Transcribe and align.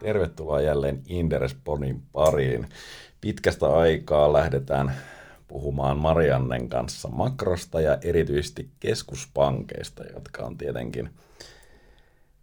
Tervetuloa 0.00 0.60
jälleen 0.60 1.02
Inderespodin 1.06 2.02
pariin. 2.12 2.68
Pitkästä 3.20 3.66
aikaa 3.66 4.32
lähdetään 4.32 4.94
puhumaan 5.48 5.98
Mariannen 5.98 6.68
kanssa 6.68 7.08
makrosta 7.08 7.80
ja 7.80 7.98
erityisesti 8.02 8.70
keskuspankeista, 8.80 10.04
jotka 10.14 10.44
on 10.44 10.58
tietenkin 10.58 11.10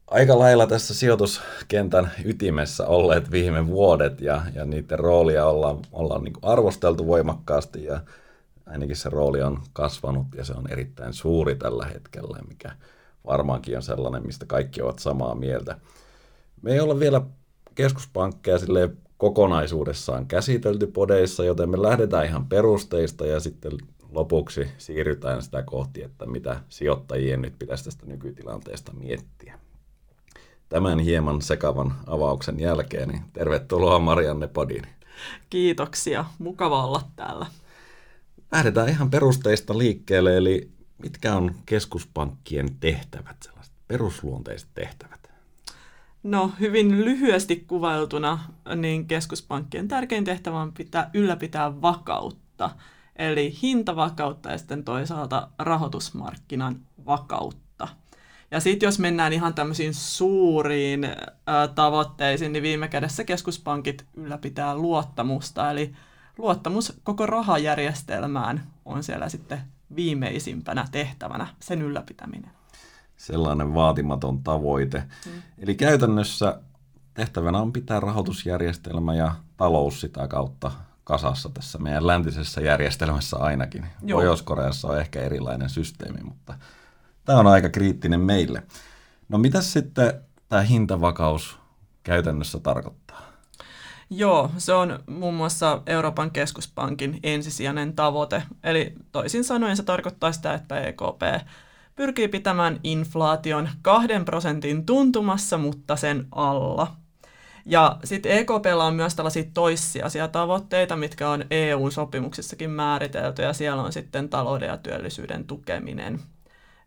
aika 0.07 0.39
lailla 0.39 0.67
tässä 0.67 0.93
sijoituskentän 0.93 2.11
ytimessä 2.25 2.87
olleet 2.87 3.31
viime 3.31 3.67
vuodet 3.67 4.21
ja, 4.21 4.41
ja 4.55 4.65
niiden 4.65 4.99
roolia 4.99 5.45
ollaan, 5.45 5.79
ollaan 5.91 6.23
niin 6.23 6.33
arvosteltu 6.41 7.07
voimakkaasti 7.07 7.83
ja 7.83 8.01
ainakin 8.65 8.95
se 8.95 9.09
rooli 9.09 9.41
on 9.41 9.61
kasvanut 9.73 10.27
ja 10.35 10.45
se 10.45 10.53
on 10.53 10.71
erittäin 10.71 11.13
suuri 11.13 11.55
tällä 11.55 11.85
hetkellä, 11.85 12.39
mikä 12.47 12.71
varmaankin 13.25 13.77
on 13.77 13.83
sellainen, 13.83 14.25
mistä 14.25 14.45
kaikki 14.45 14.81
ovat 14.81 14.99
samaa 14.99 15.35
mieltä. 15.35 15.79
Me 16.61 16.73
ei 16.73 16.79
olla 16.79 16.99
vielä 16.99 17.21
keskuspankkeja 17.77 18.59
sille 18.59 18.89
kokonaisuudessaan 19.17 20.27
käsitelty 20.27 20.87
podeissa, 20.87 21.45
joten 21.45 21.69
me 21.69 21.81
lähdetään 21.81 22.25
ihan 22.25 22.45
perusteista 22.45 23.25
ja 23.25 23.39
sitten 23.39 23.71
lopuksi 24.11 24.67
siirrytään 24.77 25.41
sitä 25.41 25.63
kohti, 25.63 26.03
että 26.03 26.25
mitä 26.25 26.61
sijoittajien 26.69 27.41
nyt 27.41 27.53
pitäisi 27.59 27.83
tästä 27.83 28.05
nykytilanteesta 28.05 28.93
miettiä. 28.93 29.59
Tämän 30.69 30.99
hieman 30.99 31.41
sekavan 31.41 31.95
avauksen 32.07 32.59
jälkeen, 32.59 33.09
niin 33.09 33.23
tervetuloa 33.33 33.99
Marianne 33.99 34.47
Podin. 34.47 34.87
Kiitoksia, 35.49 36.25
mukava 36.39 36.85
olla 36.85 37.01
täällä. 37.15 37.45
Lähdetään 38.51 38.89
ihan 38.89 39.09
perusteista 39.09 39.77
liikkeelle, 39.77 40.37
eli 40.37 40.71
mitkä 41.03 41.35
on 41.35 41.55
keskuspankkien 41.65 42.75
tehtävät, 42.79 43.35
sellaiset 43.41 43.73
perusluonteiset 43.87 44.69
tehtävät? 44.73 45.16
No 46.27 46.51
hyvin 46.59 47.05
lyhyesti 47.05 47.55
kuvailtuna, 47.67 48.39
niin 48.75 49.07
keskuspankkien 49.07 49.87
tärkein 49.87 50.23
tehtävä 50.23 50.59
on 50.59 50.73
pitää, 50.73 51.09
ylläpitää 51.13 51.81
vakautta, 51.81 52.69
eli 53.15 53.53
hintavakautta 53.61 54.51
ja 54.51 54.57
sitten 54.57 54.83
toisaalta 54.83 55.49
rahoitusmarkkinan 55.59 56.79
vakautta. 57.05 57.87
Ja 58.51 58.59
sitten 58.59 58.87
jos 58.87 58.99
mennään 58.99 59.33
ihan 59.33 59.53
tämmöisiin 59.53 59.93
suuriin 59.93 61.03
ä, 61.03 61.15
tavoitteisiin, 61.75 62.53
niin 62.53 62.63
viime 62.63 62.87
kädessä 62.87 63.23
keskuspankit 63.23 64.05
ylläpitää 64.13 64.75
luottamusta, 64.75 65.71
eli 65.71 65.93
luottamus 66.37 66.99
koko 67.03 67.25
rahajärjestelmään 67.25 68.63
on 68.85 69.03
siellä 69.03 69.29
sitten 69.29 69.61
viimeisimpänä 69.95 70.85
tehtävänä, 70.91 71.47
sen 71.59 71.81
ylläpitäminen 71.81 72.56
sellainen 73.17 73.73
vaatimaton 73.73 74.43
tavoite. 74.43 75.03
Mm. 75.25 75.41
Eli 75.57 75.75
käytännössä 75.75 76.61
tehtävänä 77.13 77.57
on 77.57 77.73
pitää 77.73 77.99
rahoitusjärjestelmä 77.99 79.15
ja 79.15 79.35
talous 79.57 80.01
sitä 80.01 80.27
kautta 80.27 80.71
kasassa 81.03 81.49
tässä 81.49 81.77
meidän 81.77 82.07
läntisessä 82.07 82.61
järjestelmässä 82.61 83.37
ainakin. 83.37 83.85
Pohjois-Koreassa 84.11 84.87
on 84.87 84.99
ehkä 84.99 85.21
erilainen 85.21 85.69
systeemi, 85.69 86.19
mutta 86.23 86.53
tämä 87.25 87.39
on 87.39 87.47
aika 87.47 87.69
kriittinen 87.69 88.19
meille. 88.19 88.63
No 89.29 89.37
mitä 89.37 89.61
sitten 89.61 90.13
tämä 90.49 90.61
hintavakaus 90.61 91.57
käytännössä 92.03 92.59
tarkoittaa? 92.59 93.21
Joo, 94.09 94.51
se 94.57 94.73
on 94.73 94.99
muun 95.07 95.33
muassa 95.33 95.81
Euroopan 95.85 96.31
keskuspankin 96.31 97.19
ensisijainen 97.23 97.93
tavoite. 97.93 98.43
Eli 98.63 98.93
toisin 99.11 99.43
sanoen 99.43 99.77
se 99.77 99.83
tarkoittaa 99.83 100.31
sitä, 100.31 100.53
että 100.53 100.79
EKP 100.79 101.21
pyrkii 101.97 102.27
pitämään 102.27 102.79
inflaation 102.83 103.69
kahden 103.81 104.25
prosentin 104.25 104.85
tuntumassa, 104.85 105.57
mutta 105.57 105.95
sen 105.95 106.27
alla. 106.31 106.95
Ja 107.65 107.99
sitten 108.03 108.31
EKPlla 108.31 108.85
on 108.85 108.95
myös 108.95 109.15
tällaisia 109.15 109.43
toissijaisia 109.53 110.27
tavoitteita, 110.27 110.95
mitkä 110.95 111.29
on 111.29 111.45
EU-sopimuksissakin 111.51 112.69
määritelty, 112.69 113.41
ja 113.41 113.53
siellä 113.53 113.83
on 113.83 113.93
sitten 113.93 114.29
talouden 114.29 114.67
ja 114.67 114.77
työllisyyden 114.77 115.45
tukeminen. 115.45 116.19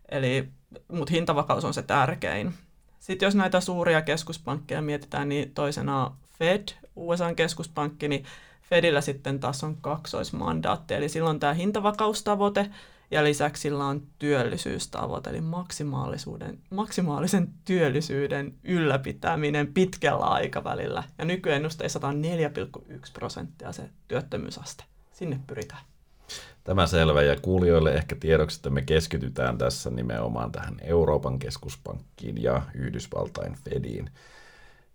Eli, 0.09 0.47
mutta 0.87 1.11
hintavakaus 1.11 1.65
on 1.65 1.73
se 1.73 1.81
tärkein. 1.81 2.53
Sitten 2.99 3.27
jos 3.27 3.35
näitä 3.35 3.59
suuria 3.59 4.01
keskuspankkeja 4.01 4.81
mietitään, 4.81 5.29
niin 5.29 5.51
toisena 5.53 6.11
Fed, 6.39 6.67
USAn 6.95 7.35
keskuspankki, 7.35 8.07
niin 8.07 8.25
Fedillä 8.69 9.01
sitten 9.01 9.39
taas 9.39 9.63
on 9.63 9.77
kaksoismandaatti, 9.81 10.93
eli 10.93 11.09
silloin 11.09 11.39
tämä 11.39 11.53
hintavakaustavoite, 11.53 12.69
ja 13.11 13.23
lisäksi 13.23 13.61
sillä 13.61 13.85
on 13.85 14.01
työllisyystavoite, 14.19 15.29
eli 15.29 15.41
maksimaalisuuden, 15.41 16.59
maksimaalisen 16.69 17.49
työllisyyden 17.65 18.53
ylläpitäminen 18.63 19.73
pitkällä 19.73 20.25
aikavälillä. 20.25 21.03
Ja 21.17 21.25
nykyennusteissa 21.25 21.99
on 22.03 22.21
4,1 22.87 23.11
prosenttia 23.13 23.71
se 23.71 23.89
työttömyysaste. 24.07 24.83
Sinne 25.11 25.39
pyritään. 25.47 25.81
Tämä 26.63 26.87
selvä 26.87 27.21
ja 27.21 27.35
kuulijoille 27.41 27.93
ehkä 27.93 28.15
tiedoksi, 28.15 28.57
että 28.57 28.69
me 28.69 28.81
keskitytään 28.81 29.57
tässä 29.57 29.89
nimenomaan 29.89 30.51
tähän 30.51 30.77
Euroopan 30.81 31.39
keskuspankkiin 31.39 32.43
ja 32.43 32.61
Yhdysvaltain 32.75 33.55
Fediin. 33.55 34.09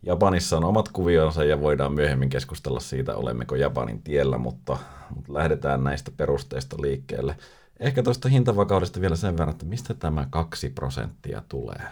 Japanissa 0.02 0.56
on 0.56 0.64
omat 0.64 0.88
kuvionsa 0.88 1.44
ja 1.44 1.60
voidaan 1.60 1.92
myöhemmin 1.92 2.28
keskustella 2.28 2.80
siitä, 2.80 3.16
olemmeko 3.16 3.56
Japanin 3.56 4.02
tiellä, 4.02 4.38
mutta, 4.38 4.78
mutta 5.14 5.34
lähdetään 5.34 5.84
näistä 5.84 6.10
perusteista 6.16 6.76
liikkeelle. 6.82 7.36
Ehkä 7.80 8.02
tuosta 8.02 8.28
hintavakaudesta 8.28 9.00
vielä 9.00 9.16
sen 9.16 9.32
verran, 9.32 9.50
että 9.50 9.64
mistä 9.66 9.94
tämä 9.94 10.26
kaksi 10.30 10.70
prosenttia 10.70 11.42
tulee? 11.48 11.82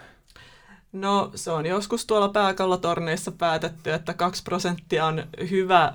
No 0.91 1.31
se 1.35 1.51
on 1.51 1.65
joskus 1.65 2.05
tuolla 2.05 2.29
pääkallotorneissa 2.29 3.31
päätetty, 3.31 3.93
että 3.93 4.13
2 4.13 4.43
prosenttia 4.43 5.05
on 5.05 5.23
hyvä 5.49 5.93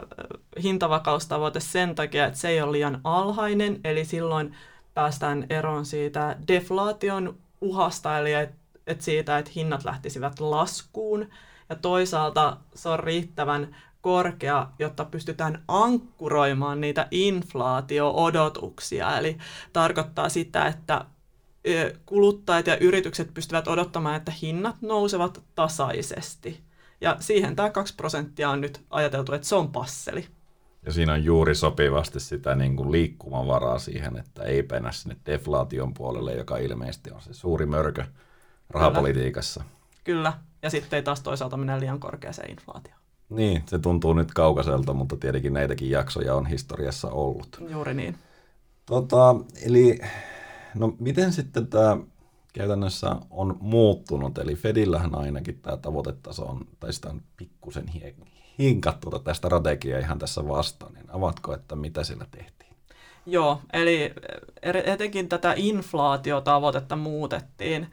hintavakaustavoite 0.62 1.60
sen 1.60 1.94
takia, 1.94 2.26
että 2.26 2.38
se 2.38 2.48
ei 2.48 2.62
ole 2.62 2.72
liian 2.72 3.00
alhainen, 3.04 3.80
eli 3.84 4.04
silloin 4.04 4.54
päästään 4.94 5.46
eroon 5.50 5.86
siitä 5.86 6.36
deflaation 6.48 7.36
uhasta, 7.60 8.18
eli 8.18 8.32
et, 8.32 8.50
et 8.86 9.00
siitä, 9.00 9.38
että 9.38 9.50
hinnat 9.54 9.84
lähtisivät 9.84 10.40
laskuun, 10.40 11.28
ja 11.68 11.76
toisaalta 11.76 12.56
se 12.74 12.88
on 12.88 13.00
riittävän 13.00 13.76
korkea, 14.00 14.66
jotta 14.78 15.04
pystytään 15.04 15.62
ankkuroimaan 15.68 16.80
niitä 16.80 17.08
inflaatio-odotuksia. 17.10 19.18
Eli 19.18 19.38
tarkoittaa 19.72 20.28
sitä, 20.28 20.66
että 20.66 21.04
kuluttajat 22.06 22.66
ja 22.66 22.76
yritykset 22.76 23.34
pystyvät 23.34 23.68
odottamaan, 23.68 24.16
että 24.16 24.32
hinnat 24.42 24.76
nousevat 24.82 25.42
tasaisesti. 25.54 26.60
Ja 27.00 27.16
siihen 27.20 27.56
tämä 27.56 27.70
2 27.70 27.94
prosenttia 27.94 28.50
on 28.50 28.60
nyt 28.60 28.84
ajateltu, 28.90 29.32
että 29.32 29.48
se 29.48 29.54
on 29.54 29.72
passeli. 29.72 30.26
Ja 30.86 30.92
siinä 30.92 31.12
on 31.12 31.24
juuri 31.24 31.54
sopivasti 31.54 32.20
sitä 32.20 32.54
niin 32.54 32.76
kuin 32.76 32.92
liikkumavaraa 32.92 33.78
siihen, 33.78 34.16
että 34.16 34.42
ei 34.42 34.66
mennä 34.70 34.92
sinne 34.92 35.16
deflaation 35.26 35.94
puolelle, 35.94 36.34
joka 36.34 36.56
ilmeisesti 36.56 37.10
on 37.10 37.22
se 37.22 37.34
suuri 37.34 37.66
mörkö 37.66 38.04
rahapolitiikassa. 38.70 39.64
Kyllä, 40.04 40.04
Kyllä. 40.04 40.32
ja 40.62 40.70
sitten 40.70 40.96
ei 40.96 41.02
taas 41.02 41.20
toisaalta 41.20 41.56
mennä 41.56 41.80
liian 41.80 42.00
korkeaseen 42.00 42.50
inflaatioon. 42.50 42.99
Niin, 43.30 43.62
se 43.66 43.78
tuntuu 43.78 44.12
nyt 44.12 44.34
kaukaiselta, 44.34 44.92
mutta 44.92 45.16
tietenkin 45.16 45.52
näitäkin 45.52 45.90
jaksoja 45.90 46.34
on 46.34 46.46
historiassa 46.46 47.10
ollut. 47.10 47.58
Juuri 47.68 47.94
niin. 47.94 48.18
Tota, 48.86 49.36
eli 49.66 49.98
no 50.74 50.94
miten 50.98 51.32
sitten 51.32 51.66
tämä 51.66 51.96
käytännössä 52.52 53.16
on 53.30 53.56
muuttunut? 53.60 54.38
Eli 54.38 54.54
Fedillähän 54.54 55.14
ainakin 55.14 55.58
tämä 55.62 55.76
tavoitetaso 55.76 56.44
on, 56.44 56.66
tai 56.80 56.92
sitä 56.92 57.08
on 57.10 57.22
pikkusen 57.36 57.86
hinkattu 58.58 59.10
tätä 59.10 59.34
strategiaa 59.34 59.98
ihan 60.00 60.18
tässä 60.18 60.48
vastaan. 60.48 60.94
Niin 60.94 61.10
avatko, 61.10 61.54
että 61.54 61.76
mitä 61.76 62.04
sillä 62.04 62.26
tehtiin? 62.30 62.70
Joo, 63.26 63.60
eli 63.72 64.14
etenkin 64.62 65.28
tätä 65.28 65.54
inflaatiotavoitetta 65.56 66.96
muutettiin 66.96 67.86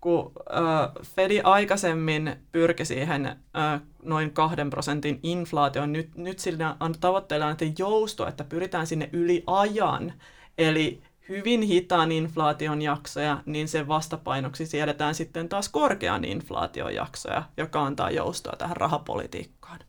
kun 0.00 0.32
äh, 0.50 1.04
Fedi 1.04 1.40
aikaisemmin 1.44 2.36
pyrki 2.52 2.84
siihen 2.84 3.26
äh, 3.26 3.80
noin 4.02 4.30
kahden 4.30 4.70
prosentin 4.70 5.20
inflaatioon, 5.22 5.92
nyt, 5.92 6.16
nyt 6.16 6.38
sillä 6.38 6.76
on 6.80 6.94
tavoitteena 7.00 7.50
että 7.50 7.64
jousto, 7.78 8.26
että 8.26 8.44
pyritään 8.44 8.86
sinne 8.86 9.10
yli 9.12 9.44
ajan, 9.46 10.12
eli 10.58 11.02
hyvin 11.28 11.62
hitaan 11.62 12.12
inflaation 12.12 12.82
jaksoja, 12.82 13.42
niin 13.46 13.68
sen 13.68 13.88
vastapainoksi 13.88 14.66
siedetään 14.66 15.14
sitten 15.14 15.48
taas 15.48 15.68
korkean 15.68 16.24
inflaation 16.24 16.94
jaksoja, 16.94 17.42
joka 17.56 17.84
antaa 17.84 18.10
joustoa 18.10 18.56
tähän 18.58 18.76
rahapolitiikkaan. 18.76 19.80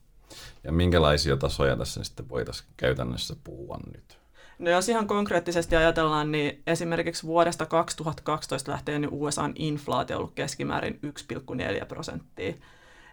Ja 0.63 0.71
minkälaisia 0.71 1.37
tasoja 1.37 1.77
tässä 1.77 2.03
sitten 2.03 2.29
voitaisiin 2.29 2.69
käytännössä 2.77 3.35
puhua 3.43 3.79
nyt? 3.93 4.16
No 4.59 4.69
jos 4.71 4.89
ihan 4.89 5.07
konkreettisesti 5.07 5.75
ajatellaan, 5.75 6.31
niin 6.31 6.61
esimerkiksi 6.67 7.27
vuodesta 7.27 7.65
2012 7.65 8.71
lähtien 8.71 9.01
niin 9.01 9.13
USAn 9.13 9.53
inflaatio 9.55 10.15
on 10.15 10.19
ollut 10.19 10.35
keskimäärin 10.35 10.99
1,4 11.79 11.85
prosenttia. 11.85 12.53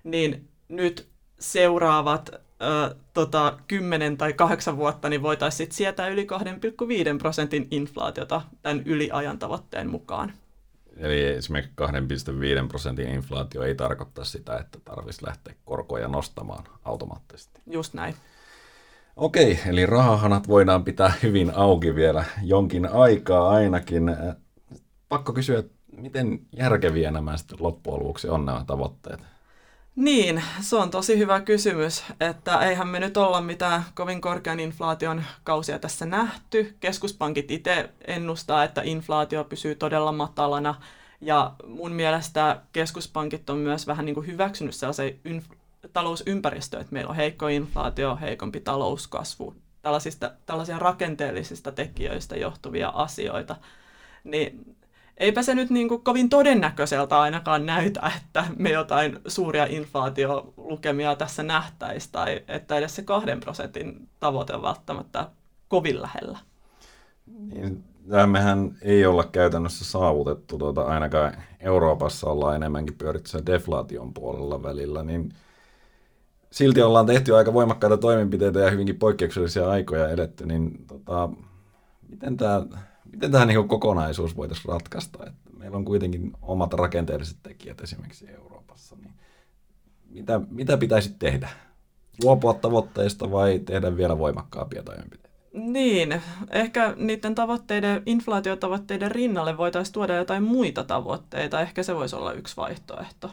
Niin 0.04 0.48
nyt 0.68 1.08
seuraavat 1.38 2.30
ö, 2.32 2.94
tota, 3.14 3.58
10 3.68 4.16
tai 4.16 4.32
8 4.32 4.76
vuotta 4.76 5.08
niin 5.08 5.22
voitaisiin 5.22 5.72
sietää 5.72 6.08
yli 6.08 6.26
2,5 7.12 7.18
prosentin 7.18 7.68
inflaatiota 7.70 8.42
tämän 8.62 8.82
yliajan 8.84 9.38
tavoitteen 9.38 9.90
mukaan. 9.90 10.32
Eli 10.96 11.22
esimerkiksi 11.22 11.74
2,5 12.62 12.68
prosentin 12.68 13.08
inflaatio 13.08 13.62
ei 13.62 13.74
tarkoita 13.74 14.24
sitä, 14.24 14.56
että 14.56 14.78
tarvitsisi 14.84 15.26
lähteä 15.26 15.54
korkoja 15.64 16.08
nostamaan 16.08 16.64
automaattisesti. 16.84 17.60
Just 17.66 17.94
näin. 17.94 18.14
Okei, 19.16 19.60
eli 19.66 19.86
rahahanat 19.86 20.48
voidaan 20.48 20.84
pitää 20.84 21.12
hyvin 21.22 21.52
auki 21.56 21.94
vielä 21.94 22.24
jonkin 22.42 22.92
aikaa 22.92 23.50
ainakin. 23.50 24.16
Pakko 25.08 25.32
kysyä, 25.32 25.62
miten 25.96 26.40
järkeviä 26.56 27.10
nämä 27.10 27.36
sitten 27.36 27.58
loppujen 27.60 28.00
lopuksi 28.00 28.28
on 28.28 28.44
nämä 28.44 28.64
tavoitteet? 28.66 29.20
Niin, 29.96 30.42
se 30.60 30.76
on 30.76 30.90
tosi 30.90 31.18
hyvä 31.18 31.40
kysymys, 31.40 32.04
että 32.20 32.58
eihän 32.58 32.88
me 32.88 33.00
nyt 33.00 33.16
olla 33.16 33.40
mitään 33.40 33.84
kovin 33.94 34.20
korkean 34.20 34.60
inflaation 34.60 35.22
kausia 35.44 35.78
tässä 35.78 36.06
nähty. 36.06 36.76
Keskuspankit 36.80 37.50
itse 37.50 37.90
ennustaa, 38.06 38.64
että 38.64 38.82
inflaatio 38.84 39.44
pysyy 39.44 39.74
todella 39.74 40.12
matalana 40.12 40.74
ja 41.20 41.52
mun 41.66 41.92
mielestä 41.92 42.60
keskuspankit 42.72 43.50
on 43.50 43.58
myös 43.58 43.86
vähän 43.86 44.04
niin 44.04 44.14
kuin 44.14 44.26
hyväksynyt 44.26 44.74
sellaisen 44.74 45.20
talousympäristöön, 45.92 46.80
että 46.80 46.92
meillä 46.92 47.10
on 47.10 47.16
heikko 47.16 47.48
inflaatio, 47.48 48.18
heikompi 48.20 48.60
talouskasvu, 48.60 49.54
tällaisista, 49.82 50.30
tällaisia 50.46 50.78
rakenteellisista 50.78 51.72
tekijöistä 51.72 52.36
johtuvia 52.36 52.88
asioita. 52.88 53.56
Niin 54.24 54.76
eipä 55.16 55.42
se 55.42 55.54
nyt 55.54 55.70
niin 55.70 55.88
kuin 55.88 56.02
kovin 56.02 56.28
todennäköiseltä 56.28 57.20
ainakaan 57.20 57.66
näytä, 57.66 58.12
että 58.16 58.44
me 58.56 58.70
jotain 58.70 59.18
suuria 59.26 59.66
inflaatiolukemia 59.70 61.16
tässä 61.16 61.42
nähtäisi, 61.42 62.08
tai 62.12 62.42
että 62.48 62.76
edes 62.76 62.96
se 62.96 63.02
kahden 63.02 63.40
prosentin 63.40 64.08
tavoite 64.20 64.54
on 64.54 64.62
välttämättä 64.62 65.28
kovin 65.68 66.02
lähellä. 66.02 66.38
Niin, 67.26 67.84
mehän 68.26 68.76
ei 68.82 69.06
olla 69.06 69.24
käytännössä 69.24 69.84
saavutettu, 69.84 70.58
tuota, 70.58 70.82
ainakaan 70.82 71.32
Euroopassa 71.60 72.30
ollaan 72.30 72.56
enemmänkin 72.56 72.98
pyöritty 72.98 73.46
deflaation 73.46 74.14
puolella 74.14 74.62
välillä, 74.62 75.02
niin 75.02 75.34
silti 76.54 76.82
ollaan 76.82 77.06
tehty 77.06 77.36
aika 77.36 77.54
voimakkaita 77.54 77.96
toimenpiteitä 77.96 78.60
ja 78.60 78.70
hyvinkin 78.70 78.98
poikkeuksellisia 78.98 79.70
aikoja 79.70 80.08
eletty, 80.08 80.46
niin 80.46 80.86
tota, 80.86 81.28
miten 82.08 82.36
tämä 82.36 82.66
miten 83.12 83.30
tämä 83.32 83.44
niin 83.44 83.68
kokonaisuus 83.68 84.36
voitaisiin 84.36 84.72
ratkaista? 84.72 85.26
Että 85.26 85.50
meillä 85.58 85.76
on 85.76 85.84
kuitenkin 85.84 86.32
omat 86.42 86.74
rakenteelliset 86.74 87.36
tekijät 87.42 87.80
esimerkiksi 87.80 88.30
Euroopassa. 88.30 88.96
Niin 88.96 89.14
mitä, 90.10 90.40
mitä 90.50 90.76
pitäisi 90.76 91.14
tehdä? 91.18 91.48
Luopua 92.24 92.54
tavoitteista 92.54 93.30
vai 93.30 93.58
tehdä 93.58 93.96
vielä 93.96 94.18
voimakkaampia 94.18 94.82
toimenpiteitä? 94.82 95.38
Niin, 95.52 96.22
ehkä 96.50 96.94
niiden 96.96 97.34
tavoitteiden, 97.34 98.02
inflaatiotavoitteiden 98.06 99.10
rinnalle 99.10 99.56
voitaisiin 99.56 99.92
tuoda 99.92 100.16
jotain 100.16 100.42
muita 100.42 100.84
tavoitteita. 100.84 101.60
Ehkä 101.60 101.82
se 101.82 101.94
voisi 101.94 102.16
olla 102.16 102.32
yksi 102.32 102.56
vaihtoehto. 102.56 103.30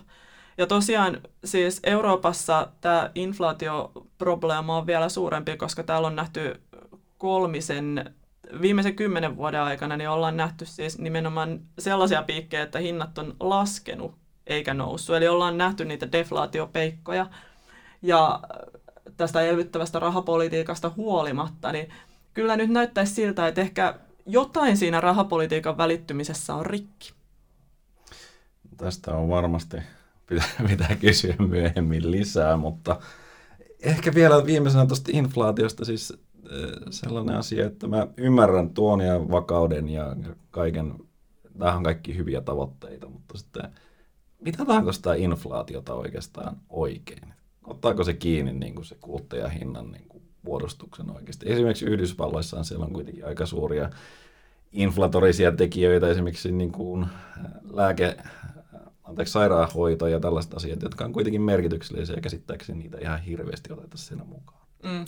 Ja 0.58 0.68
tosiaan 0.68 1.22
siis 1.46 1.80
Euroopassa 1.84 2.68
tämä 2.82 3.12
inflaatioprobleema 3.16 4.78
on 4.78 4.88
vielä 4.88 5.10
suurempi, 5.10 5.58
koska 5.58 5.84
täällä 5.84 6.08
on 6.08 6.16
nähty 6.16 6.62
kolmisen 7.18 8.16
viimeisen 8.62 8.96
kymmenen 8.96 9.38
vuoden 9.38 9.62
aikana 9.62 9.98
niin 9.98 10.10
ollaan 10.10 10.38
nähty 10.38 10.66
siis 10.66 11.00
nimenomaan 11.00 11.60
sellaisia 11.80 12.24
piikkejä, 12.24 12.64
että 12.64 12.80
hinnat 12.80 13.18
on 13.18 13.36
laskenut 13.40 14.16
eikä 14.48 14.74
noussut. 14.74 15.16
Eli 15.16 15.28
ollaan 15.28 15.58
nähty 15.58 15.86
niitä 15.86 16.12
deflaatiopeikkoja. 16.12 17.28
Ja 18.02 18.40
tästä 19.18 19.42
elvyttävästä 19.42 20.00
rahapolitiikasta 20.00 20.92
huolimatta, 20.98 21.72
niin 21.72 21.90
kyllä 22.34 22.58
nyt 22.58 22.70
näyttäisi 22.70 23.14
siltä, 23.14 23.48
että 23.48 23.62
ehkä 23.62 23.96
jotain 24.26 24.78
siinä 24.78 25.02
rahapolitiikan 25.02 25.78
välittymisessä 25.78 26.56
on 26.56 26.66
rikki. 26.66 27.14
Tästä 28.78 29.12
on 29.12 29.30
varmasti, 29.30 29.78
pitää, 30.32 30.68
pitää 30.70 30.96
kysyä 30.96 31.36
myöhemmin 31.40 32.12
lisää, 32.12 32.58
mutta 32.58 33.00
ehkä 33.80 34.14
vielä 34.14 34.46
viimeisenä 34.46 34.86
tuosta 34.86 35.12
inflaatiosta, 35.14 35.86
siis 35.86 36.14
sellainen 36.90 37.36
asia, 37.36 37.66
että 37.66 37.88
mä 37.88 38.08
ymmärrän 38.18 38.70
tuon 38.70 39.02
ja 39.02 39.30
vakauden 39.32 39.90
ja 39.90 40.16
kaiken, 40.52 40.94
tämähän 41.58 41.78
on 41.78 41.84
kaikki 41.84 42.18
hyviä 42.18 42.42
tavoitteita, 42.42 43.10
mutta 43.10 43.38
sitten 43.38 43.72
mitataanko 44.40 44.92
sitä 44.92 45.14
inflaatiota 45.14 45.94
oikeastaan 45.94 46.58
oikein? 46.70 47.34
Ottaako 47.64 48.04
se 48.04 48.14
kiinni 48.14 48.54
niin 48.54 48.76
kuin 48.76 48.86
se 48.86 48.96
kuluttajahinnan 49.02 49.92
niin 49.92 50.06
kuin 50.08 50.24
muodostuksen 50.42 51.12
oikeasti? 51.12 51.52
Esimerkiksi 51.52 51.86
Yhdysvalloissa 51.86 52.58
on 52.58 52.66
siellä 52.66 52.86
on 52.86 52.94
kuitenkin 52.94 53.26
aika 53.26 53.46
suuria 53.46 53.90
inflatorisia 54.72 55.52
tekijöitä, 55.52 56.08
esimerkiksi 56.08 56.52
niin 56.52 56.72
kuin 56.72 57.06
lääke, 57.74 58.18
anteeksi, 59.12 59.32
sairaanhoito 59.32 60.08
ja 60.08 60.20
tällaiset 60.20 60.54
asiat, 60.54 60.82
jotka 60.82 61.06
on 61.06 61.14
kuitenkin 61.14 61.42
merkityksellisiä 61.42 62.16
ja 62.16 62.22
käsittääkseni 62.22 62.80
niitä 62.80 62.98
ihan 63.02 63.22
hirveästi 63.22 63.74
oteta 63.74 63.98
siinä 63.98 64.24
mukaan. 64.24 64.62
Mm, 64.84 65.06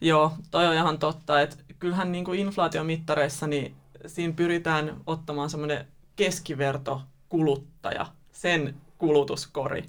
joo, 0.00 0.32
toi 0.50 0.66
on 0.66 0.74
ihan 0.74 0.98
totta, 0.98 1.40
että 1.40 1.56
kyllähän 1.78 2.12
niin 2.12 2.24
kuin 2.24 2.40
inflaatiomittareissa 2.40 3.46
niin 3.46 3.74
siinä 4.06 4.32
pyritään 4.32 4.96
ottamaan 5.06 5.50
semmoinen 5.50 5.86
keskiverto 6.16 7.02
kuluttaja, 7.28 8.06
sen 8.32 8.74
kulutuskori. 8.98 9.84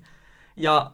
Ja 0.55 0.91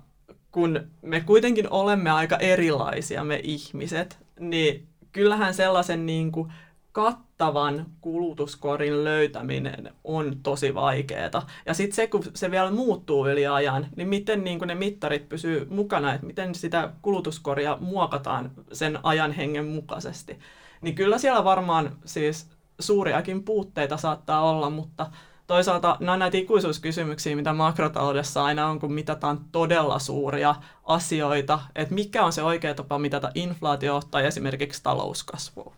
kun 0.51 0.87
me 1.01 1.21
kuitenkin 1.21 1.69
olemme 1.69 2.09
aika 2.09 2.37
erilaisia, 2.37 3.23
me 3.23 3.39
ihmiset, 3.43 4.17
niin 4.39 4.87
kyllähän 5.11 5.53
sellaisen 5.53 6.05
niin 6.05 6.31
kuin 6.31 6.53
kattavan 6.93 7.85
kulutuskorin 8.01 9.03
löytäminen 9.03 9.93
on 10.03 10.37
tosi 10.43 10.75
vaikeaa. 10.75 11.47
Ja 11.65 11.73
sitten 11.73 11.95
se, 11.95 12.07
kun 12.07 12.23
se 12.33 12.51
vielä 12.51 12.71
muuttuu 12.71 13.27
yli 13.27 13.47
ajan, 13.47 13.87
niin 13.95 14.07
miten 14.07 14.43
niin 14.43 14.59
ne 14.59 14.75
mittarit 14.75 15.29
pysyy 15.29 15.67
mukana, 15.69 16.13
että 16.13 16.27
miten 16.27 16.55
sitä 16.55 16.89
kulutuskoria 17.01 17.77
muokataan 17.81 18.51
sen 18.73 18.99
ajan 19.03 19.31
hengen 19.31 19.65
mukaisesti. 19.65 20.39
Niin 20.81 20.95
kyllä 20.95 21.17
siellä 21.17 21.43
varmaan 21.43 21.97
siis 22.05 22.49
suuriakin 22.79 23.43
puutteita 23.43 23.97
saattaa 23.97 24.49
olla, 24.49 24.69
mutta 24.69 25.11
toisaalta 25.47 25.97
nämä 25.99 26.17
näitä 26.17 26.37
ikuisuuskysymyksiä, 26.37 27.35
mitä 27.35 27.53
makrotaloudessa 27.53 28.43
aina 28.43 28.67
on, 28.67 28.79
kun 28.79 28.93
mitataan 28.93 29.39
todella 29.51 29.99
suuria 29.99 30.55
asioita, 30.83 31.59
että 31.75 31.95
mikä 31.95 32.25
on 32.25 32.33
se 32.33 32.43
oikea 32.43 32.73
tapa 32.73 32.99
mitata 32.99 33.31
inflaatio 33.35 34.01
tai 34.11 34.25
esimerkiksi 34.25 34.83
talouskasvua. 34.83 35.73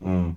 Mm. 0.00 0.34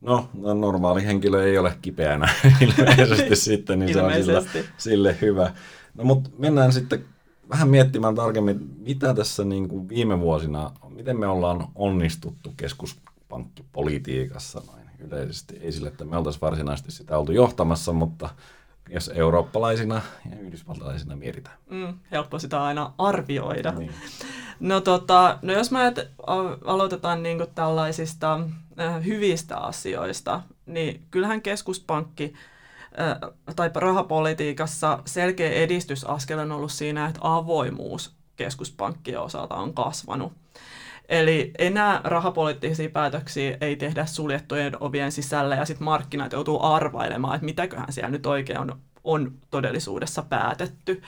No, 0.00 0.28
no, 0.34 0.54
normaali 0.54 1.04
henkilö 1.04 1.44
ei 1.44 1.58
ole 1.58 1.78
kipeänä 1.82 2.28
ilmeisesti 2.60 3.36
sitten, 3.50 3.78
niin 3.78 3.92
se 3.92 4.02
on 4.02 4.12
sille, 4.12 4.44
sille 4.76 5.16
hyvä. 5.20 5.52
No 5.94 6.04
mutta 6.04 6.30
mennään 6.38 6.72
sitten 6.72 7.04
vähän 7.50 7.68
miettimään 7.68 8.14
tarkemmin, 8.14 8.76
mitä 8.78 9.14
tässä 9.14 9.44
niin 9.44 9.68
kuin 9.68 9.88
viime 9.88 10.20
vuosina, 10.20 10.70
miten 10.88 11.20
me 11.20 11.26
ollaan 11.26 11.68
onnistuttu 11.74 12.52
keskuspankkipolitiikassa 12.56 14.62
noin 14.66 14.86
yleisesti. 14.98 15.58
Ei 15.60 15.72
sille, 15.72 15.88
että 15.88 16.04
me 16.04 16.16
oltaisiin 16.16 16.40
varsinaisesti 16.40 16.92
sitä 16.92 17.18
oltu 17.18 17.32
johtamassa, 17.32 17.92
mutta 17.92 18.28
jos 18.88 19.10
eurooppalaisina 19.14 20.02
ja 20.30 20.38
yhdysvaltalaisina 20.38 21.16
mietitään. 21.16 21.56
Mm, 21.70 21.94
helppo 22.10 22.38
sitä 22.38 22.64
aina 22.64 22.92
arvioida. 22.98 23.72
Niin. 23.72 23.92
No, 24.60 24.80
tota, 24.80 25.38
no 25.42 25.52
jos 25.52 25.70
mä 25.70 25.86
et, 25.86 26.10
aloitetaan 26.64 27.22
niin 27.22 27.38
kuin 27.38 27.50
tällaisista 27.54 28.40
hyvistä 29.04 29.56
asioista, 29.56 30.40
niin 30.66 31.06
kyllähän 31.10 31.42
keskuspankki 31.42 32.34
äh, 33.00 33.30
tai 33.56 33.70
rahapolitiikassa 33.74 35.02
selkeä 35.04 35.50
edistysaskel 35.50 36.38
on 36.38 36.52
ollut 36.52 36.72
siinä, 36.72 37.06
että 37.06 37.20
avoimuus 37.22 38.14
keskuspankkien 38.36 39.20
osalta 39.20 39.54
on 39.54 39.74
kasvanut. 39.74 40.32
Eli 41.08 41.50
enää 41.58 42.00
rahapoliittisia 42.04 42.90
päätöksiä 42.90 43.56
ei 43.60 43.76
tehdä 43.76 44.06
suljettujen 44.06 44.76
ovien 44.80 45.12
sisällä 45.12 45.54
ja 45.54 45.64
sitten 45.64 45.84
markkinat 45.84 46.32
joutuu 46.32 46.62
arvailemaan, 46.62 47.34
että 47.34 47.44
mitäköhän 47.44 47.92
siellä 47.92 48.10
nyt 48.10 48.26
oikein 48.26 48.58
on, 48.58 48.80
on 49.04 49.32
todellisuudessa 49.50 50.22
päätetty, 50.22 51.02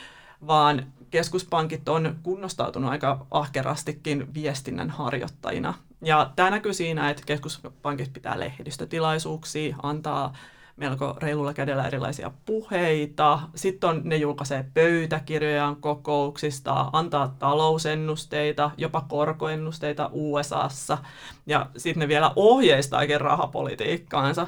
vaan 0.47 0.93
keskuspankit 1.11 1.89
on 1.89 2.17
kunnostautunut 2.23 2.91
aika 2.91 3.27
ahkerastikin 3.31 4.35
viestinnän 4.35 4.91
harjoittajina. 4.91 5.75
Ja 6.03 6.33
tämä 6.37 6.51
näkyy 6.51 6.75
siinä, 6.75 7.11
että 7.11 7.23
keskuspankit 7.27 8.13
pitää 8.13 8.41
lehdistötilaisuuksia, 8.41 9.77
antaa 9.83 10.33
melko 10.77 11.17
reilulla 11.23 11.55
kädellä 11.55 11.87
erilaisia 11.87 12.31
puheita. 12.47 13.41
Sitten 13.55 13.91
on, 13.91 14.01
ne 14.05 14.17
julkaisee 14.17 14.65
pöytäkirjojaan 14.75 15.77
kokouksista, 15.77 16.91
antaa 16.93 17.37
talousennusteita, 17.39 18.71
jopa 18.77 19.01
korkoennusteita 19.01 20.11
USAssa. 20.13 20.99
Ja 21.47 21.67
sitten 21.77 22.01
ne 22.01 22.09
vielä 22.09 22.33
ohjeistaakin 22.37 23.21
rahapolitiikkaansa. 23.21 24.47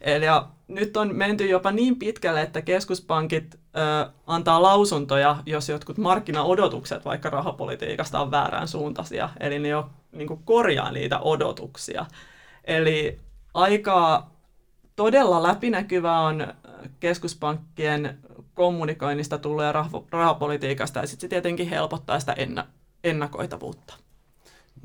Eli 0.00 0.24
ja 0.24 0.48
nyt 0.68 0.96
on 0.96 1.14
menty 1.14 1.46
jopa 1.46 1.72
niin 1.72 1.96
pitkälle, 1.96 2.42
että 2.42 2.62
keskuspankit 2.62 3.54
ö, 3.54 4.10
antaa 4.26 4.62
lausuntoja, 4.62 5.36
jos 5.46 5.68
jotkut 5.68 5.98
markkinaodotukset 5.98 7.04
vaikka 7.04 7.30
rahapolitiikasta 7.30 8.20
on 8.20 8.30
väärän 8.30 8.68
suuntaisia. 8.68 9.28
Eli 9.40 9.58
ne 9.58 9.68
jo 9.68 9.90
niin 10.18 10.38
korjaa 10.44 10.92
niitä 10.92 11.20
odotuksia. 11.20 12.06
Eli 12.64 13.18
aika 13.54 14.26
todella 14.96 15.42
läpinäkyvä 15.42 16.18
on 16.18 16.46
keskuspankkien 17.00 18.18
kommunikoinnista 18.54 19.38
tulee 19.38 19.72
rahapolitiikasta 20.10 21.00
ja 21.00 21.06
sitten 21.06 21.20
se 21.20 21.28
tietenkin 21.28 21.68
helpottaa 21.68 22.20
sitä 22.20 22.36
ennakoitavuutta. 23.04 23.94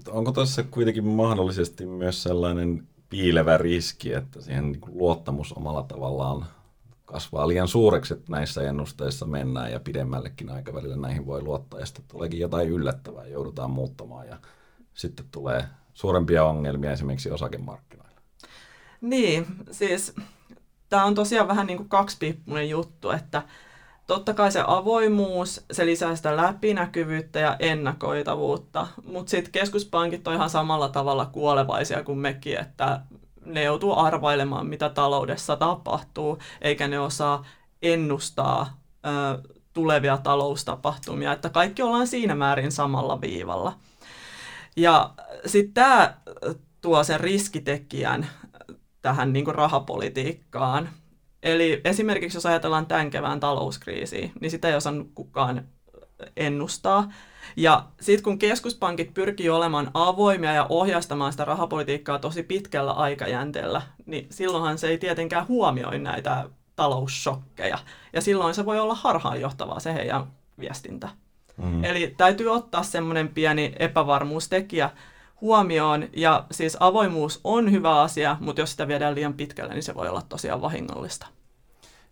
Onko 0.09 0.31
tässä 0.31 0.63
kuitenkin 0.63 1.05
mahdollisesti 1.05 1.85
myös 1.85 2.23
sellainen 2.23 2.87
piilevä 3.09 3.57
riski, 3.57 4.13
että 4.13 4.41
siihen 4.41 4.71
niin 4.71 4.81
luottamus 4.87 5.53
omalla 5.53 5.83
tavallaan 5.83 6.45
kasvaa 7.05 7.47
liian 7.47 7.67
suureksi, 7.67 8.13
että 8.13 8.31
näissä 8.31 8.61
ennusteissa 8.61 9.25
mennään 9.25 9.71
ja 9.71 9.79
pidemmällekin 9.79 10.49
aikavälillä 10.49 10.95
näihin 10.95 11.25
voi 11.25 11.41
luottaa 11.41 11.79
ja 11.79 11.85
sitten 11.85 12.05
tuleekin 12.07 12.39
jotain 12.39 12.69
yllättävää, 12.69 13.27
joudutaan 13.27 13.71
muuttamaan 13.71 14.27
ja 14.27 14.37
sitten 14.93 15.25
tulee 15.31 15.65
suurempia 15.93 16.45
ongelmia 16.45 16.91
esimerkiksi 16.91 17.31
osakemarkkinoilla. 17.31 18.19
Niin, 19.01 19.45
siis 19.71 20.15
tämä 20.89 21.05
on 21.05 21.15
tosiaan 21.15 21.47
vähän 21.47 21.67
niin 21.67 21.77
kuin 21.77 21.89
kaksipiippunen 21.89 22.69
juttu, 22.69 23.09
että 23.09 23.43
totta 24.07 24.33
kai 24.33 24.51
se 24.51 24.63
avoimuus, 24.67 25.65
se 25.71 25.85
lisää 25.85 26.15
sitä 26.15 26.37
läpinäkyvyyttä 26.37 27.39
ja 27.39 27.55
ennakoitavuutta, 27.59 28.87
mutta 29.05 29.29
sitten 29.29 29.51
keskuspankit 29.51 30.27
on 30.27 30.33
ihan 30.33 30.49
samalla 30.49 30.89
tavalla 30.89 31.25
kuolevaisia 31.25 32.03
kuin 32.03 32.17
mekin, 32.17 32.59
että 32.59 33.01
ne 33.45 33.63
joutuu 33.63 33.99
arvailemaan, 33.99 34.67
mitä 34.67 34.89
taloudessa 34.89 35.55
tapahtuu, 35.55 36.37
eikä 36.61 36.87
ne 36.87 36.99
osaa 36.99 37.45
ennustaa 37.81 38.77
ö, 39.05 39.49
tulevia 39.73 40.17
taloustapahtumia, 40.17 41.31
että 41.31 41.49
kaikki 41.49 41.81
ollaan 41.81 42.07
siinä 42.07 42.35
määrin 42.35 42.71
samalla 42.71 43.21
viivalla. 43.21 43.73
Ja 44.75 45.13
sitten 45.45 45.73
tämä 45.73 46.17
tuo 46.81 47.03
sen 47.03 47.19
riskitekijän 47.19 48.27
tähän 49.01 49.33
niin 49.33 49.55
rahapolitiikkaan, 49.55 50.89
Eli 51.43 51.81
esimerkiksi 51.83 52.37
jos 52.37 52.45
ajatellaan 52.45 52.85
tämän 52.85 53.09
kevään 53.09 53.39
talouskriisiä, 53.39 54.29
niin 54.41 54.51
sitä 54.51 54.67
ei 54.67 54.75
osannut 54.75 55.11
kukaan 55.15 55.67
ennustaa. 56.37 57.11
Ja 57.55 57.85
sitten 58.01 58.23
kun 58.23 58.39
keskuspankit 58.39 59.13
pyrkii 59.13 59.49
olemaan 59.49 59.91
avoimia 59.93 60.53
ja 60.53 60.65
ohjastamaan 60.69 61.31
sitä 61.31 61.45
rahapolitiikkaa 61.45 62.19
tosi 62.19 62.43
pitkällä 62.43 62.91
aikajänteellä, 62.91 63.81
niin 64.05 64.27
silloinhan 64.29 64.77
se 64.77 64.87
ei 64.87 64.97
tietenkään 64.97 65.47
huomioi 65.47 65.99
näitä 65.99 66.49
taloussokkeja. 66.75 67.77
Ja 68.13 68.21
silloin 68.21 68.55
se 68.55 68.65
voi 68.65 68.79
olla 68.79 68.95
harhaanjohtavaa 68.95 69.79
se 69.79 69.93
heidän 69.93 70.27
viestintä. 70.59 71.09
Mm. 71.57 71.83
Eli 71.83 72.13
täytyy 72.17 72.47
ottaa 72.47 72.83
semmoinen 72.83 73.27
pieni 73.27 73.75
epävarmuustekijä 73.79 74.89
huomioon. 75.41 76.07
Ja 76.15 76.45
siis 76.51 76.77
avoimuus 76.79 77.39
on 77.43 77.71
hyvä 77.71 78.01
asia, 78.01 78.37
mutta 78.39 78.61
jos 78.61 78.71
sitä 78.71 78.87
viedään 78.87 79.15
liian 79.15 79.33
pitkälle, 79.33 79.73
niin 79.73 79.83
se 79.83 79.95
voi 79.95 80.09
olla 80.09 80.21
tosiaan 80.29 80.61
vahingollista. 80.61 81.27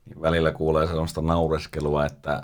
Niin 0.05 0.21
välillä 0.21 0.51
kuulee 0.51 0.87
sellaista 0.87 1.21
naureskelua, 1.21 2.05
että 2.05 2.43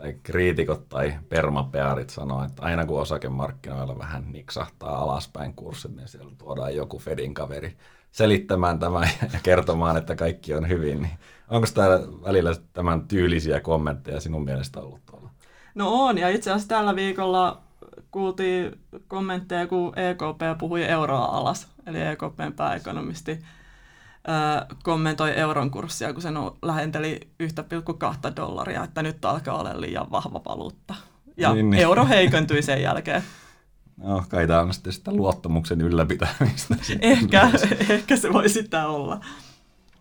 tai 0.00 0.14
kriitikot 0.22 0.88
tai 0.88 1.14
permapearit 1.28 2.10
sanoo, 2.10 2.44
että 2.44 2.62
aina 2.62 2.86
kun 2.86 3.00
osakemarkkinoilla 3.00 3.98
vähän 3.98 4.32
niksahtaa 4.32 4.98
alaspäin 4.98 5.54
kurssit, 5.54 5.96
niin 5.96 6.08
siellä 6.08 6.32
tuodaan 6.38 6.76
joku 6.76 6.98
Fedin 6.98 7.34
kaveri 7.34 7.76
selittämään 8.10 8.78
tämän 8.78 9.08
ja 9.32 9.40
kertomaan, 9.42 9.96
että 9.96 10.16
kaikki 10.16 10.54
on 10.54 10.68
hyvin. 10.68 11.02
Niin 11.02 11.18
onko 11.48 11.66
täällä 11.74 12.00
välillä 12.24 12.50
tämän 12.72 13.08
tyylisiä 13.08 13.60
kommentteja 13.60 14.20
sinun 14.20 14.44
mielestä 14.44 14.80
ollut 14.80 15.00
tuolla? 15.06 15.19
No 15.74 16.04
on, 16.04 16.18
ja 16.18 16.28
itse 16.28 16.50
asiassa 16.50 16.68
tällä 16.68 16.96
viikolla 16.96 17.60
kuultiin 18.10 18.80
kommentteja, 19.08 19.66
kun 19.66 19.92
EKP 19.98 20.58
puhui 20.58 20.84
euroa 20.84 21.24
alas, 21.24 21.68
eli 21.86 22.00
EKPn 22.00 22.52
pääekonomisti 22.56 23.38
kommentoi 24.82 25.38
euron 25.38 25.70
kurssia, 25.70 26.12
kun 26.12 26.22
se 26.22 26.28
lähenteli 26.62 27.20
1,2 27.42 28.36
dollaria, 28.36 28.84
että 28.84 29.02
nyt 29.02 29.24
alkaa 29.24 29.58
olla 29.58 29.80
liian 29.80 30.10
vahva 30.10 30.40
valuutta. 30.44 30.94
Ja 31.36 31.54
niin, 31.54 31.70
niin. 31.70 31.82
euro 31.82 32.06
heikentyi 32.06 32.62
sen 32.62 32.82
jälkeen. 32.82 33.22
No, 33.96 34.24
kai 34.28 34.46
tämä 34.46 34.60
on 34.60 34.74
sitten 34.74 34.92
sitä 34.92 35.12
luottamuksen 35.12 35.80
ylläpitämistä. 35.80 36.76
ehkä, 37.00 37.50
ehkä 37.88 38.16
se 38.16 38.32
voi 38.32 38.48
sitä 38.48 38.86
olla. 38.86 39.20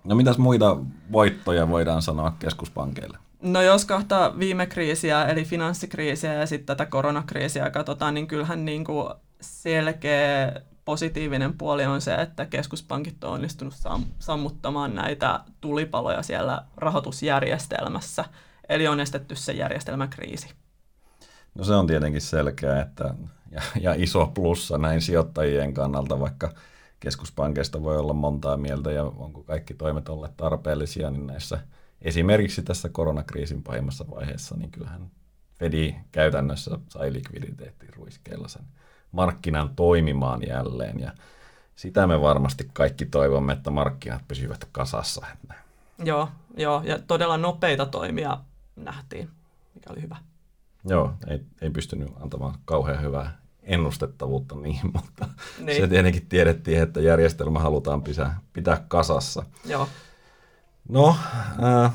No 0.03 0.15
mitäs 0.15 0.37
muita 0.37 0.77
voittoja 1.11 1.69
voidaan 1.69 2.01
sanoa 2.01 2.35
keskuspankeille? 2.39 3.17
No 3.41 3.61
jos 3.61 3.85
kahta 3.85 4.33
viime 4.39 4.65
kriisiä, 4.65 5.25
eli 5.25 5.45
finanssikriisiä 5.45 6.33
ja 6.33 6.45
sitten 6.45 6.65
tätä 6.65 6.85
koronakriisiä 6.85 7.69
katsotaan, 7.69 8.13
niin 8.13 8.27
kyllähän 8.27 8.65
niin 8.65 8.83
kuin 8.83 9.13
selkeä 9.41 10.61
positiivinen 10.85 11.57
puoli 11.57 11.85
on 11.85 12.01
se, 12.01 12.15
että 12.15 12.45
keskuspankit 12.45 13.23
on 13.23 13.33
onnistunut 13.33 13.73
sammuttamaan 14.19 14.95
näitä 14.95 15.39
tulipaloja 15.61 16.23
siellä 16.23 16.65
rahoitusjärjestelmässä. 16.77 18.25
Eli 18.69 18.87
on 18.87 18.99
estetty 18.99 19.35
se 19.35 19.51
järjestelmäkriisi. 19.51 20.49
No 21.55 21.63
se 21.63 21.73
on 21.73 21.87
tietenkin 21.87 22.21
selkeä 22.21 22.81
että, 22.81 23.13
ja, 23.51 23.61
ja 23.81 23.93
iso 23.97 24.27
plussa 24.27 24.77
näin 24.77 25.01
sijoittajien 25.01 25.73
kannalta, 25.73 26.19
vaikka 26.19 26.53
keskuspankeista 26.99 27.83
voi 27.83 27.97
olla 27.97 28.13
montaa 28.13 28.57
mieltä 28.57 28.91
ja 28.91 29.03
onko 29.03 29.43
kaikki 29.43 29.73
toimet 29.73 30.09
olleet 30.09 30.37
tarpeellisia, 30.37 31.09
niin 31.09 31.27
näissä– 31.27 31.59
esimerkiksi 32.01 32.63
tässä 32.63 32.89
koronakriisin 32.89 33.63
pahimmassa 33.63 34.05
vaiheessa, 34.09 34.57
niin 34.57 34.71
kyllähän 34.71 35.11
Fedi 35.59 35.95
käytännössä 36.11 36.79
sai 36.89 37.11
ruiskeilla 37.95 38.47
sen 38.47 38.63
markkinan 39.11 39.75
toimimaan 39.75 40.47
jälleen. 40.47 40.99
Ja 40.99 41.11
sitä 41.75 42.07
me 42.07 42.21
varmasti 42.21 42.69
kaikki 42.73 43.05
toivomme, 43.05 43.53
että 43.53 43.71
markkinat 43.71 44.27
pysyvät 44.27 44.67
kasassa. 44.71 45.25
Joo, 46.03 46.29
joo, 46.57 46.81
ja 46.85 46.99
todella 46.99 47.37
nopeita 47.37 47.85
toimia 47.85 48.37
nähtiin, 48.75 49.29
mikä 49.75 49.89
oli 49.93 50.01
hyvä. 50.01 50.17
Joo, 50.85 51.13
ei, 51.27 51.41
ei 51.61 51.69
pystynyt 51.69 52.09
antamaan 52.19 52.55
kauhean 52.65 53.01
hyvää 53.01 53.37
ennustettavuutta 53.63 54.55
niin, 54.55 54.79
mutta 54.93 55.29
niin. 55.59 55.81
se 55.81 55.87
tietenkin 55.87 56.25
tiedettiin, 56.25 56.81
että 56.81 57.01
järjestelmä 57.01 57.59
halutaan 57.59 58.03
pitää, 58.03 58.39
pitää 58.53 58.85
kasassa. 58.87 59.43
Joo. 59.65 59.89
No, 60.89 61.15
äh, 61.63 61.93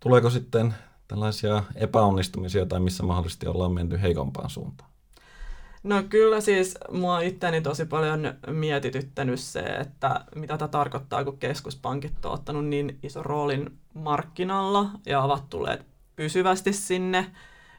tuleeko 0.00 0.30
sitten 0.30 0.74
tällaisia 1.08 1.62
epäonnistumisia 1.74 2.66
tai 2.66 2.80
missä 2.80 3.02
mahdollisesti 3.02 3.46
ollaan 3.46 3.72
menty 3.72 4.02
heikompaan 4.02 4.50
suuntaan? 4.50 4.90
No 5.82 6.02
kyllä 6.02 6.40
siis 6.40 6.78
mua 6.90 7.20
itteni 7.20 7.60
tosi 7.60 7.84
paljon 7.84 8.34
mietityttänyt 8.46 9.40
se, 9.40 9.60
että 9.60 10.24
mitä 10.34 10.58
tämä 10.58 10.68
tarkoittaa, 10.68 11.24
kun 11.24 11.38
keskuspankit 11.38 12.24
on 12.24 12.32
ottanut 12.32 12.66
niin 12.66 12.98
iso 13.02 13.22
roolin 13.22 13.78
markkinalla 13.94 14.90
ja 15.06 15.22
ovat 15.22 15.50
tulleet 15.50 15.86
pysyvästi 16.16 16.72
sinne. 16.72 17.30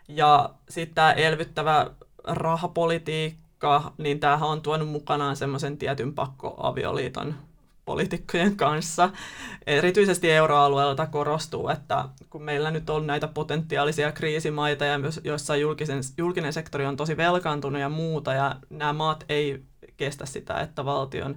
Ja 0.07 0.49
sitten 0.69 0.95
tämä 0.95 1.11
elvyttävä 1.11 1.91
rahapolitiikka, 2.23 3.93
niin 3.97 4.19
tämähän 4.19 4.49
on 4.49 4.61
tuonut 4.61 4.89
mukanaan 4.89 5.35
semmoisen 5.35 5.77
tietyn 5.77 6.13
pakkoavioliiton 6.13 7.35
poliitikkojen 7.85 8.57
kanssa. 8.57 9.09
Erityisesti 9.67 10.31
euroalueella 10.31 10.95
tämä 10.95 11.07
korostuu, 11.07 11.69
että 11.69 12.05
kun 12.29 12.43
meillä 12.43 12.71
nyt 12.71 12.89
on 12.89 13.07
näitä 13.07 13.27
potentiaalisia 13.27 14.11
kriisimaita, 14.11 14.85
ja 14.85 14.97
myös, 14.97 15.21
joissa 15.23 15.55
julkisen, 15.55 16.01
julkinen 16.17 16.53
sektori 16.53 16.85
on 16.85 16.97
tosi 16.97 17.17
velkaantunut 17.17 17.81
ja 17.81 17.89
muuta, 17.89 18.33
ja 18.33 18.55
nämä 18.69 18.93
maat 18.93 19.25
ei 19.29 19.63
kestä 19.97 20.25
sitä, 20.25 20.59
että 20.59 20.85
valtion 20.85 21.35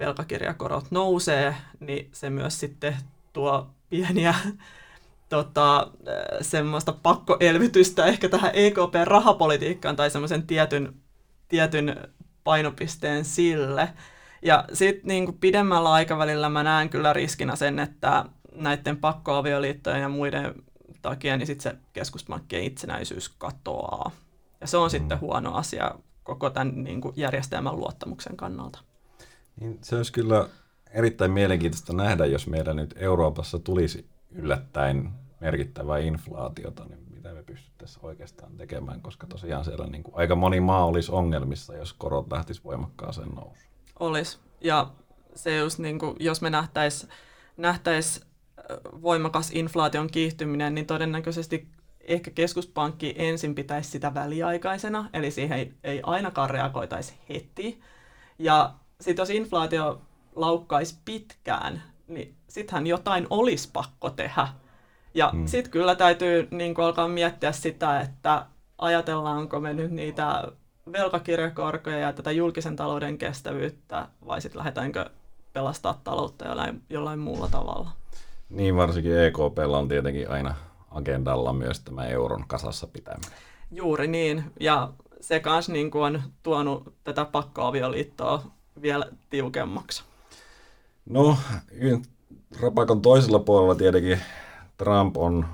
velkakirjakorot 0.00 0.90
nousee, 0.90 1.54
niin 1.80 2.08
se 2.12 2.30
myös 2.30 2.60
sitten 2.60 2.96
tuo 3.32 3.70
pieniä 3.90 4.34
tota, 5.28 5.90
semmoista 6.40 6.92
pakkoelvytystä 6.92 8.06
ehkä 8.06 8.28
tähän 8.28 8.50
EKP-rahapolitiikkaan 8.54 9.96
tai 9.96 10.10
semmoisen 10.10 10.46
tietyn, 10.46 10.94
tietyn 11.48 11.96
painopisteen 12.44 13.24
sille. 13.24 13.88
Ja 14.42 14.64
sitten 14.72 15.08
niin 15.08 15.38
pidemmällä 15.38 15.92
aikavälillä 15.92 16.48
mä 16.48 16.62
näen 16.62 16.88
kyllä 16.88 17.12
riskinä 17.12 17.56
sen, 17.56 17.78
että 17.78 18.24
näiden 18.54 18.96
pakkoavioliittojen 18.96 20.00
ja 20.00 20.08
muiden 20.08 20.54
takia 21.02 21.36
niin 21.36 21.46
sit 21.46 21.60
se 21.60 21.76
keskuspankkien 21.92 22.64
itsenäisyys 22.64 23.28
katoaa. 23.28 24.10
Ja 24.60 24.66
se 24.66 24.76
on 24.76 24.86
mm. 24.86 24.90
sitten 24.90 25.20
huono 25.20 25.54
asia 25.54 25.94
koko 26.24 26.50
tämän 26.50 26.84
niin 26.84 27.00
kuin 27.00 27.14
järjestelmän 27.16 27.76
luottamuksen 27.76 28.36
kannalta. 28.36 28.78
Niin 29.60 29.78
se 29.82 29.96
olisi 29.96 30.12
kyllä 30.12 30.48
erittäin 30.90 31.30
mielenkiintoista 31.30 31.92
nähdä, 31.92 32.26
jos 32.26 32.46
meillä 32.46 32.74
nyt 32.74 32.94
Euroopassa 32.96 33.58
tulisi 33.58 34.06
yllättäen 34.30 35.10
merkittävää 35.40 35.98
inflaatiota, 35.98 36.84
niin 36.84 36.98
mitä 37.10 37.32
me 37.32 37.42
pystyttäisiin 37.42 38.04
oikeastaan 38.04 38.56
tekemään, 38.56 39.00
koska 39.00 39.26
tosiaan 39.26 39.64
siellä 39.64 39.86
niin 39.86 40.02
kuin 40.02 40.14
aika 40.16 40.36
moni 40.36 40.60
maa 40.60 40.84
olisi 40.84 41.12
ongelmissa, 41.12 41.76
jos 41.76 41.92
korot 41.92 42.32
lähtisivät 42.32 42.64
voimakkaaseen 42.64 43.28
nousuun 43.28 43.67
olisi. 44.00 44.38
Ja 44.60 44.90
se 45.34 45.56
just 45.56 45.78
niin 45.78 45.98
kuin, 45.98 46.16
jos 46.20 46.42
me 46.42 46.50
nähtäisiin 46.50 47.12
nähtäis 47.56 48.28
voimakas 49.02 49.50
inflaation 49.50 50.10
kiihtyminen, 50.10 50.74
niin 50.74 50.86
todennäköisesti 50.86 51.68
ehkä 52.00 52.30
keskuspankki 52.30 53.14
ensin 53.18 53.54
pitäisi 53.54 53.90
sitä 53.90 54.14
väliaikaisena, 54.14 55.10
eli 55.12 55.30
siihen 55.30 55.58
ei, 55.58 55.72
ei 55.84 56.00
ainakaan 56.02 56.50
reagoitaisi 56.50 57.14
heti. 57.28 57.80
Ja 58.38 58.74
sitten 59.00 59.22
jos 59.22 59.30
inflaatio 59.30 60.02
laukkaisi 60.36 60.98
pitkään, 61.04 61.82
niin 62.08 62.34
sittenhän 62.48 62.86
jotain 62.86 63.26
olisi 63.30 63.70
pakko 63.72 64.10
tehdä. 64.10 64.48
Ja 65.14 65.30
mm. 65.32 65.46
sitten 65.46 65.72
kyllä 65.72 65.94
täytyy 65.94 66.48
niin 66.50 66.74
alkaa 66.80 67.08
miettiä 67.08 67.52
sitä, 67.52 68.00
että 68.00 68.46
ajatellaanko 68.78 69.60
me 69.60 69.74
nyt 69.74 69.90
niitä 69.90 70.52
velkakirjakorkoja 70.92 71.98
ja 71.98 72.12
tätä 72.12 72.32
julkisen 72.32 72.76
talouden 72.76 73.18
kestävyyttä, 73.18 74.08
vai 74.26 74.40
sitten 74.40 74.58
lähdetäänkö 74.58 75.10
pelastaa 75.52 76.00
taloutta 76.04 76.48
jollain, 76.48 76.82
jollain 76.90 77.18
muulla 77.18 77.48
tavalla. 77.48 77.90
Niin, 78.50 78.76
varsinkin 78.76 79.18
EKPlla 79.18 79.78
on 79.78 79.88
tietenkin 79.88 80.30
aina 80.30 80.54
agendalla 80.90 81.52
myös 81.52 81.80
tämä 81.80 82.06
euron 82.06 82.44
kasassa 82.46 82.86
pitäminen. 82.86 83.38
Juuri 83.70 84.06
niin, 84.06 84.44
ja 84.60 84.92
se 85.20 85.40
kanssa 85.40 85.72
niin 85.72 85.90
on 85.94 86.22
tuonut 86.42 86.94
tätä 87.04 87.24
pakkoavioliittoa 87.24 88.42
vielä 88.82 89.06
tiukemmaksi. 89.30 90.02
No, 91.06 91.36
rapakon 92.60 93.02
toisella 93.02 93.38
puolella 93.38 93.74
tietenkin 93.74 94.20
Trump 94.76 95.16
on 95.16 95.46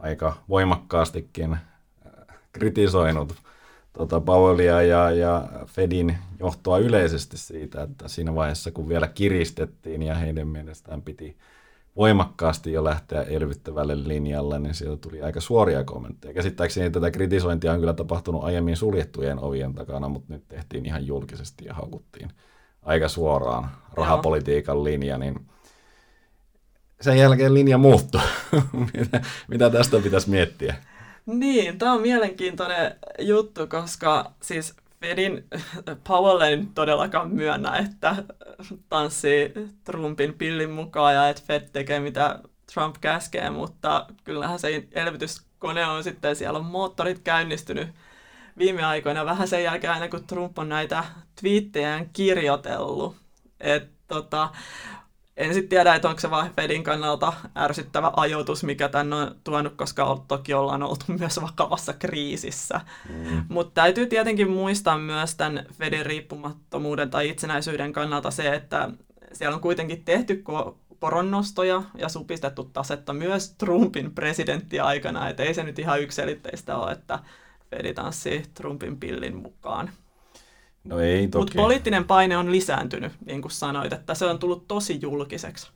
aika 0.00 0.36
voimakkaastikin 0.48 1.52
äh, 1.52 1.60
kritisoinut 2.52 3.34
tuota 3.92 4.20
Powellia 4.20 4.82
ja, 4.82 5.10
ja 5.10 5.48
Fedin 5.66 6.16
johtoa 6.40 6.78
yleisesti 6.78 7.38
siitä, 7.38 7.82
että 7.82 8.08
siinä 8.08 8.34
vaiheessa 8.34 8.70
kun 8.70 8.88
vielä 8.88 9.08
kiristettiin 9.08 10.02
ja 10.02 10.14
heidän 10.14 10.48
mielestään 10.48 11.02
piti 11.02 11.36
voimakkaasti 11.96 12.72
jo 12.72 12.84
lähteä 12.84 13.22
elvyttävälle 13.22 14.08
linjalle, 14.08 14.58
niin 14.58 14.74
sieltä 14.74 14.96
tuli 14.96 15.22
aika 15.22 15.40
suoria 15.40 15.84
kommentteja. 15.84 16.34
Käsittääkseni 16.34 16.90
tätä 16.90 17.10
kritisointia 17.10 17.72
on 17.72 17.80
kyllä 17.80 17.92
tapahtunut 17.92 18.44
aiemmin 18.44 18.76
suljettujen 18.76 19.38
ovien 19.38 19.74
takana, 19.74 20.08
mutta 20.08 20.32
nyt 20.32 20.48
tehtiin 20.48 20.86
ihan 20.86 21.06
julkisesti 21.06 21.64
ja 21.64 21.74
haukuttiin 21.74 22.30
aika 22.82 23.08
suoraan 23.08 23.70
rahapolitiikan 23.92 24.84
linja, 24.84 25.18
niin 25.18 25.46
sen 27.00 27.18
jälkeen 27.18 27.54
linja 27.54 27.78
muuttui. 27.78 28.20
mitä, 28.94 29.20
mitä 29.48 29.70
tästä 29.70 29.98
pitäisi 29.98 30.30
miettiä? 30.30 30.74
Niin, 31.26 31.78
tämä 31.78 31.92
on 31.92 32.02
mielenkiintoinen 32.02 32.96
juttu, 33.18 33.66
koska 33.66 34.32
siis 34.42 34.74
Fedin 35.00 35.44
Powell 36.08 36.40
ei 36.40 36.66
todellakaan 36.74 37.30
myönnä, 37.30 37.76
että 37.76 38.16
tanssii 38.88 39.52
Trumpin 39.84 40.34
pillin 40.34 40.70
mukaan 40.70 41.14
ja 41.14 41.28
että 41.28 41.42
Fed 41.46 41.68
tekee 41.72 42.00
mitä 42.00 42.40
Trump 42.74 42.96
käskee, 43.00 43.50
mutta 43.50 44.06
kyllähän 44.24 44.58
se 44.58 44.86
elvytyskone 44.92 45.86
on 45.86 46.04
sitten, 46.04 46.36
siellä 46.36 46.58
on 46.58 46.64
moottorit 46.64 47.18
käynnistynyt 47.18 47.88
viime 48.58 48.84
aikoina 48.84 49.24
vähän 49.24 49.48
sen 49.48 49.64
jälkeen 49.64 49.92
aina 49.92 50.08
kun 50.08 50.26
Trump 50.26 50.58
on 50.58 50.68
näitä 50.68 51.04
twiittejään 51.40 52.10
kirjoitellut. 52.12 53.16
Et, 53.60 53.90
tota, 54.08 54.48
en 55.40 55.54
sitten 55.54 55.68
tiedä, 55.68 55.94
että 55.94 56.08
onko 56.08 56.20
se 56.20 56.30
vaan 56.30 56.50
Fedin 56.56 56.84
kannalta 56.84 57.32
ärsyttävä 57.56 58.12
ajoitus, 58.16 58.64
mikä 58.64 58.88
tänne 58.88 59.16
on 59.16 59.34
tuonut, 59.44 59.74
koska 59.76 60.24
toki 60.28 60.54
ollaan 60.54 60.82
oltu 60.82 61.04
myös 61.18 61.40
vakavassa 61.42 61.92
kriisissä. 61.92 62.80
Mm. 63.08 63.44
Mutta 63.48 63.74
täytyy 63.74 64.06
tietenkin 64.06 64.50
muistaa 64.50 64.98
myös 64.98 65.34
tämän 65.34 65.66
Fedin 65.72 66.06
riippumattomuuden 66.06 67.10
tai 67.10 67.28
itsenäisyyden 67.28 67.92
kannalta 67.92 68.30
se, 68.30 68.54
että 68.54 68.90
siellä 69.32 69.54
on 69.54 69.60
kuitenkin 69.60 70.04
tehty 70.04 70.44
koronnostoja 70.98 71.82
ja 71.98 72.08
supistettu 72.08 72.64
tasetta 72.64 73.12
myös 73.12 73.54
Trumpin 73.58 74.14
presidenttiaikana, 74.14 75.28
että 75.28 75.42
ei 75.42 75.54
se 75.54 75.62
nyt 75.62 75.78
ihan 75.78 76.02
yksilitteistä 76.02 76.76
ole, 76.76 76.92
että 76.92 77.18
Fedi 77.70 77.94
tanssii 77.94 78.42
Trumpin 78.54 79.00
pillin 79.00 79.36
mukaan. 79.36 79.90
No 80.84 81.00
ei 81.00 81.28
toki. 81.28 81.42
Mutta 81.42 81.62
poliittinen 81.62 82.04
paine 82.04 82.36
on 82.36 82.52
lisääntynyt, 82.52 83.12
niin 83.26 83.42
kuin 83.42 83.52
sanoit, 83.52 83.92
että 83.92 84.14
se 84.14 84.26
on 84.26 84.38
tullut 84.38 84.68
tosi 84.68 84.98
julkiseksi. 85.02 85.70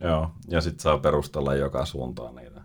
Joo, 0.00 0.30
ja 0.48 0.60
sitten 0.60 0.80
saa 0.80 0.98
perustella 0.98 1.54
joka 1.54 1.84
suuntaan 1.84 2.34
niitä. 2.34 2.60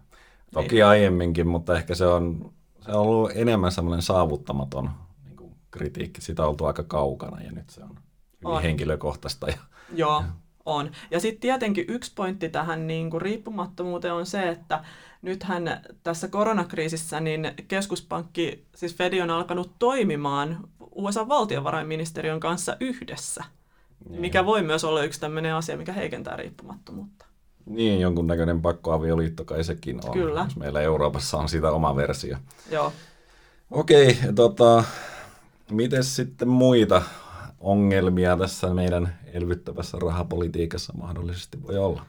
Toki 0.53 0.75
niin. 0.75 0.85
aiemminkin, 0.85 1.47
mutta 1.47 1.77
ehkä 1.77 1.95
se 1.95 2.05
on, 2.05 2.53
se 2.79 2.91
on 2.91 2.99
ollut 2.99 3.31
enemmän 3.35 3.71
semmoinen 3.71 4.01
saavuttamaton 4.01 4.89
niin 5.23 5.37
kuin 5.37 5.55
kritiikki. 5.71 6.21
Sitä 6.21 6.43
on 6.43 6.49
oltu 6.49 6.65
aika 6.65 6.83
kaukana 6.83 7.41
ja 7.41 7.51
nyt 7.51 7.69
se 7.69 7.83
on 7.83 7.89
hyvin 7.89 8.55
on. 8.55 8.61
henkilökohtaista. 8.61 9.47
Ja, 9.47 9.57
Joo, 9.95 10.21
ja. 10.21 10.27
On. 10.65 10.91
Ja 11.11 11.19
sitten 11.19 11.41
tietenkin 11.41 11.85
yksi 11.87 12.11
pointti 12.15 12.49
tähän 12.49 12.87
niin 12.87 13.09
kuin 13.09 13.21
riippumattomuuteen 13.21 14.13
on 14.13 14.25
se, 14.25 14.49
että 14.49 14.83
nythän 15.21 15.81
tässä 16.03 16.27
koronakriisissä 16.27 17.19
niin 17.19 17.51
keskuspankki, 17.67 18.65
siis 18.75 18.95
Fed 18.95 19.19
on 19.19 19.29
alkanut 19.29 19.71
toimimaan 19.79 20.57
USA-valtiovarainministeriön 20.95 22.39
kanssa 22.39 22.77
yhdessä, 22.79 23.43
niin. 24.09 24.21
mikä 24.21 24.45
voi 24.45 24.63
myös 24.63 24.83
olla 24.83 25.03
yksi 25.03 25.19
tämmöinen 25.19 25.55
asia, 25.55 25.77
mikä 25.77 25.93
heikentää 25.93 26.35
riippumattomuutta. 26.35 27.25
Niin, 27.65 28.01
jonkunnäköinen 28.01 28.61
pakkoavioliitto 28.61 29.45
kai 29.45 29.63
sekin 29.63 29.99
on. 30.05 30.13
Kyllä. 30.13 30.41
Jos 30.43 30.55
meillä 30.55 30.81
Euroopassa 30.81 31.37
on 31.37 31.49
siitä 31.49 31.71
oma 31.71 31.95
versio. 31.95 32.37
Joo. 32.71 32.93
Okei, 33.71 34.17
tota, 34.35 34.83
miten 35.71 36.03
sitten 36.03 36.47
muita 36.47 37.01
ongelmia 37.59 38.37
tässä 38.37 38.73
meidän 38.73 39.19
elvyttävässä 39.33 39.97
rahapolitiikassa 40.01 40.93
mahdollisesti 40.93 41.63
voi 41.63 41.77
olla? 41.77 42.05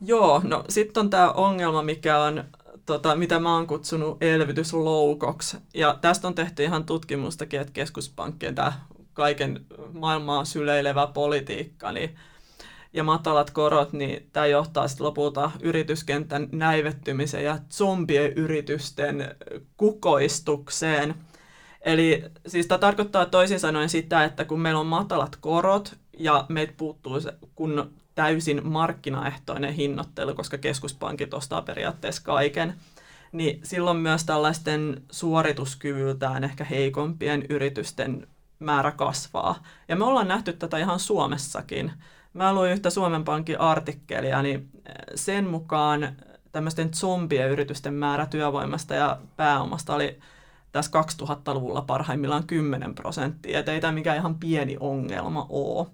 Joo, 0.00 0.40
no 0.44 0.64
sitten 0.68 1.00
on 1.00 1.10
tämä 1.10 1.30
ongelma, 1.30 1.82
mikä 1.82 2.18
on, 2.18 2.44
tota, 2.86 3.16
mitä 3.16 3.38
mä 3.38 3.54
oon 3.54 3.66
kutsunut 3.66 4.22
elvytysloukoksi. 4.22 5.56
Ja 5.74 5.98
tästä 6.00 6.28
on 6.28 6.34
tehty 6.34 6.64
ihan 6.64 6.84
tutkimustakin, 6.84 7.60
että 7.60 7.72
keskuspankkien 7.72 8.54
tämä 8.54 8.72
kaiken 9.12 9.66
maailmaa 9.92 10.44
syleilevä 10.44 11.06
politiikka 11.06 11.92
niin, 11.92 12.16
ja 12.92 13.04
matalat 13.04 13.50
korot, 13.50 13.92
niin 13.92 14.28
tämä 14.32 14.46
johtaa 14.46 14.88
sitten 14.88 15.06
lopulta 15.06 15.50
yrityskentän 15.60 16.48
näivettymiseen 16.52 17.44
ja 17.44 17.58
zombien 17.70 18.32
yritysten 18.32 19.36
kukoistukseen. 19.76 21.14
Eli 21.80 22.24
siis 22.46 22.66
tämä 22.66 22.78
tarkoittaa 22.78 23.26
toisin 23.26 23.60
sanoen 23.60 23.88
sitä, 23.88 24.24
että 24.24 24.44
kun 24.44 24.60
meillä 24.60 24.80
on 24.80 24.86
matalat 24.86 25.36
korot 25.36 25.96
ja 26.22 26.46
meitä 26.48 26.72
puuttuu 26.76 27.20
se 27.20 27.34
kun 27.54 27.92
täysin 28.14 28.60
markkinaehtoinen 28.68 29.74
hinnoittelu, 29.74 30.34
koska 30.34 30.58
keskuspankit 30.58 31.34
ostaa 31.34 31.62
periaatteessa 31.62 32.22
kaiken, 32.22 32.74
niin 33.32 33.60
silloin 33.62 33.96
myös 33.96 34.24
tällaisten 34.24 35.02
suorituskyvyltään 35.10 36.44
ehkä 36.44 36.64
heikompien 36.64 37.44
yritysten 37.48 38.26
määrä 38.58 38.90
kasvaa. 38.90 39.62
Ja 39.88 39.96
me 39.96 40.04
ollaan 40.04 40.28
nähty 40.28 40.52
tätä 40.52 40.78
ihan 40.78 41.00
Suomessakin. 41.00 41.92
Mä 42.34 42.54
luin 42.54 42.72
yhtä 42.72 42.90
Suomen 42.90 43.24
Pankin 43.24 43.60
artikkelia, 43.60 44.42
niin 44.42 44.68
sen 45.14 45.48
mukaan 45.48 46.08
tämmöisten 46.52 46.94
zombien 46.94 47.50
yritysten 47.50 47.94
määrä 47.94 48.26
työvoimasta 48.26 48.94
ja 48.94 49.18
pääomasta 49.36 49.94
oli 49.94 50.18
tässä 50.72 50.90
2000-luvulla 51.22 51.82
parhaimmillaan 51.82 52.46
10 52.46 52.94
prosenttia, 52.94 53.58
että 53.58 53.72
ei 53.72 53.80
tämä 53.80 53.92
mikään 53.92 54.16
ihan 54.16 54.34
pieni 54.34 54.76
ongelma 54.80 55.46
ole. 55.48 55.86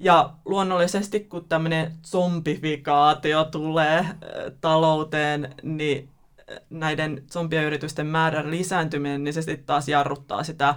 Ja 0.00 0.30
luonnollisesti, 0.44 1.20
kun 1.20 1.44
tämmöinen 1.48 1.92
zombifikaatio 2.06 3.44
tulee 3.44 3.98
äh, 3.98 4.16
talouteen, 4.60 5.54
niin 5.62 6.08
äh, 6.38 6.58
näiden 6.70 7.22
zombiyritysten 7.32 8.06
määrän 8.06 8.50
lisääntyminen, 8.50 9.24
niin 9.24 9.34
se 9.34 9.42
sitten 9.42 9.66
taas 9.66 9.88
jarruttaa 9.88 10.44
sitä 10.44 10.74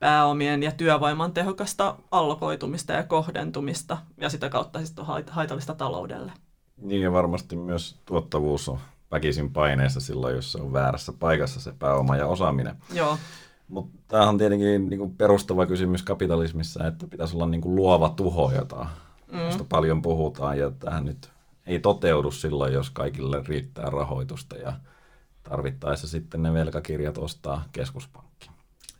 pääomien 0.00 0.62
ja 0.62 0.72
työvoiman 0.72 1.32
tehokasta 1.32 1.96
allokoitumista 2.10 2.92
ja 2.92 3.02
kohdentumista, 3.02 3.98
ja 4.16 4.28
sitä 4.28 4.48
kautta 4.48 4.78
siis 4.78 4.98
on 4.98 5.24
haitallista 5.30 5.74
taloudelle. 5.74 6.32
Niin, 6.76 7.02
ja 7.02 7.12
varmasti 7.12 7.56
myös 7.56 7.96
tuottavuus 8.04 8.68
on 8.68 8.78
väkisin 9.10 9.52
paineessa 9.52 10.00
silloin, 10.00 10.36
jos 10.36 10.52
se 10.52 10.58
on 10.58 10.72
väärässä 10.72 11.12
paikassa 11.18 11.60
se 11.60 11.72
pääoma 11.78 12.16
ja 12.16 12.26
osaaminen. 12.26 12.76
Joo. 12.92 13.18
Mutta 13.68 13.98
tämä 14.08 14.28
on 14.28 14.38
tietenkin 14.38 14.90
niin 14.90 14.98
kuin 14.98 15.16
perustava 15.16 15.66
kysymys 15.66 16.02
kapitalismissa, 16.02 16.86
että 16.86 17.06
pitäisi 17.06 17.36
olla 17.36 17.46
niin 17.46 17.60
kuin 17.60 17.76
luova 17.76 18.08
tuho, 18.08 18.52
jota, 18.52 18.86
mm. 19.32 19.40
josta 19.40 19.64
paljon 19.68 20.02
puhutaan, 20.02 20.58
ja 20.58 20.70
tähän 20.70 21.04
nyt 21.04 21.30
ei 21.66 21.78
toteudu 21.78 22.30
silloin, 22.30 22.72
jos 22.72 22.90
kaikille 22.90 23.42
riittää 23.46 23.90
rahoitusta, 23.90 24.56
ja 24.56 24.72
tarvittaessa 25.42 26.08
sitten 26.08 26.42
ne 26.42 26.52
velkakirjat 26.52 27.18
ostaa 27.18 27.64
keskuspankki. 27.72 28.50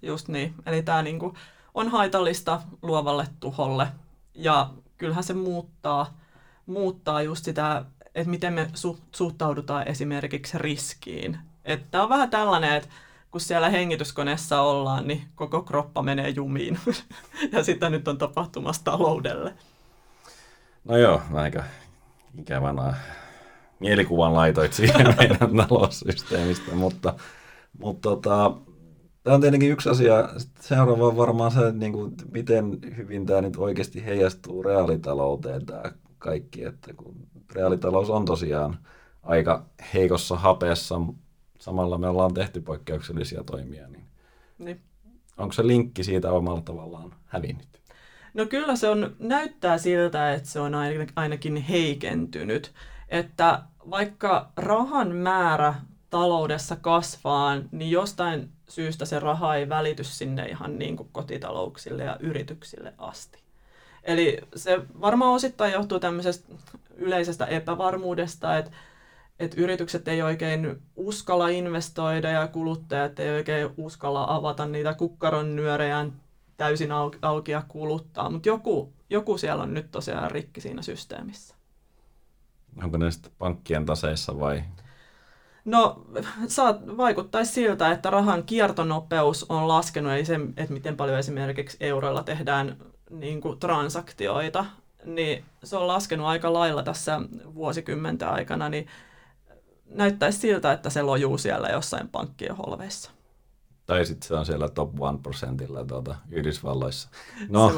Just 0.03 0.29
niin, 0.29 0.55
eli 0.67 0.83
tämä 0.83 1.03
niin 1.03 1.19
kuin 1.19 1.35
on 1.75 1.89
haitallista 1.89 2.61
luovalle 2.83 3.27
tuholle, 3.41 3.89
ja 4.35 4.71
kyllähän 4.99 5.25
se 5.25 5.35
muuttaa, 5.35 6.19
muuttaa 6.67 7.23
just 7.23 7.45
sitä, 7.45 7.85
että 8.15 8.31
miten 8.31 8.53
me 8.53 8.71
su- 8.75 9.01
suhtaudutaan 9.13 9.89
esimerkiksi 9.89 10.59
riskiin. 10.59 11.39
Että 11.65 12.03
on 12.03 12.09
vähän 12.09 12.31
tällainen, 12.31 12.73
että 12.73 12.89
kun 13.35 13.41
siellä 13.41 13.71
hengityskoneessa 13.71 14.61
ollaan, 14.61 15.09
niin 15.09 15.23
koko 15.35 15.63
kroppa 15.63 16.03
menee 16.03 16.29
jumiin. 16.29 16.79
ja 17.53 17.65
sitä 17.65 17.91
nyt 17.91 18.09
on 18.09 18.19
tapahtumassa 18.19 18.85
taloudelle. 18.85 19.55
No 20.85 20.97
joo, 20.97 21.23
aika 21.33 21.65
ikävänä 22.39 22.95
mielikuvan 23.81 24.35
laitoit 24.35 24.73
siihen 24.73 25.15
meidän 25.19 25.67
taloussysteemistä, 25.69 26.75
mutta, 26.75 27.15
mutta 27.79 28.09
tota, 28.09 28.53
tämä 29.23 29.35
on 29.35 29.41
tietenkin 29.41 29.71
yksi 29.71 29.89
asia. 29.89 30.29
Seuraava 30.61 31.07
on 31.07 31.17
varmaan 31.17 31.51
se, 31.51 31.73
niin 31.73 31.93
kuin, 31.93 32.15
miten 32.33 32.79
hyvin 32.97 33.27
tämä 33.27 33.41
nyt 33.41 33.57
oikeasti 33.57 34.05
heijastuu 34.05 34.63
reaalitalouteen, 34.63 35.67
tämä 35.67 35.83
kaikki, 36.19 36.65
että 36.65 36.95
kun 36.95 37.17
reaalitalous 37.55 38.11
on 38.11 38.25
tosiaan 38.25 38.79
aika 39.23 39.65
heikossa 39.95 40.37
hapeessa, 40.37 41.01
samalla 41.65 41.99
me 41.99 42.09
ollaan 42.09 42.35
tehty 42.35 42.61
poikkeuksellisia 42.61 43.45
toimia, 43.45 43.89
niin, 43.89 44.05
niin. 44.59 44.81
onko 45.37 45.53
se 45.53 45.67
linkki 45.67 46.05
siitä 46.05 46.33
omalla 46.33 46.61
tavallaan 46.61 47.15
hävinnyt? 47.27 47.69
No 48.35 48.47
kyllä 48.47 48.77
se 48.77 48.89
on, 48.89 49.17
näyttää 49.19 49.79
siltä, 49.79 50.33
että 50.33 50.49
se 50.49 50.61
on 50.61 50.73
ainakin 51.17 51.57
heikentynyt. 51.57 52.73
Että 53.09 53.63
vaikka 53.91 54.53
rahan 54.57 55.17
määrä 55.17 55.75
taloudessa 56.11 56.77
kasvaa, 56.77 57.57
niin 57.73 57.91
jostain 57.91 58.49
syystä 58.69 59.05
se 59.05 59.21
raha 59.21 59.55
ei 59.55 59.69
välity 59.69 60.05
sinne 60.05 60.47
ihan 60.47 60.79
niin 60.79 60.97
kuin 60.97 61.09
kotitalouksille 61.13 62.05
ja 62.05 62.17
yrityksille 62.21 62.95
asti. 62.99 63.39
Eli 64.03 64.41
se 64.57 64.81
varmaan 65.01 65.33
osittain 65.33 65.73
johtuu 65.73 66.01
tämmöisestä 66.01 66.55
yleisestä 66.97 67.47
epävarmuudesta, 67.47 68.59
että, 68.59 68.71
että 69.39 69.61
yritykset 69.61 70.09
ei 70.09 70.23
oikein 70.23 70.83
uskalla 70.97 71.49
investoida 71.49 72.31
ja 72.31 72.49
kuluttajat 72.49 73.19
ei 73.19 73.31
oikein 73.31 73.71
uskalla 73.77 74.27
avata 74.29 74.67
niitä 74.67 74.95
kukkaron 74.95 75.57
nyörejään 75.57 76.13
täysin 76.57 76.93
auki, 76.93 77.19
auki 77.23 77.53
ja 77.53 77.63
kuluttaa, 77.69 78.31
mutta 78.31 78.49
joku, 78.49 78.93
joku 79.11 79.39
siellä 79.39 79.63
on 79.63 79.75
nyt 79.75 79.91
tosiaan 79.91 80.31
rikki 80.31 80.61
siinä 80.61 80.83
systeemissä. 80.83 81.55
Onko 82.83 82.97
ne 82.97 83.11
sitten 83.11 83.33
pankkien 83.39 83.87
taseissa 83.87 84.41
vai? 84.41 84.63
No, 85.65 86.07
saat, 86.49 86.97
vaikuttaisi 86.97 87.53
siltä, 87.53 87.91
että 87.91 88.11
rahan 88.11 88.45
kiertonopeus 88.45 89.47
on 89.49 89.69
laskenut, 89.69 90.13
eli 90.13 90.25
se, 90.25 90.41
että 90.57 90.73
miten 90.73 90.97
paljon 90.97 91.19
esimerkiksi 91.19 91.77
euroilla 91.81 92.23
tehdään 92.23 92.77
niin 93.11 93.41
kuin 93.41 93.59
transaktioita, 93.59 94.65
niin 95.05 95.45
se 95.65 95.77
on 95.77 95.87
laskenut 95.87 96.27
aika 96.27 96.53
lailla 96.53 96.83
tässä 96.83 97.21
vuosikymmentä 97.55 98.31
aikana, 98.31 98.69
niin 98.69 98.87
näyttäisi 99.87 100.39
siltä, 100.39 100.73
että 100.73 100.91
se 100.91 101.03
lojuu 101.03 101.39
siellä 101.39 101.69
jossain 101.69 102.09
pankkien 102.09 102.57
holveissa. 102.57 103.11
Tai 103.87 104.07
sitten 104.07 104.29
se 104.29 104.35
on 104.35 104.47
siellä 104.47 104.69
top 104.69 104.91
1 104.91 105.23
prosentilla 105.23 105.85
tuota, 105.85 106.17
Yhdysvalloissa. 106.31 107.09
No, 107.49 107.73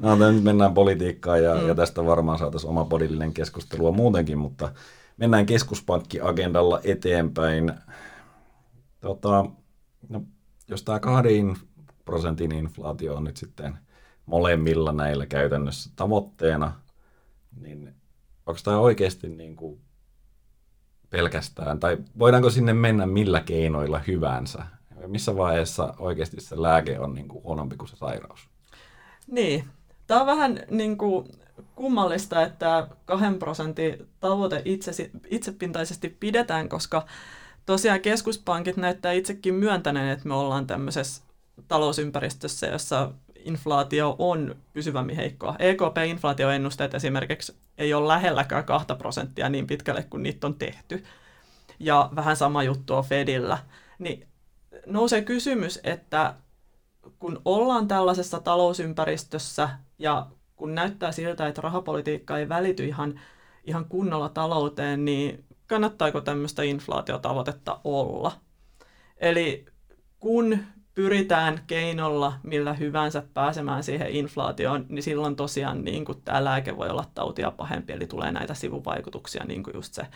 no 0.00 0.30
nyt 0.32 0.42
mennään 0.42 0.74
politiikkaan 0.74 1.44
ja, 1.44 1.54
mm. 1.54 1.68
ja 1.68 1.74
tästä 1.74 2.06
varmaan 2.06 2.38
saataisiin 2.38 2.70
oma 2.70 2.84
podillinen 2.84 3.34
keskustelua 3.34 3.92
muutenkin, 3.92 4.38
mutta 4.38 4.72
mennään 5.16 5.46
keskuspankkiagendalla 5.46 6.80
eteenpäin. 6.84 7.72
Tota, 9.00 9.44
no, 10.08 10.22
jos 10.68 10.82
tämä 10.82 11.00
kahden 11.00 11.56
prosentin 12.04 12.52
inflaatio 12.52 13.14
on 13.14 13.24
nyt 13.24 13.36
sitten 13.36 13.78
molemmilla 14.26 14.92
näillä 14.92 15.26
käytännössä 15.26 15.90
tavoitteena, 15.96 16.72
niin 17.60 17.94
onko 18.46 18.60
tämä 18.64 18.78
oikeasti 18.78 19.28
niin 19.28 19.56
kuin 19.56 19.80
pelkästään, 21.16 21.80
tai 21.80 21.96
voidaanko 22.18 22.50
sinne 22.50 22.74
mennä 22.74 23.06
millä 23.06 23.40
keinoilla 23.40 24.00
hyvänsä? 24.06 24.62
Missä 25.06 25.36
vaiheessa 25.36 25.94
oikeasti 25.98 26.40
se 26.40 26.62
lääke 26.62 26.98
on 27.00 27.14
niin 27.14 27.28
kuin 27.28 27.44
huonompi 27.44 27.76
kuin 27.76 27.88
se 27.88 27.96
sairaus? 27.96 28.48
Niin, 29.26 29.64
tämä 30.06 30.20
on 30.20 30.26
vähän 30.26 30.60
niin 30.70 30.98
kuin 30.98 31.28
kummallista, 31.74 32.42
että 32.42 32.88
kahden 33.04 33.38
prosentin 33.38 34.08
tavoite 34.20 34.62
itse, 34.64 35.10
itsepintaisesti 35.30 36.08
pidetään, 36.20 36.68
koska 36.68 37.06
tosiaan 37.66 38.00
keskuspankit 38.00 38.76
näyttää 38.76 39.12
itsekin 39.12 39.54
myöntäneen, 39.54 40.08
että 40.08 40.28
me 40.28 40.34
ollaan 40.34 40.66
tämmöisessä 40.66 41.22
talousympäristössä, 41.68 42.66
jossa 42.66 43.12
inflaatio 43.46 44.16
on 44.18 44.56
pysyvämmin 44.72 45.16
heikkoa. 45.16 45.56
EKP-inflaatioennusteet 45.58 46.94
esimerkiksi 46.94 47.56
ei 47.78 47.94
ole 47.94 48.08
lähelläkään 48.08 48.64
2 48.64 48.86
prosenttia 48.98 49.48
niin 49.48 49.66
pitkälle 49.66 50.02
kuin 50.02 50.22
niitä 50.22 50.46
on 50.46 50.54
tehty. 50.54 51.04
Ja 51.78 52.10
vähän 52.16 52.36
sama 52.36 52.62
juttu 52.62 52.94
on 52.94 53.04
Fedillä. 53.04 53.58
Niin 53.98 54.28
nousee 54.86 55.22
kysymys, 55.22 55.80
että 55.84 56.34
kun 57.18 57.42
ollaan 57.44 57.88
tällaisessa 57.88 58.40
talousympäristössä 58.40 59.68
ja 59.98 60.26
kun 60.56 60.74
näyttää 60.74 61.12
siltä, 61.12 61.46
että 61.46 61.60
rahapolitiikka 61.60 62.38
ei 62.38 62.48
välity 62.48 62.84
ihan, 62.84 63.20
ihan 63.64 63.84
kunnolla 63.84 64.28
talouteen, 64.28 65.04
niin 65.04 65.44
kannattaako 65.66 66.20
tämmöistä 66.20 66.62
inflaatiotavoitetta 66.62 67.80
olla? 67.84 68.32
Eli 69.16 69.66
kun 70.20 70.58
pyritään 70.96 71.60
keinolla 71.66 72.32
millä 72.42 72.72
hyvänsä 72.72 73.22
pääsemään 73.34 73.82
siihen 73.82 74.10
inflaatioon, 74.10 74.86
niin 74.88 75.02
silloin 75.02 75.36
tosiaan 75.36 75.84
niin 75.84 76.04
kuin 76.04 76.22
tämä 76.22 76.44
lääke 76.44 76.76
voi 76.76 76.88
olla 76.88 77.04
tautia 77.14 77.50
pahempi, 77.50 77.92
eli 77.92 78.06
tulee 78.06 78.32
näitä 78.32 78.54
sivuvaikutuksia, 78.54 79.44
niin 79.44 79.62
kuin 79.62 79.74
just 79.74 79.94
se 79.94 80.06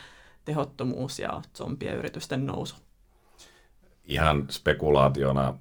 tehottomuus 0.44 1.18
ja 1.18 1.42
zombien 1.56 1.96
yritysten 1.96 2.46
nousu. 2.46 2.76
Ihan 4.04 4.46
spekulaationa, 4.50 5.54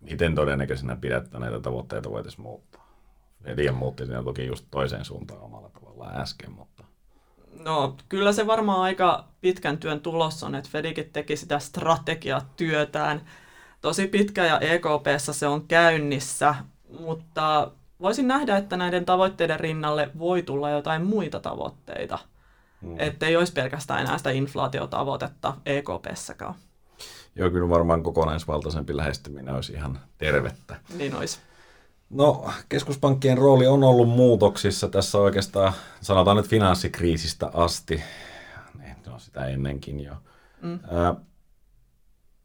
miten 0.00 0.34
todennäköisenä 0.34 0.96
pidätte 0.96 1.38
näitä 1.38 1.60
tavoitteita 1.60 2.10
voitaisiin 2.10 2.42
muuttaa? 2.42 2.88
Liian 3.56 3.74
muutti 3.74 4.06
siinä 4.06 4.22
toki 4.22 4.46
just 4.46 4.66
toiseen 4.70 5.04
suuntaan 5.04 5.40
omalla 5.40 5.70
tavallaan 5.70 6.20
äsken, 6.20 6.52
mutta... 6.52 6.84
No 7.64 7.96
kyllä 8.08 8.32
se 8.32 8.46
varmaan 8.46 8.80
aika 8.80 9.24
pitkän 9.40 9.78
työn 9.78 10.00
tulos 10.00 10.42
on, 10.42 10.54
että 10.54 10.70
Fedikin 10.70 11.10
teki 11.12 11.36
sitä 11.36 11.58
strategiatyötään 11.58 13.20
tosi 13.80 14.06
pitkä 14.06 14.46
ja 14.46 14.58
EKPssä 14.58 15.32
se 15.32 15.46
on 15.46 15.68
käynnissä, 15.68 16.54
mutta 17.00 17.70
voisin 18.00 18.28
nähdä, 18.28 18.56
että 18.56 18.76
näiden 18.76 19.04
tavoitteiden 19.04 19.60
rinnalle 19.60 20.10
voi 20.18 20.42
tulla 20.42 20.70
jotain 20.70 21.06
muita 21.06 21.40
tavoitteita. 21.40 22.18
Hmm. 22.82 22.94
Että 22.98 23.26
ei 23.26 23.36
olisi 23.36 23.52
pelkästään 23.52 24.00
enää 24.00 24.18
sitä 24.18 24.30
inflaatiotavoitetta 24.30 25.54
EKPssäkaan. 25.66 26.54
Joo, 27.36 27.50
kyllä 27.50 27.68
varmaan 27.68 28.02
kokonaisvaltaisempi 28.02 28.96
lähestyminen 28.96 29.54
olisi 29.54 29.72
ihan 29.72 30.00
tervettä. 30.18 30.76
Niin 30.96 31.14
olisi. 31.14 31.38
No, 32.10 32.50
keskuspankkien 32.68 33.38
rooli 33.38 33.66
on 33.66 33.84
ollut 33.84 34.08
muutoksissa 34.08 34.88
tässä 34.88 35.18
oikeastaan, 35.18 35.72
sanotaan 36.00 36.36
nyt 36.36 36.48
finanssikriisistä 36.48 37.50
asti. 37.54 38.02
No, 39.06 39.18
sitä 39.18 39.46
ennenkin 39.46 40.00
jo. 40.00 40.12
Mm. 40.62 40.78
Ää, 40.90 41.14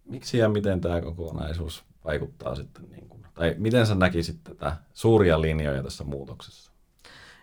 miksi 0.06 0.38
ja 0.38 0.50
miten 0.50 0.82
tämä 0.82 1.02
kokonaisuus 1.02 1.84
vaikuttaa 2.04 2.56
sitten, 2.56 2.90
niin 2.90 3.10
kuin, 3.10 3.26
tai 3.34 3.56
miten 3.58 3.88
sä 3.88 3.96
näkisit 3.96 4.44
tätä 4.44 4.78
suuria 4.94 5.42
linjoja 5.42 5.84
tässä 5.84 6.04
muutoksessa? 6.04 6.72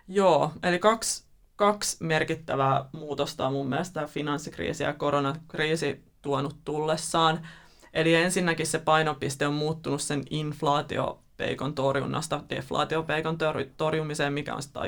Joo, 0.09 0.53
eli 0.63 0.79
kaksi, 0.79 1.25
kaksi 1.57 1.97
merkittävää 2.01 2.85
muutosta 2.93 3.47
on 3.47 3.53
mun 3.53 3.69
mielestä 3.69 4.07
finanssikriisi 4.07 4.83
ja 4.83 4.93
koronakriisi 4.93 6.05
tuonut 6.23 6.57
tullessaan. 6.65 7.47
Eli 7.95 8.15
ensinnäkin 8.15 8.67
se 8.67 8.79
painopiste 8.79 9.47
on 9.47 9.55
muuttunut 9.55 10.03
sen 10.03 10.23
inflaatiopeikon 10.31 11.75
torjunnasta 11.75 12.45
deflaatiopeikon 12.49 13.39
torjumiseen, 13.77 14.33
mikä 14.33 14.55
on 14.55 14.63
sitä 14.63 14.81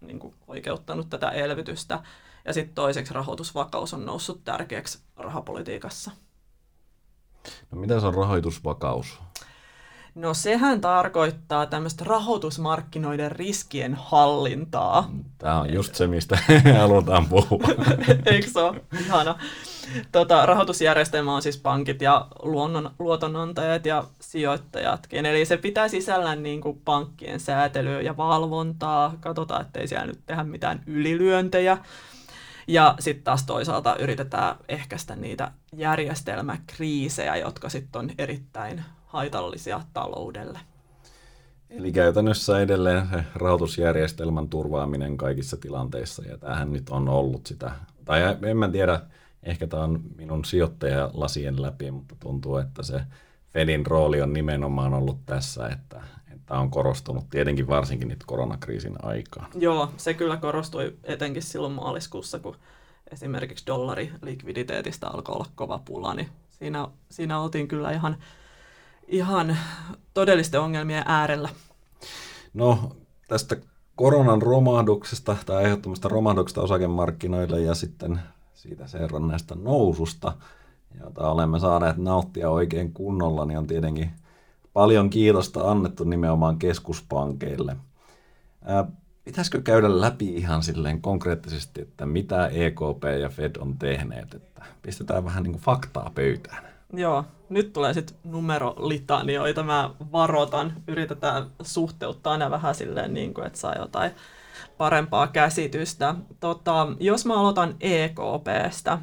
niin 0.00 0.18
kuin 0.18 0.34
oikeuttanut 0.46 1.10
tätä 1.10 1.30
elvytystä. 1.30 2.02
Ja 2.44 2.52
sitten 2.52 2.74
toiseksi 2.74 3.14
rahoitusvakaus 3.14 3.94
on 3.94 4.06
noussut 4.06 4.44
tärkeäksi 4.44 4.98
rahapolitiikassa. 5.16 6.10
No 7.70 7.78
mitä 7.80 8.00
se 8.00 8.06
on 8.06 8.14
rahoitusvakaus? 8.14 9.20
No 10.14 10.34
sehän 10.34 10.80
tarkoittaa 10.80 11.66
tämmöistä 11.66 12.04
rahoitusmarkkinoiden 12.04 13.32
riskien 13.32 13.94
hallintaa. 13.94 15.10
Tämä 15.38 15.60
on 15.60 15.72
just 15.74 15.94
se, 15.94 16.06
mistä 16.06 16.38
halutaan 16.78 17.26
puhua. 17.26 17.64
Eikö 18.26 18.50
se 18.50 18.60
ole? 18.60 18.80
Ihana. 19.00 19.38
Tota, 20.12 20.46
rahoitusjärjestelmä 20.46 21.34
on 21.34 21.42
siis 21.42 21.56
pankit 21.58 22.02
ja 22.02 22.26
luonnon, 22.42 22.90
luotonantajat 22.98 23.86
ja 23.86 24.04
sijoittajatkin. 24.20 25.26
Eli 25.26 25.44
se 25.44 25.56
pitää 25.56 25.88
sisällään 25.88 26.42
niin 26.42 26.60
kuin 26.60 26.80
pankkien 26.84 27.40
säätelyä 27.40 28.00
ja 28.00 28.16
valvontaa. 28.16 29.14
Katsotaan, 29.20 29.62
ettei 29.62 29.88
siellä 29.88 30.06
nyt 30.06 30.20
tehdä 30.26 30.44
mitään 30.44 30.82
ylilyöntejä. 30.86 31.78
Ja 32.70 32.94
sitten 32.98 33.24
taas 33.24 33.42
toisaalta 33.42 33.96
yritetään 33.96 34.56
ehkäistä 34.68 35.16
niitä 35.16 35.52
järjestelmäkriisejä, 35.72 37.36
jotka 37.36 37.68
sitten 37.68 37.98
on 37.98 38.10
erittäin 38.18 38.84
haitallisia 39.06 39.80
taloudelle. 39.92 40.58
Eli 41.70 41.92
käytännössä 41.92 42.60
edelleen 42.60 43.08
se 43.10 43.24
rahoitusjärjestelmän 43.34 44.48
turvaaminen 44.48 45.16
kaikissa 45.16 45.56
tilanteissa, 45.56 46.22
ja 46.22 46.38
tämähän 46.38 46.72
nyt 46.72 46.90
on 46.90 47.08
ollut 47.08 47.46
sitä, 47.46 47.72
tai 48.04 48.20
en 48.42 48.56
mä 48.56 48.68
tiedä, 48.68 49.00
ehkä 49.42 49.66
tämä 49.66 49.82
on 49.82 50.00
minun 50.16 50.44
sijoittajalasien 50.44 51.62
läpi, 51.62 51.90
mutta 51.90 52.14
tuntuu, 52.20 52.56
että 52.56 52.82
se 52.82 53.00
Fedin 53.48 53.86
rooli 53.86 54.22
on 54.22 54.32
nimenomaan 54.32 54.94
ollut 54.94 55.26
tässä, 55.26 55.68
että, 55.68 56.02
että 56.50 56.60
on 56.60 56.70
korostunut 56.70 57.30
tietenkin 57.30 57.68
varsinkin 57.68 58.08
nyt 58.08 58.24
koronakriisin 58.26 58.96
aikaan. 59.02 59.46
Joo, 59.54 59.90
se 59.96 60.14
kyllä 60.14 60.36
korostui 60.36 60.96
etenkin 61.04 61.42
silloin 61.42 61.72
maaliskuussa, 61.72 62.38
kun 62.38 62.56
esimerkiksi 63.12 63.66
dollari 63.66 64.12
likviditeetistä 64.22 65.08
alkoi 65.08 65.34
olla 65.34 65.46
kova 65.54 65.80
pula, 65.84 66.14
niin 66.14 66.28
siinä, 66.50 66.88
siinä 67.10 67.40
oltiin 67.40 67.68
kyllä 67.68 67.90
ihan, 67.90 68.16
ihan 69.08 69.56
todellisten 70.14 70.60
ongelmien 70.60 71.02
äärellä. 71.06 71.48
No, 72.54 72.96
tästä 73.28 73.56
koronan 73.96 74.42
romahduksesta 74.42 75.36
tai 75.46 75.56
aiheuttamasta 75.56 76.08
romahduksesta 76.08 76.62
osakemarkkinoille 76.62 77.60
ja 77.60 77.74
sitten 77.74 78.20
siitä 78.54 78.86
seuranneesta 78.86 79.54
noususta, 79.54 80.32
jota 81.04 81.30
olemme 81.30 81.60
saaneet 81.60 81.96
nauttia 81.96 82.50
oikein 82.50 82.92
kunnolla, 82.92 83.44
niin 83.44 83.58
on 83.58 83.66
tietenkin 83.66 84.10
paljon 84.72 85.10
kiitosta 85.10 85.70
annettu 85.70 86.04
nimenomaan 86.04 86.58
keskuspankeille. 86.58 87.76
Ää, 88.64 88.86
pitäisikö 89.24 89.60
käydä 89.60 90.00
läpi 90.00 90.34
ihan 90.34 90.62
silleen 90.62 91.02
konkreettisesti, 91.02 91.80
että 91.80 92.06
mitä 92.06 92.46
EKP 92.46 93.04
ja 93.20 93.28
Fed 93.28 93.56
on 93.58 93.78
tehneet, 93.78 94.34
että 94.34 94.62
pistetään 94.82 95.24
vähän 95.24 95.42
niin 95.42 95.52
kuin 95.52 95.62
faktaa 95.62 96.10
pöytään. 96.14 96.64
Joo, 96.92 97.24
nyt 97.48 97.72
tulee 97.72 97.94
sitten 97.94 98.16
numerolitanioita, 98.24 99.62
mä 99.62 99.90
varoitan, 100.12 100.72
yritetään 100.88 101.46
suhteuttaa 101.62 102.38
ne 102.38 102.50
vähän 102.50 102.74
silleen 102.74 103.14
niin 103.14 103.34
kuin, 103.34 103.46
että 103.46 103.58
saa 103.58 103.74
jotain 103.74 104.10
parempaa 104.78 105.26
käsitystä. 105.26 106.14
Tota, 106.40 106.86
jos 107.00 107.26
mä 107.26 107.40
aloitan 107.40 107.76
EKPstä, 107.80 108.98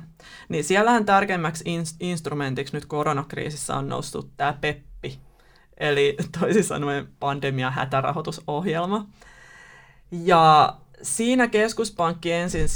niin 0.50 0.64
siellähän 0.64 1.06
tärkeimmäksi 1.06 1.64
in- 1.68 1.84
instrumentiksi 2.00 2.74
nyt 2.74 2.86
koronakriisissä 2.86 3.76
on 3.76 3.90
noussut 3.90 4.30
tämä 4.38 4.54
PEPPI, 4.62 4.87
eli 5.78 6.18
toisin 6.40 6.63
sanoen 6.63 7.08
pandemia 7.20 7.72
hätärahoitusohjelma. 7.72 9.08
Ja 10.12 10.78
siinä 11.02 11.48
keskuspankki 11.48 12.32
ensin 12.32 12.68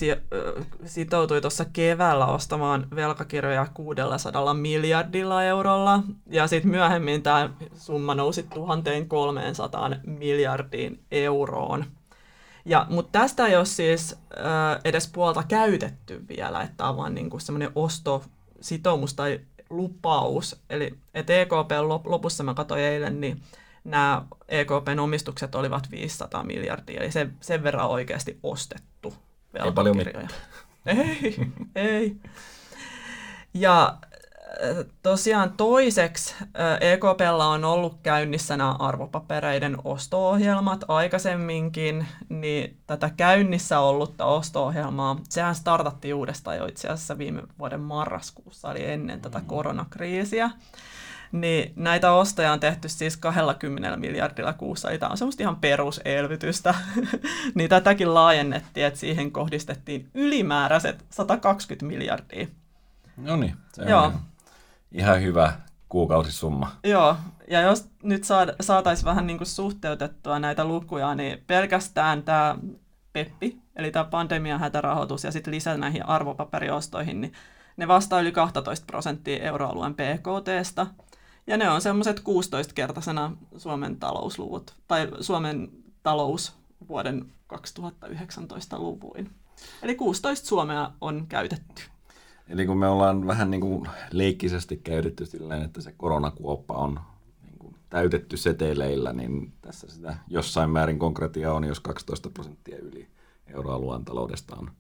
sitoutui 0.86 1.42
tuossa 1.42 1.66
keväällä 1.66 2.26
ostamaan 2.26 2.88
velkakirjoja 2.96 3.68
600 3.74 4.54
miljardilla 4.54 5.44
eurolla, 5.44 6.04
ja 6.28 6.48
sitten 6.48 6.72
myöhemmin 6.72 7.24
tämä 7.24 7.50
summa 7.76 8.16
nousi 8.16 8.44
1300 8.44 9.92
miljardiin 10.06 11.04
euroon. 11.12 11.86
Ja, 12.66 12.86
mutta 12.90 13.20
tästä 13.20 13.48
ei 13.48 13.56
ole 13.56 13.66
siis 13.66 14.14
äh, 14.14 14.80
edes 14.86 15.08
puolta 15.08 15.44
käytetty 15.48 16.26
vielä, 16.28 16.62
että 16.62 16.78
tämä 16.78 16.90
on 16.90 16.98
vaan 16.98 17.16
niinku 17.16 17.40
semmoinen 17.40 17.72
ostositoumus 17.76 19.14
tai 19.14 19.40
lupaus. 19.72 20.62
Eli 20.70 20.94
että 21.14 21.34
EKP 21.34 21.72
lopussa 22.06 22.44
mä 22.44 22.54
katsoin 22.54 22.82
eilen, 22.82 23.22
niin 23.22 23.42
nämä 23.84 24.26
EKPn 24.48 25.00
omistukset 25.00 25.56
olivat 25.56 25.92
500 25.92 26.44
miljardia, 26.44 27.02
eli 27.02 27.12
sen, 27.12 27.34
sen 27.42 27.64
verran 27.64 27.90
oikeasti 27.90 28.40
ostettu 28.44 29.14
Ei 29.66 29.72
paljon 29.72 29.98
mitään. 29.98 30.28
Ei, 30.86 31.36
ei. 31.76 32.16
Ja 33.54 33.98
tosiaan 35.04 35.54
toiseksi 35.58 36.36
EKPlla 36.82 37.48
on 37.48 37.66
ollut 37.66 37.98
käynnissä 38.04 38.58
nämä 38.58 38.72
arvopapereiden 38.72 39.78
osto-ohjelmat 39.84 40.84
aikaisemminkin, 40.88 42.08
niin 42.30 42.78
tätä 42.88 43.10
käynnissä 43.18 43.80
ollutta 43.80 44.26
osto-ohjelmaa, 44.26 45.20
sehän 45.30 45.56
startattiin 45.56 46.16
uudestaan 46.16 46.58
jo 46.58 46.66
itse 46.66 46.88
asiassa 46.88 47.18
viime 47.18 47.44
vuoden 47.60 47.80
marraskuussa, 47.80 48.72
eli 48.72 48.86
ennen 48.86 49.22
tätä 49.22 49.40
mm. 49.40 49.46
koronakriisiä 49.46 50.52
niin 51.32 51.74
näitä 51.76 52.12
ostoja 52.12 52.54
on 52.54 52.60
tehty 52.60 52.90
siis 52.90 53.18
20 53.18 53.98
miljardilla 53.98 54.54
kuussa, 54.54 54.90
eli 54.90 55.00
tämä 55.00 55.10
on 55.10 55.18
semmoista 55.18 55.44
ihan 55.44 55.56
peruselvytystä. 55.56 56.76
niin 57.56 57.70
tätäkin 57.70 58.14
laajennettiin, 58.14 58.86
että 58.86 59.00
siihen 59.00 59.32
kohdistettiin 59.32 60.10
ylimääräiset 60.14 61.06
120 61.10 61.86
miljardia. 61.86 62.48
No 63.18 63.36
niin, 63.36 63.54
se 63.74 63.84
Joo. 63.84 64.04
on 64.04 64.20
ihan 64.92 65.22
hyvä 65.22 65.54
kuukausisumma. 65.90 66.72
Joo, 66.84 67.16
ja 67.50 67.62
jos 67.62 67.90
nyt 68.04 68.24
saataisiin 68.62 69.06
vähän 69.06 69.28
niin 69.28 69.38
kuin 69.38 69.48
suhteutettua 69.48 70.40
näitä 70.40 70.66
lukuja, 70.66 71.16
niin 71.16 71.44
pelkästään 71.48 72.24
tämä 72.24 72.56
PEPPI, 73.14 73.62
eli 73.76 73.92
tämä 73.92 74.06
pandemian 74.06 74.60
hätärahoitus 74.60 75.24
ja 75.24 75.32
sitten 75.32 75.54
lisää 75.54 75.78
näihin 75.78 76.06
arvopaperiostoihin, 76.06 77.22
niin 77.22 77.34
ne 77.78 77.88
vastaa 77.88 78.22
yli 78.22 78.32
12 78.32 78.86
prosenttia 78.86 79.44
euroalueen 79.44 79.94
PKTstä. 79.94 80.88
Ja 81.48 81.58
ne 81.58 81.70
on 81.70 81.82
semmoiset 81.82 82.20
16-kertaisena 82.20 83.38
Suomen 83.58 84.00
talousluvut, 84.00 84.76
tai 84.88 85.08
Suomen 85.20 85.70
talous 86.04 86.54
vuoden 86.88 87.26
2019 87.48 88.80
luvuin. 88.80 89.32
Eli 89.84 89.96
16 89.96 90.48
Suomea 90.48 90.92
on 91.02 91.28
käytetty. 91.28 91.82
Eli 92.52 92.66
kun 92.66 92.78
me 92.78 92.88
ollaan 92.88 93.28
vähän 93.28 93.52
niin 93.52 93.62
kuin 93.62 93.88
leikkisesti 94.12 94.78
käytetty 94.78 95.26
silleen, 95.26 95.62
että 95.62 95.82
se 95.82 95.94
koronakuoppa 95.98 96.74
on 96.74 97.00
niin 97.44 97.58
kuin 97.60 97.76
täytetty 97.90 98.38
seteleillä, 98.38 99.14
niin 99.14 99.54
tässä 99.62 99.88
sitä 99.88 100.18
jossain 100.28 100.70
määrin 100.70 101.00
konkretia 101.00 101.54
on, 101.54 101.64
jos 101.64 101.80
12 101.80 102.30
prosenttia 102.30 102.78
yli 102.78 103.08
euroalueen 103.48 104.06
taloudesta 104.06 104.56
on 104.56 104.72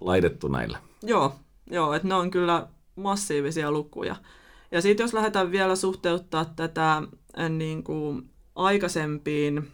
laitettu 0.00 0.48
näillä. 0.48 0.78
Joo, 1.02 1.34
joo 1.70 1.94
että 1.94 2.08
ne 2.08 2.14
on 2.14 2.30
kyllä 2.30 2.66
massiivisia 2.96 3.70
lukuja. 3.70 4.16
Ja 4.70 4.82
sitten 4.82 5.04
jos 5.04 5.14
lähdetään 5.14 5.50
vielä 5.50 5.76
suhteuttaa 5.76 6.44
tätä 6.44 6.96
äh, 6.96 7.50
niin 7.50 7.84
kuin 7.84 8.30
aikaisempiin, 8.54 9.70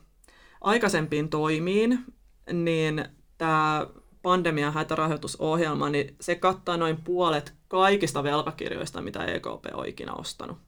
aikaisempiin 0.61 1.29
toimiin, 1.29 2.05
niin 2.53 3.05
tämä 3.39 3.87
pandemian 4.25 4.73
hätärahoitusohjelma, 4.73 5.91
niin 5.91 6.17
se 6.21 6.35
kattaa 6.35 6.77
noin 6.77 6.97
puolet 7.05 7.55
kaikista 7.69 8.23
velkakirjoista, 8.23 9.03
mitä 9.03 9.25
EKP 9.25 9.67
on 9.75 9.87
ikinä 9.87 10.13
ostanut. 10.13 10.59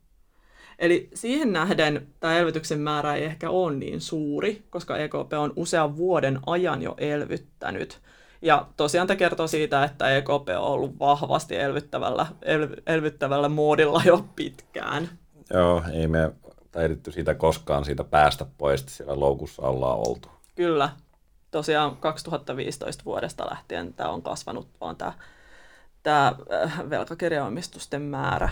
Eli 0.78 1.08
siihen 1.14 1.52
nähden 1.52 2.06
tämä 2.20 2.38
elvytyksen 2.38 2.80
määrä 2.80 3.14
ei 3.14 3.24
ehkä 3.24 3.50
ole 3.50 3.74
niin 3.74 4.00
suuri, 4.00 4.62
koska 4.70 4.96
EKP 4.96 5.32
on 5.38 5.52
usean 5.56 5.96
vuoden 5.96 6.38
ajan 6.46 6.82
jo 6.82 6.94
elvyttänyt– 6.98 8.00
ja 8.42 8.66
tosiaan 8.76 9.06
tämä 9.06 9.18
kertoo 9.18 9.46
siitä, 9.46 9.84
että 9.84 10.16
EKP 10.16 10.48
on 10.58 10.64
ollut 10.64 10.98
vahvasti 10.98 11.56
elvyttävällä, 11.56 12.26
el, 12.42 12.68
elvyttävällä 12.86 13.48
moodilla 13.48 14.02
jo 14.04 14.24
pitkään. 14.36 15.08
Joo, 15.50 15.82
ei 15.92 16.08
me 16.08 16.32
taidettu 16.72 17.12
siitä 17.12 17.34
koskaan 17.34 17.84
siitä 17.84 18.04
päästä 18.04 18.46
pois, 18.58 18.84
siellä 18.86 19.20
loukussa 19.20 19.62
ollaan 19.62 19.98
oltu. 19.98 20.28
Kyllä. 20.54 20.90
Tosiaan 21.50 21.96
2015 21.96 23.04
vuodesta 23.04 23.46
lähtien 23.50 23.94
tämä 23.94 24.10
on 24.10 24.22
kasvanut 24.22 24.68
vaan 24.80 24.96
tämä, 24.96 25.12
tämä 26.02 26.34
äh, 26.64 26.90
velkakirjaomistusten 26.90 28.02
määrä. 28.02 28.48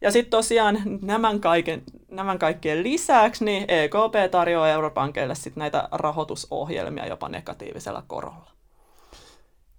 Ja 0.00 0.10
sitten 0.12 0.30
tosiaan 0.30 0.78
nämän, 1.02 1.40
kaiken, 1.40 1.82
nämän 2.08 2.38
kaikkien 2.38 2.82
lisäksi 2.82 3.44
niin 3.44 3.64
EKP 3.68 4.30
tarjoaa 4.30 4.68
europankeille 4.68 5.34
sit 5.34 5.56
näitä 5.56 5.88
rahoitusohjelmia 5.92 7.06
jopa 7.06 7.28
negatiivisella 7.28 8.02
korolla. 8.06 8.52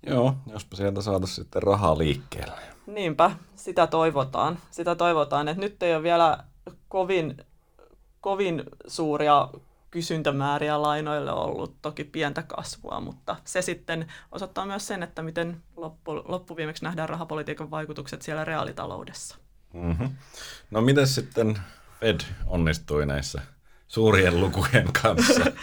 Joo, 0.07 0.35
jospa 0.51 0.75
sieltä 0.75 1.01
saataisiin 1.01 1.35
sitten 1.35 1.63
rahaa 1.63 1.97
liikkeelle. 1.97 2.61
Niinpä, 2.87 3.31
sitä 3.55 3.87
toivotaan. 3.87 4.59
Sitä 4.71 4.95
toivotaan, 4.95 5.47
että 5.47 5.61
nyt 5.61 5.83
ei 5.83 5.95
ole 5.95 6.03
vielä 6.03 6.43
kovin, 6.89 7.37
kovin 8.21 8.63
suuria 8.87 9.49
kysyntämääriä 9.93 10.81
lainoille 10.81 11.31
ollut 11.31 11.81
toki 11.81 12.03
pientä 12.03 12.43
kasvua, 12.43 12.99
mutta 12.99 13.35
se 13.45 13.61
sitten 13.61 14.07
osoittaa 14.31 14.65
myös 14.65 14.87
sen, 14.87 15.03
että 15.03 15.21
miten 15.21 15.63
loppu, 15.77 16.11
loppuviimeksi 16.25 16.83
nähdään 16.83 17.09
rahapolitiikan 17.09 17.71
vaikutukset 17.71 18.21
siellä 18.21 18.45
reaalitaloudessa. 18.45 19.37
Mm-hmm. 19.73 20.09
No 20.71 20.81
miten 20.81 21.07
sitten 21.07 21.59
Fed 21.99 22.19
onnistui 22.47 23.05
näissä 23.05 23.41
suurien 23.87 24.39
lukujen 24.39 24.93
kanssa? 25.01 25.45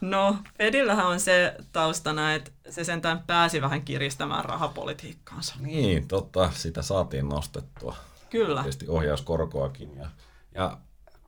No, 0.00 0.36
Fedillähän 0.58 1.06
on 1.06 1.20
se 1.20 1.56
taustana, 1.72 2.34
että 2.34 2.50
se 2.70 2.84
sentään 2.84 3.22
pääsi 3.26 3.60
vähän 3.60 3.82
kiristämään 3.82 4.44
rahapolitiikkaansa. 4.44 5.54
Niin, 5.60 6.08
totta, 6.08 6.50
sitä 6.54 6.82
saatiin 6.82 7.28
nostettua. 7.28 7.96
Kyllä. 8.30 8.62
Tietysti 8.62 8.88
ohjauskorkoakin. 8.88 9.96
Ja, 9.96 10.08
ja 10.54 10.78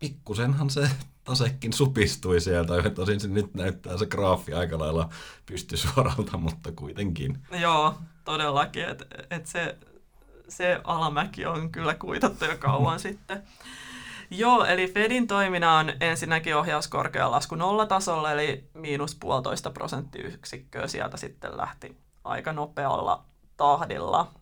pikkusenhan 0.01 0.71
se 0.71 0.91
tasekin 1.25 1.73
supistui 1.73 2.41
sieltä. 2.41 2.91
Tosin 2.91 3.21
se 3.21 3.29
nyt 3.29 3.55
näyttää 3.55 3.97
se 3.97 4.07
graafi 4.07 4.53
aika 4.53 4.79
lailla 4.79 5.09
pystysuoralta, 5.47 6.37
mutta 6.39 6.73
kuitenkin. 6.73 7.39
Joo, 7.61 7.95
todellakin. 8.25 8.85
Että 8.85 9.05
et 9.31 9.47
se, 9.47 9.77
se 10.49 10.81
alamäki 10.85 11.47
on 11.47 11.73
kyllä 11.73 11.95
kuitattu 11.95 12.45
jo 12.45 12.57
kauan 12.59 13.01
sitten. 13.09 13.43
Joo, 14.31 14.65
eli 14.65 14.93
Fedin 14.93 15.27
toiminnan 15.27 15.87
on 15.87 15.93
ensinnäkin 16.01 16.57
ohjauskorkea 16.57 17.31
lasku 17.31 17.55
nollatasolla, 17.55 18.33
eli 18.33 18.69
miinus 18.75 19.15
puolitoista 19.15 19.71
prosenttiyksikköä 19.71 20.87
sieltä 20.87 21.17
sitten 21.17 21.57
lähti 21.57 21.97
aika 22.25 22.53
nopealla 22.53 23.25
tahdilla. 23.57 24.33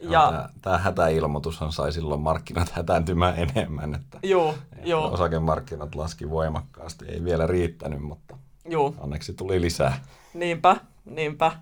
Ja, 0.00 0.48
tämä 0.62 0.78
hätäilmoitushan 0.78 1.72
sai 1.72 1.92
silloin 1.92 2.20
markkinat 2.20 2.70
hätääntymään 2.70 3.34
enemmän, 3.38 3.94
että, 3.94 4.18
joo, 4.22 4.54
joo. 4.84 5.12
osakemarkkinat 5.12 5.94
laski 5.94 6.30
voimakkaasti. 6.30 7.04
Ei 7.08 7.24
vielä 7.24 7.46
riittänyt, 7.46 8.00
mutta 8.00 8.36
joo. 8.68 8.94
onneksi 8.98 9.32
tuli 9.32 9.60
lisää. 9.60 10.04
Niinpä, 10.34 10.76
niinpä. 11.04 11.52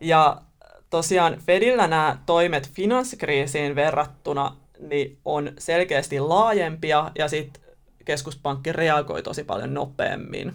Ja 0.00 0.42
tosiaan 0.90 1.36
Fedillä 1.46 1.86
nämä 1.86 2.18
toimet 2.26 2.70
finanssikriisiin 2.70 3.74
verrattuna 3.74 4.56
niin 4.88 5.18
on 5.24 5.52
selkeästi 5.58 6.20
laajempia 6.20 7.10
ja 7.18 7.28
sitten 7.28 7.62
keskuspankki 8.04 8.72
reagoi 8.72 9.22
tosi 9.22 9.44
paljon 9.44 9.74
nopeammin. 9.74 10.54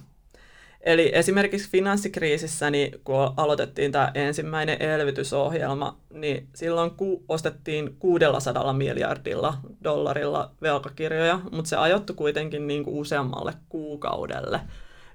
Eli 0.88 1.12
esimerkiksi 1.14 1.70
finanssikriisissä, 1.70 2.70
niin 2.70 3.02
kun 3.04 3.34
aloitettiin 3.38 3.92
tämä 3.92 4.12
ensimmäinen 4.14 4.82
elvytysohjelma, 4.82 5.98
niin 6.14 6.48
silloin 6.56 6.92
ku- 6.92 7.24
ostettiin 7.30 7.96
600 8.00 8.74
miljardilla 8.74 9.54
dollarilla 9.84 10.52
velkakirjoja, 10.62 11.40
mutta 11.52 11.70
se 11.70 11.76
ajoittui 11.76 12.16
kuitenkin 12.16 12.68
niin 12.68 12.84
kuin 12.84 12.98
useammalle 12.98 13.54
kuukaudelle. 13.70 14.60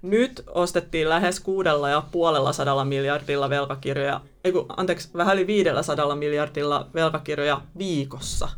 Nyt 0.03 0.45
ostettiin 0.47 1.09
lähes 1.09 1.41
kuudella 1.41 1.89
ja 1.89 2.03
puolella 2.13 2.53
sadalla 2.53 2.85
miljardilla 2.85 3.51
velkakirjoja, 3.51 4.21
ei 4.45 4.53
kun, 4.53 4.67
anteeksi, 4.77 5.11
vähän 5.15 5.37
yli 5.37 5.47
500 5.47 6.17
miljardilla 6.17 6.91
velkakirjoja 6.95 7.61
viikossa. 7.79 8.49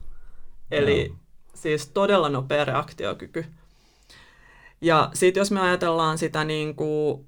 Eli 0.70 1.08
no. 1.08 1.16
siis 1.54 1.88
todella 1.88 2.28
nopea 2.28 2.64
reaktiokyky. 2.64 3.44
Ja 4.84 5.10
sitten 5.14 5.40
jos 5.40 5.50
me 5.50 5.60
ajatellaan 5.60 6.18
sitä 6.18 6.44
niin 6.44 6.74
kuin, 6.74 7.26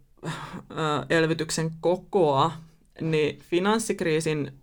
elvytyksen 1.10 1.70
kokoa, 1.80 2.52
niin 3.00 3.38
finanssikriisin 3.38 4.62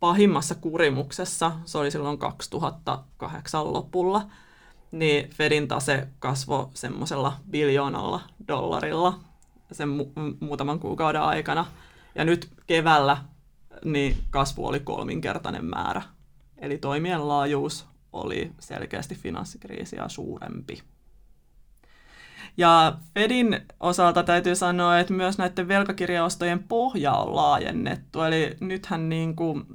pahimmassa 0.00 0.54
kurimuksessa, 0.54 1.52
se 1.64 1.78
oli 1.78 1.90
silloin 1.90 2.18
2008 2.18 3.72
lopulla, 3.72 4.30
niin 4.90 5.30
Fedin 5.30 5.68
tase 5.68 6.08
kasvoi 6.18 6.68
semmoisella 6.74 7.36
biljoonalla 7.50 8.20
dollarilla 8.48 9.20
sen 9.72 9.88
mu- 9.88 10.36
muutaman 10.40 10.80
kuukauden 10.80 11.22
aikana. 11.22 11.66
Ja 12.14 12.24
nyt 12.24 12.48
keväällä 12.66 13.16
niin 13.84 14.16
kasvu 14.30 14.66
oli 14.66 14.80
kolminkertainen 14.80 15.64
määrä. 15.64 16.02
Eli 16.58 16.78
toimien 16.78 17.28
laajuus 17.28 17.86
oli 18.12 18.52
selkeästi 18.58 19.14
finanssikriisiä 19.14 20.08
suurempi. 20.08 20.82
Ja 22.58 22.92
Fedin 23.14 23.60
osalta 23.80 24.22
täytyy 24.22 24.54
sanoa, 24.54 24.98
että 24.98 25.12
myös 25.12 25.38
näiden 25.38 25.68
velkakirjaostojen 25.68 26.62
pohja 26.62 27.12
on 27.12 27.36
laajennettu. 27.36 28.22
Eli 28.22 28.56
nythän 28.60 29.08
niin 29.08 29.36
kuin 29.36 29.66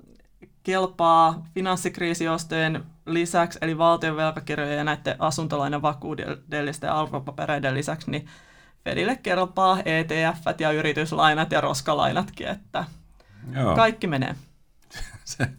kelpaa 0.64 1.46
finanssikriisiostojen 1.54 2.84
lisäksi, 3.06 3.60
eli 3.62 3.78
valtion 3.78 4.16
velkakirjojen 4.16 4.78
ja 4.78 4.84
näiden 4.84 5.16
asuntolainan 5.20 5.82
vakuudellisten 5.82 6.92
arvopapereiden 6.92 7.74
lisäksi, 7.74 8.12
niin 8.12 8.28
Fedille 8.84 9.16
kelpaa 9.16 9.80
ETF 9.86 10.60
ja 10.60 10.72
yrityslainat 10.72 11.52
ja 11.52 11.62
roskalainatkin, 11.62 12.48
että 12.48 12.86
Joo. 13.54 13.76
kaikki 13.76 14.08
menee. 14.08 14.36
se, 15.26 15.50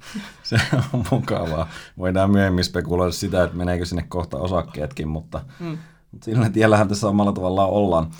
se 0.42 0.56
on 0.92 1.04
mukavaa. 1.10 1.68
Voidaan 1.98 2.30
myöhemmin 2.30 2.64
spekuloida 2.64 3.12
sitä, 3.12 3.44
että 3.44 3.56
meneekö 3.56 3.84
sinne 3.84 4.04
kohta 4.08 4.36
osakkeetkin, 4.36 5.08
mutta 5.08 5.40
mm. 5.60 5.78
Mutta 6.14 6.24
sillä 6.24 6.50
tiellähän 6.50 6.88
tässä 6.88 7.08
omalla 7.08 7.32
tavallaan 7.32 7.70
ollaan. 7.70 8.10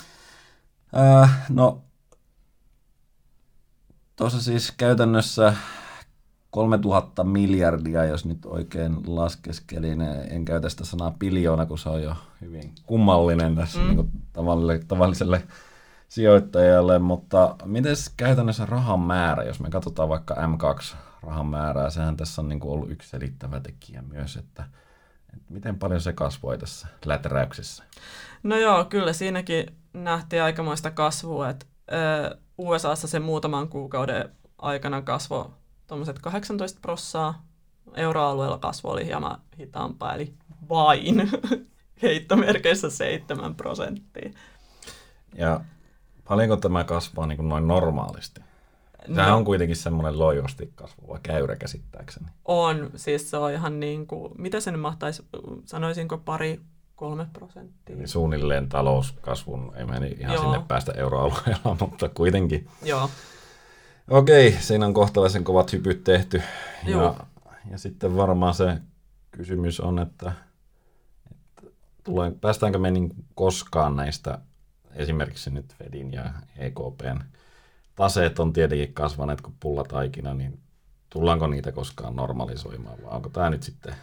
Äh, 0.96 1.46
no, 1.48 1.82
tuossa 4.16 4.40
siis 4.40 4.72
käytännössä 4.76 5.54
3000 6.50 7.24
miljardia, 7.24 8.04
jos 8.04 8.24
nyt 8.24 8.46
oikein 8.46 8.96
laskeskelin. 9.06 10.00
En 10.30 10.44
käytä 10.44 10.68
sitä 10.68 10.84
sanaa 10.84 11.10
biljoona, 11.10 11.66
kun 11.66 11.78
se 11.78 11.88
on 11.88 12.02
jo 12.02 12.14
hyvin 12.40 12.72
kummallinen 12.86 13.56
tässä 13.56 13.78
mm. 13.78 13.86
niin 13.86 14.10
tavalliselle, 14.32 14.84
tavalliselle 14.88 15.42
sijoittajalle, 16.08 16.98
mutta 16.98 17.56
miten 17.64 17.96
käytännössä 18.16 18.66
rahan 18.66 19.00
määrä, 19.00 19.42
jos 19.42 19.60
me 19.60 19.70
katsotaan 19.70 20.08
vaikka 20.08 20.34
M2 20.34 20.96
rahan 21.22 21.46
määrää, 21.46 21.90
sehän 21.90 22.16
tässä 22.16 22.42
on 22.42 22.48
niin 22.48 22.60
kuin 22.60 22.72
ollut 22.72 22.90
yksi 22.90 23.08
selittävä 23.10 23.60
tekijä 23.60 24.02
myös, 24.02 24.36
että– 24.36 24.64
Miten 25.48 25.78
paljon 25.78 26.00
se 26.00 26.12
kasvoi 26.12 26.58
tässä 26.58 26.88
läteräyksessä? 27.04 27.84
No 28.42 28.56
joo, 28.56 28.84
kyllä 28.84 29.12
siinäkin 29.12 29.66
nähtiin 29.92 30.42
aikamoista 30.42 30.90
kasvua. 30.90 31.50
Että 31.50 31.66
USAssa 32.58 33.08
se 33.08 33.20
muutaman 33.20 33.68
kuukauden 33.68 34.28
aikana 34.58 35.02
kasvoi 35.02 35.50
tuommoiset 35.86 36.18
18 36.18 36.78
prossaa. 36.82 37.46
Euroalueella 37.94 38.58
kasvu 38.58 38.88
oli 38.88 39.06
hieman 39.06 39.40
hitaampaa, 39.58 40.14
eli 40.14 40.34
vain 40.68 41.30
heittomerkeissä 42.02 42.90
7 42.90 43.54
prosenttia. 43.54 44.30
Ja 45.34 45.60
paljonko 46.28 46.56
tämä 46.56 46.84
kasvaa 46.84 47.26
niin 47.26 47.36
kuin 47.36 47.48
noin 47.48 47.68
normaalisti? 47.68 48.40
Tämä 49.14 49.28
no, 49.28 49.36
on 49.36 49.44
kuitenkin 49.44 49.76
semmoinen 49.76 50.18
loivasti 50.18 50.72
kasvava 50.74 51.18
käyrä 51.22 51.56
käsittääkseni. 51.56 52.26
On, 52.44 52.90
siis 52.96 53.30
se 53.30 53.36
on 53.36 53.52
ihan 53.52 53.80
niin 53.80 54.06
kuin, 54.06 54.32
mitä 54.38 54.60
sen 54.60 54.78
mahtaisi, 54.78 55.24
sanoisinko 55.64 56.18
pari, 56.18 56.60
kolme 56.96 57.26
prosenttia. 57.32 57.96
Niin 57.96 58.08
suunnilleen 58.08 58.68
talouskasvun, 58.68 59.72
ei 59.76 59.84
meni 59.84 60.16
ihan 60.20 60.34
Joo. 60.34 60.42
sinne 60.42 60.64
päästä 60.68 60.92
euroalueella, 60.92 61.76
mutta 61.80 62.08
kuitenkin. 62.08 62.68
Joo. 62.82 63.10
Okei, 64.10 64.52
siinä 64.52 64.86
on 64.86 64.94
kohtalaisen 64.94 65.44
kovat 65.44 65.72
hypyt 65.72 66.04
tehty. 66.04 66.42
Ja, 66.86 67.14
ja 67.70 67.78
sitten 67.78 68.16
varmaan 68.16 68.54
se 68.54 68.78
kysymys 69.30 69.80
on, 69.80 69.98
että, 69.98 70.32
että 71.30 71.76
tulee, 72.04 72.32
päästäänkö 72.40 72.78
me 72.78 72.90
niin 72.90 73.14
koskaan 73.34 73.96
näistä 73.96 74.38
esimerkiksi 74.94 75.50
nyt 75.50 75.74
Fedin 75.74 76.12
ja 76.12 76.24
EKPn 76.56 77.20
taseet 77.96 78.38
on 78.38 78.52
tietenkin 78.52 78.94
kasvaneet 78.94 79.40
kuin 79.40 79.54
pullataikina, 79.60 80.34
niin 80.34 80.60
tullaanko 81.10 81.46
niitä 81.46 81.72
koskaan 81.72 82.16
normalisoimaan 82.16 83.02
vai 83.02 83.14
onko 83.14 83.28
tämä 83.28 83.50
nyt 83.50 83.62
sitten 83.62 83.94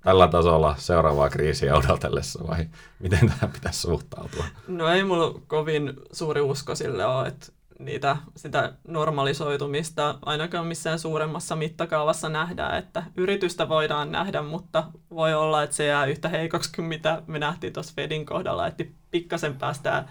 tällä 0.00 0.28
tasolla 0.28 0.74
seuraavaa 0.78 1.30
kriisiä 1.30 1.76
odotellessa 1.76 2.46
vai 2.48 2.66
miten 2.98 3.28
tähän 3.28 3.52
pitäisi 3.52 3.80
suhtautua? 3.80 4.44
No 4.68 4.88
ei 4.88 5.04
mulla 5.04 5.40
kovin 5.46 5.92
suuri 6.12 6.40
usko 6.40 6.74
sille 6.74 7.06
ole, 7.06 7.28
että 7.28 7.46
niitä, 7.78 8.16
sitä 8.36 8.72
normalisoitumista 8.88 10.18
ainakaan 10.22 10.66
missään 10.66 10.98
suuremmassa 10.98 11.56
mittakaavassa 11.56 12.28
nähdään, 12.28 12.78
että 12.78 13.02
yritystä 13.16 13.68
voidaan 13.68 14.12
nähdä, 14.12 14.42
mutta 14.42 14.84
voi 15.10 15.34
olla, 15.34 15.62
että 15.62 15.76
se 15.76 15.86
jää 15.86 16.06
yhtä 16.06 16.28
heikoksi 16.28 16.72
kuin 16.76 16.86
mitä 16.86 17.22
me 17.26 17.38
nähtiin 17.38 17.72
tuossa 17.72 17.92
Fedin 17.96 18.26
kohdalla, 18.26 18.66
että 18.66 18.84
pikkasen 19.10 19.54
päästään 19.56 20.08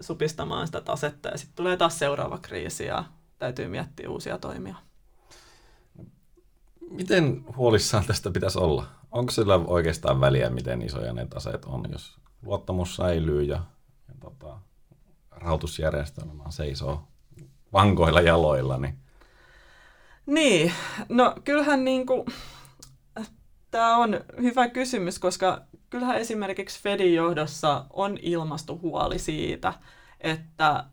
supistamaan 0.00 0.66
sitä 0.66 0.80
tasetta 0.80 1.28
ja 1.28 1.38
sitten 1.38 1.56
tulee 1.56 1.76
taas 1.76 1.98
seuraava 1.98 2.38
kriisi 2.38 2.84
ja 2.84 3.04
täytyy 3.38 3.68
miettiä 3.68 4.10
uusia 4.10 4.38
toimia. 4.38 4.74
Miten 6.90 7.44
huolissaan 7.56 8.04
tästä 8.04 8.30
pitäisi 8.30 8.58
olla? 8.58 8.86
Onko 9.12 9.32
sillä 9.32 9.54
oikeastaan 9.54 10.20
väliä, 10.20 10.50
miten 10.50 10.82
isoja 10.82 11.12
ne 11.12 11.26
taseet 11.26 11.64
on, 11.64 11.84
jos 11.92 12.16
luottamus 12.42 12.96
säilyy 12.96 13.42
ja, 13.42 13.62
ja 14.08 14.14
tota, 14.20 14.58
rahoitusjärjestelmä 15.30 16.50
seisoo 16.50 17.08
vankoilla 17.72 18.20
jaloilla? 18.20 18.78
Niin, 18.78 18.98
niin 20.26 20.72
no 21.08 21.34
kyllähän 21.44 21.84
niin 21.84 22.06
kuin, 22.06 22.26
tämä 23.70 23.96
on 23.96 24.20
hyvä 24.42 24.68
kysymys, 24.68 25.18
koska 25.18 25.62
kyllähän 25.90 26.18
esimerkiksi 26.18 26.82
Fedin 26.82 27.14
johdossa 27.14 27.84
on 27.90 28.18
ilmastohuoli 28.22 29.18
siitä, 29.18 29.72
että 30.20 30.84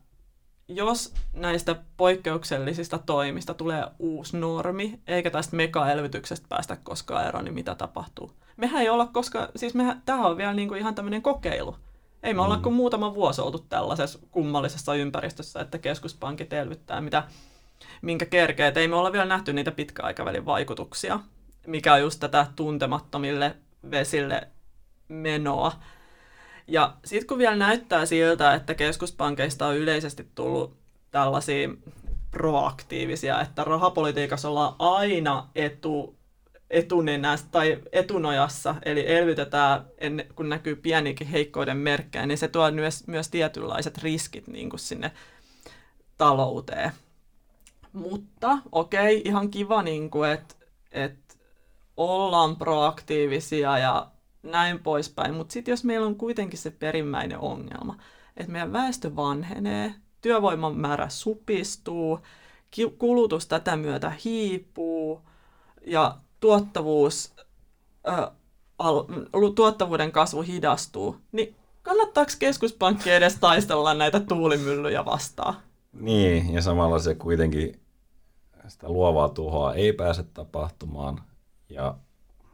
jos 0.67 1.13
näistä 1.33 1.75
poikkeuksellisista 1.97 2.97
toimista 2.97 3.53
tulee 3.53 3.83
uusi 3.99 4.37
normi, 4.37 4.99
eikä 5.07 5.29
tästä 5.29 5.55
mega-elvytyksestä 5.55 6.45
päästä 6.49 6.77
koskaan 6.83 7.27
eroon, 7.27 7.45
niin 7.45 7.53
mitä 7.55 7.75
tapahtuu? 7.75 8.31
Mehän 8.57 8.81
ei 8.81 8.89
olla 8.89 9.05
koska, 9.05 9.49
siis 9.55 9.73
mehän, 9.73 10.01
tämä 10.05 10.27
on 10.27 10.37
vielä 10.37 10.53
niin 10.53 10.67
kuin 10.67 10.79
ihan 10.79 10.95
tämmöinen 10.95 11.21
kokeilu. 11.21 11.75
Ei 12.23 12.33
me 12.33 12.37
mm. 12.41 12.45
olla 12.45 12.57
kuin 12.57 12.75
muutama 12.75 13.15
vuosi 13.15 13.41
oltu 13.41 13.59
tällaisessa 13.59 14.19
kummallisessa 14.31 14.95
ympäristössä, 14.95 15.59
että 15.59 15.77
keskuspankit 15.77 16.53
elvyttää, 16.53 17.01
mitä, 17.01 17.23
minkä 18.01 18.25
kerkeet. 18.25 18.77
Ei 18.77 18.87
me 18.87 18.95
olla 18.95 19.11
vielä 19.11 19.25
nähty 19.25 19.53
niitä 19.53 19.71
pitkäaikavälin 19.71 20.45
vaikutuksia, 20.45 21.19
mikä 21.67 21.93
on 21.93 22.01
just 22.01 22.19
tätä 22.19 22.47
tuntemattomille 22.55 23.55
vesille 23.91 24.47
menoa. 25.07 25.71
Ja 26.67 26.93
sitten 27.05 27.27
kun 27.27 27.37
vielä 27.37 27.55
näyttää 27.55 28.05
siltä, 28.05 28.53
että 28.53 28.73
keskuspankeista 28.73 29.67
on 29.67 29.77
yleisesti 29.77 30.27
tullut 30.35 30.77
tällaisia 31.11 31.69
proaktiivisia, 32.31 33.41
että 33.41 33.63
rahapolitiikassa 33.63 34.49
ollaan 34.49 34.75
aina 34.79 35.47
etu, 35.55 36.15
etunenässä 36.69 37.45
tai 37.51 37.79
etunojassa, 37.91 38.75
eli 38.85 39.13
elvytetään, 39.13 39.85
en, 39.97 40.25
kun 40.35 40.49
näkyy 40.49 40.75
pienikin 40.75 41.27
heikkoiden 41.27 41.77
merkkejä, 41.77 42.25
niin 42.25 42.37
se 42.37 42.47
tuo 42.47 42.71
myös, 42.71 43.07
myös 43.07 43.29
tietynlaiset 43.29 43.97
riskit 43.97 44.47
niin 44.47 44.69
kuin 44.69 44.79
sinne 44.79 45.11
talouteen. 46.17 46.91
Mutta 47.93 48.57
okei, 48.71 49.17
okay, 49.17 49.21
ihan 49.25 49.49
kiva, 49.49 49.83
niin 49.83 50.09
että 50.33 50.55
et 50.91 51.15
ollaan 51.97 52.55
proaktiivisia 52.55 53.77
ja 53.77 54.11
näin 54.43 54.79
poispäin. 54.79 55.33
Mutta 55.33 55.53
sitten 55.53 55.71
jos 55.71 55.83
meillä 55.83 56.07
on 56.07 56.15
kuitenkin 56.15 56.59
se 56.59 56.71
perimmäinen 56.71 57.39
ongelma, 57.39 57.97
että 58.37 58.51
meidän 58.51 58.73
väestö 58.73 59.15
vanhenee, 59.15 59.95
työvoiman 60.21 60.77
määrä 60.77 61.09
supistuu, 61.09 62.19
kulutus 62.97 63.47
tätä 63.47 63.75
myötä 63.75 64.11
hiipuu 64.25 65.21
ja 65.87 66.17
tuottavuus, 66.39 67.33
ä, 68.07 68.31
al, 68.79 69.03
tuottavuuden 69.55 70.11
kasvu 70.11 70.41
hidastuu, 70.41 71.17
niin 71.31 71.55
kannattaako 71.81 72.31
keskuspankki 72.39 73.11
edes 73.11 73.35
taistella 73.35 73.93
näitä 73.93 74.19
tuulimyllyjä 74.19 75.05
vastaan? 75.05 75.55
Niin, 75.93 76.53
ja 76.53 76.61
samalla 76.61 76.99
se 76.99 77.15
kuitenkin 77.15 77.79
sitä 78.67 78.89
luovaa 78.89 79.29
tuhoa 79.29 79.73
ei 79.73 79.93
pääse 79.93 80.23
tapahtumaan, 80.23 81.21
ja 81.69 81.95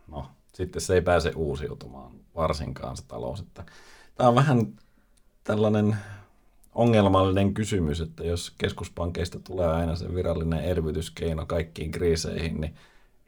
no, 0.07 0.25
sitten 0.53 0.81
se 0.81 0.93
ei 0.93 1.01
pääse 1.01 1.31
uusiutumaan 1.35 2.11
varsinkaan 2.35 2.97
se 2.97 3.03
talous. 3.07 3.39
Että 3.39 3.63
tämä 4.15 4.29
on 4.29 4.35
vähän 4.35 4.67
tällainen 5.43 5.97
ongelmallinen 6.75 7.53
kysymys, 7.53 8.01
että 8.01 8.23
jos 8.23 8.53
keskuspankeista 8.57 9.39
tulee 9.39 9.67
aina 9.67 9.95
se 9.95 10.15
virallinen 10.15 10.63
elvytyskeino 10.63 11.45
kaikkiin 11.45 11.91
kriiseihin, 11.91 12.61
niin 12.61 12.75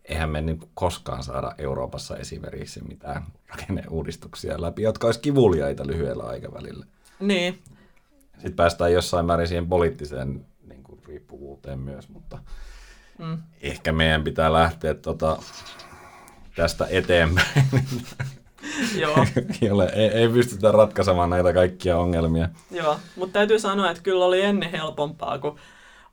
eihän 0.05 0.29
me 0.29 0.41
niin 0.41 0.59
koskaan 0.73 1.23
saada 1.23 1.55
Euroopassa 1.57 2.17
esimerkiksi 2.17 2.84
mitään 2.84 3.23
rakenneuudistuksia 3.47 4.61
läpi, 4.61 4.82
jotka 4.82 5.07
olisi 5.07 5.19
kivuliaita 5.19 5.88
lyhyellä 5.88 6.23
aikavälillä. 6.23 6.86
Niin. 7.19 7.59
Sitten 8.34 8.53
päästään 8.53 8.93
jossain 8.93 9.25
määrin 9.25 9.47
siihen 9.47 9.69
poliittiseen 9.69 10.45
niin 10.67 10.84
kuin, 10.84 10.99
riippuvuuteen 11.07 11.79
myös, 11.79 12.09
mutta 12.09 12.39
mm. 13.22 13.38
ehkä 13.61 13.91
meidän 13.91 14.24
pitää 14.24 14.53
lähteä 14.53 14.93
tota, 14.93 15.38
tästä 16.55 16.88
eteenpäin. 16.89 17.65
Joo. 19.01 19.26
ei, 19.93 20.07
ei 20.07 20.30
pystytä 20.30 20.72
ratkaisemaan 20.72 21.30
näitä 21.30 21.53
kaikkia 21.53 21.97
ongelmia. 21.97 22.49
Joo, 22.72 22.97
mutta 23.15 23.34
täytyy 23.34 23.59
sanoa, 23.59 23.91
että 23.91 24.03
kyllä 24.03 24.26
oli 24.26 24.41
ennen 24.41 24.72
helpompaa, 24.72 25.39
kun 25.39 25.59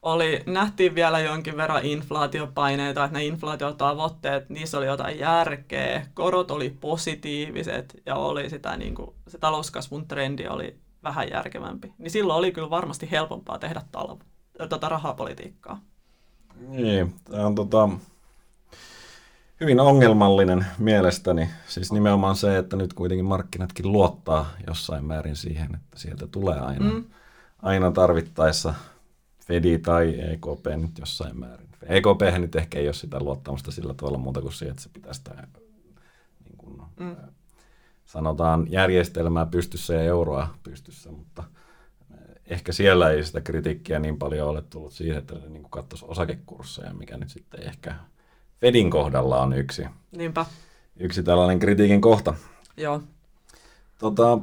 oli, 0.02 0.42
nähtiin 0.46 0.94
vielä 0.94 1.18
jonkin 1.18 1.56
verran 1.56 1.84
inflaatiopaineita, 1.84 3.04
että 3.04 3.18
ne 3.18 3.24
inflaatiotavoitteet, 3.24 4.48
niissä 4.48 4.78
oli 4.78 4.86
jotain 4.86 5.18
järkeä, 5.18 6.06
korot 6.14 6.50
oli 6.50 6.76
positiiviset 6.80 8.02
ja 8.06 8.14
oli 8.14 8.50
sitä, 8.50 8.76
niin 8.76 8.94
kuin, 8.94 9.14
se 9.28 9.38
talouskasvun 9.38 10.08
trendi 10.08 10.46
oli 10.46 10.76
vähän 11.02 11.30
järkevämpi. 11.30 11.92
Niin 11.98 12.10
silloin 12.10 12.38
oli 12.38 12.52
kyllä 12.52 12.70
varmasti 12.70 13.10
helpompaa 13.10 13.58
tehdä 13.58 13.82
talo, 13.92 14.18
tota 14.68 14.88
rahapolitiikkaa. 14.88 15.80
Niin, 16.60 17.14
tämä 17.24 17.46
on 17.46 17.54
tota, 17.54 17.88
hyvin 19.60 19.80
ongelmallinen 19.80 20.66
mielestäni. 20.78 21.48
Siis 21.68 21.92
nimenomaan 21.92 22.36
se, 22.36 22.58
että 22.58 22.76
nyt 22.76 22.92
kuitenkin 22.92 23.24
markkinatkin 23.24 23.92
luottaa 23.92 24.50
jossain 24.66 25.04
määrin 25.04 25.36
siihen, 25.36 25.74
että 25.74 25.98
sieltä 25.98 26.26
tulee 26.26 26.60
aina, 26.60 26.92
mm. 26.92 27.04
aina 27.62 27.90
tarvittaessa 27.90 28.74
Fedi 29.46 29.78
tai 29.78 30.20
EKP 30.20 30.66
nyt 30.76 30.98
jossain 30.98 31.38
määrin. 31.38 31.68
EKP 31.82 32.38
nyt 32.38 32.56
ehkä 32.56 32.78
ei 32.78 32.86
ole 32.86 32.94
sitä 32.94 33.20
luottamusta 33.20 33.70
sillä 33.70 33.94
tavalla 33.94 34.18
muuta 34.18 34.42
kuin 34.42 34.52
siihen, 34.52 34.70
että 34.70 34.82
se 34.82 34.88
pitää 34.92 35.12
sitä 35.12 35.46
niin 36.44 36.56
kuin, 36.58 36.82
mm. 37.00 37.16
sanotaan 38.04 38.66
järjestelmää 38.70 39.46
pystyssä 39.46 39.94
ja 39.94 40.02
euroa 40.02 40.54
pystyssä, 40.62 41.10
mutta 41.10 41.44
ehkä 42.48 42.72
siellä 42.72 43.10
ei 43.10 43.24
sitä 43.24 43.40
kritiikkiä 43.40 43.98
niin 43.98 44.18
paljon 44.18 44.48
ole 44.48 44.62
tullut 44.62 44.92
siihen, 44.92 45.18
että 45.18 45.34
ne 45.34 45.48
niin 45.48 45.66
katsoisi 45.70 46.04
osakekursseja, 46.08 46.94
mikä 46.94 47.16
nyt 47.16 47.30
sitten 47.30 47.62
ehkä 47.62 47.94
Fedin 48.60 48.90
kohdalla 48.90 49.42
on 49.42 49.52
yksi, 49.52 49.86
Niinpä. 50.12 50.46
yksi 50.96 51.22
tällainen 51.22 51.58
kritiikin 51.58 52.00
kohta. 52.00 52.34
Joo. 52.76 53.02
Tota, 53.98 54.38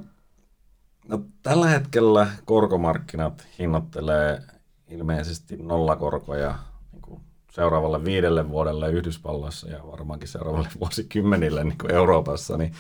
no, 1.08 1.22
tällä 1.44 1.68
hetkellä 1.68 2.28
korkomarkkinat 2.46 3.48
hinnoittelee 3.60 4.42
ilmeisesti 4.90 5.58
nollakorkoja 5.58 6.60
niin 6.92 7.02
kuin 7.02 7.22
seuraavalle 7.52 8.06
viidelle 8.06 8.50
vuodelle 8.50 8.92
Yhdysvalloissa 8.92 9.70
ja 9.70 9.88
varmaankin 9.88 10.28
seuraavalle 10.30 10.70
vuosikymmenille 10.80 11.64
niin 11.64 11.78
kuin 11.78 11.94
Euroopassa, 11.94 12.58
niin, 12.58 12.74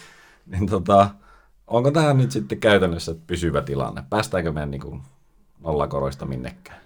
niin 0.45 0.67
tota, 0.67 1.09
onko 1.67 1.91
tähän 1.91 2.17
nyt 2.17 2.31
sitten 2.31 2.59
käytännössä 2.59 3.15
pysyvä 3.27 3.61
tilanne? 3.61 4.03
Päästäänkö 4.09 4.51
me 4.51 4.65
niin 4.65 4.81
kuin 4.81 5.01
nollakoroista 5.59 6.25
minnekään? 6.25 6.79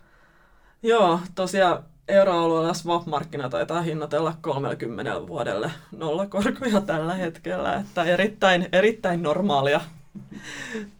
Joo, 0.84 1.20
tosiaan 1.36 1.84
euroalueella 2.08 2.74
swap-markkina 2.74 3.50
taitaa 3.50 3.82
hinnoitella 3.82 4.34
30 4.42 5.28
vuodelle 5.28 5.72
nollakorkoja 5.92 6.82
tällä 6.82 7.14
hetkellä, 7.14 7.76
että 7.76 8.04
erittäin, 8.04 8.70
erittäin 8.72 9.24
normaalia. 9.24 9.82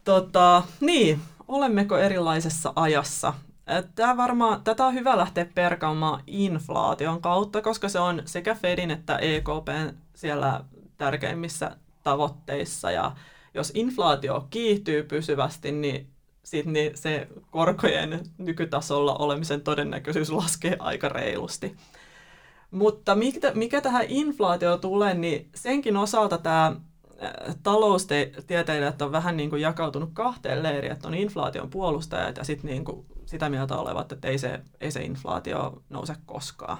Tota, 0.04 0.64
niin, 0.80 1.22
olemmeko 1.48 1.98
erilaisessa 1.98 2.74
ajassa? 2.76 3.34
Tämä 3.96 4.18
varmaan, 4.18 4.64
tätä 4.64 4.86
on 4.86 4.94
hyvä 4.94 5.18
lähteä 5.18 5.46
perkaamaan 5.56 6.24
inflaation 6.28 7.22
kautta, 7.22 7.62
koska 7.62 7.90
se 7.90 8.00
on 8.00 8.22
sekä 8.26 8.56
Fedin 8.56 8.92
että 8.92 9.18
EKPn 9.18 9.94
siellä 10.14 10.64
tärkeimmissä 10.98 11.72
tavoitteissa. 12.04 12.92
Ja 12.92 13.12
jos 13.60 13.72
inflaatio 13.76 14.48
kiihtyy 14.50 15.04
pysyvästi, 15.04 15.72
niin 15.72 16.10
sit 16.44 16.66
niin 16.66 16.98
se 16.98 17.28
korkojen 17.52 18.20
nykytasolla 18.38 19.16
olemisen 19.16 19.62
todennäköisyys 19.62 20.32
laskee 20.32 20.76
aika 20.80 21.10
reilusti. 21.10 21.76
Mutta 22.72 23.16
mikä, 23.16 23.52
mikä 23.56 23.82
tähän 23.82 24.06
inflaatio 24.08 24.78
tulee, 24.78 25.14
niin 25.14 25.50
senkin 25.56 25.98
osalta 25.98 26.38
tämä 26.38 26.76
taloustieteilijät 27.64 29.02
on 29.02 29.12
vähän 29.12 29.38
niin 29.38 29.50
kuin 29.50 29.62
jakautunut 29.62 30.10
kahteen 30.14 30.64
leiriin, 30.64 30.92
että 30.92 31.08
on 31.08 31.14
inflaation 31.14 31.70
puolustajat 31.70 32.38
ja 32.38 32.44
sitten 32.44 32.72
niin 32.72 32.86
kuin 32.86 33.06
sitä 33.26 33.50
mieltä 33.50 33.78
olevat, 33.78 34.12
että 34.12 34.28
ei 34.28 34.38
se, 34.38 34.60
ei 34.82 34.92
se 34.92 35.02
inflaatio 35.02 35.82
nouse 35.90 36.16
koskaan. 36.26 36.78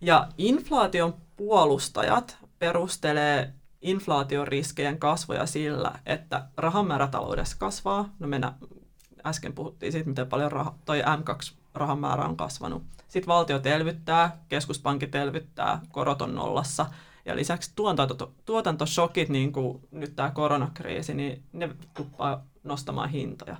Ja 0.00 0.28
inflaation 0.38 1.14
puolustajat 1.36 2.36
perustelee 2.58 3.52
inflaation 3.84 4.48
riskejä 4.48 4.96
kasvoja 4.96 5.46
sillä, 5.46 5.92
että 6.06 6.46
rahamäärä 6.56 7.06
taloudessa 7.06 7.56
kasvaa. 7.58 8.08
No 8.18 8.28
me 8.28 8.40
äsken 9.26 9.52
puhuttiin 9.52 9.92
siitä, 9.92 10.08
miten 10.08 10.26
paljon 10.26 10.52
raha, 10.52 10.74
toi 10.84 11.02
M2 11.02 11.54
määrä 12.00 12.24
on 12.24 12.36
kasvanut. 12.36 12.82
Sitten 13.08 13.26
valtio 13.26 13.60
elvyttää, 13.64 14.36
keskuspankit 14.48 15.14
elvyttää, 15.14 15.80
korot 15.92 16.22
on 16.22 16.34
nollassa. 16.34 16.86
Ja 17.24 17.36
lisäksi 17.36 17.72
tuotanto, 17.74 18.32
tuotantoshokit, 18.44 19.28
niin 19.28 19.52
kuin 19.52 19.88
nyt 19.90 20.16
tämä 20.16 20.30
koronakriisi, 20.30 21.14
niin 21.14 21.42
ne 21.52 21.70
tuppaa 21.96 22.44
nostamaan 22.64 23.08
hintoja. 23.08 23.56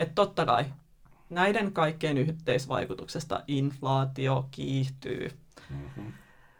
Että 0.00 0.14
totta 0.14 0.46
kai 0.46 0.64
näiden 1.30 1.72
kaikkien 1.72 2.18
yhteisvaikutuksesta 2.18 3.42
inflaatio 3.46 4.48
kiihtyy. 4.50 5.30
Mm-hmm. 5.70 6.12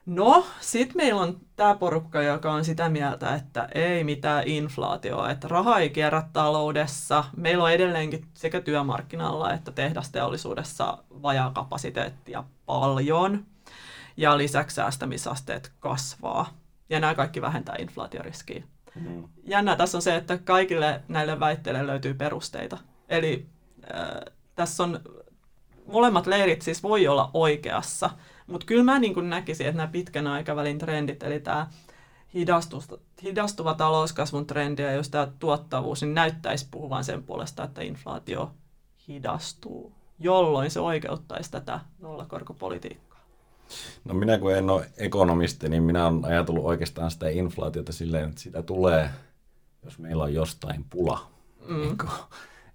No, 0.07 0.47
sitten 0.61 0.97
meillä 0.97 1.21
on 1.21 1.41
tämä 1.57 1.75
porukka, 1.75 2.23
joka 2.23 2.53
on 2.53 2.65
sitä 2.65 2.89
mieltä, 2.89 3.35
että 3.35 3.69
ei 3.75 4.05
mitään 4.05 4.49
inflaatioa, 4.49 5.31
että 5.31 5.49
raha 5.49 5.79
ei 5.79 5.91
kierrä 5.91 6.23
taloudessa. 6.33 7.25
Meillä 7.37 7.65
on 7.65 7.73
edelleenkin 7.73 8.27
sekä 8.35 8.61
työmarkkinalla 8.61 9.53
että 9.53 9.73
tehdasteollisuudessa 9.73 10.99
vajaa 11.23 11.51
kapasiteettia 11.51 12.45
paljon. 12.67 13.47
Ja 14.17 14.39
lisäksi 14.39 14.75
säästämisasteet 14.75 15.73
kasvaa. 15.81 16.59
Ja 16.91 17.01
nämä 17.01 17.15
kaikki 17.15 17.43
vähentää 17.43 17.77
inflaatioriskiä. 17.79 18.63
Mm. 18.95 19.29
Jännä 19.45 19.77
tässä 19.77 19.99
on 19.99 20.03
se, 20.03 20.17
että 20.17 20.39
kaikille 20.39 21.03
näille 21.09 21.41
väitteille 21.41 21.87
löytyy 21.87 22.15
perusteita. 22.15 22.79
Eli 23.09 23.47
äh, 23.95 24.35
tässä 24.55 24.83
on 24.83 25.01
molemmat 25.87 26.27
leirit 26.27 26.63
siis 26.63 26.83
voi 26.83 27.09
olla 27.09 27.31
oikeassa, 27.35 28.11
mutta 28.47 28.67
kyllä 28.67 28.85
mä 28.85 28.99
niin 28.99 29.31
näkisin, 29.31 29.67
että 29.67 29.77
nämä 29.77 29.93
pitkän 29.93 30.27
aikavälin 30.27 30.79
trendit, 30.79 31.23
eli 31.23 31.41
tämä 31.41 31.67
hidastuva 33.23 33.75
talouskasvun 33.75 34.47
trendi 34.47 34.83
ja 34.83 34.95
just 34.95 35.11
tämä 35.11 35.29
tuottavuus, 35.39 36.03
niin 36.03 36.15
näyttäisi 36.15 36.69
puhuvan 36.71 37.05
sen 37.05 37.23
puolesta, 37.23 37.65
että 37.65 37.83
inflaatio 37.83 38.51
hidastuu, 39.09 39.93
jolloin 40.19 40.71
se 40.71 40.81
oikeuttaisi 40.81 41.51
tätä 41.51 41.81
nollakorkopolitiikkaa. 41.99 43.21
No 44.05 44.15
minä 44.15 44.39
kun 44.39 44.55
en 44.55 44.71
ole 44.71 44.91
ekonomisti, 44.97 45.69
niin 45.69 45.83
minä 45.83 46.07
olen 46.07 46.25
ajatellut 46.25 46.65
oikeastaan 46.65 47.11
sitä 47.11 47.29
inflaatiota 47.29 47.93
silleen, 47.93 48.29
että 48.29 48.41
sitä 48.41 48.63
tulee, 48.63 49.11
jos 49.83 49.99
meillä 49.99 50.25
on 50.25 50.35
jostain 50.35 50.85
pula. 50.91 51.27
Mm. 51.69 51.81
Niin 51.81 51.99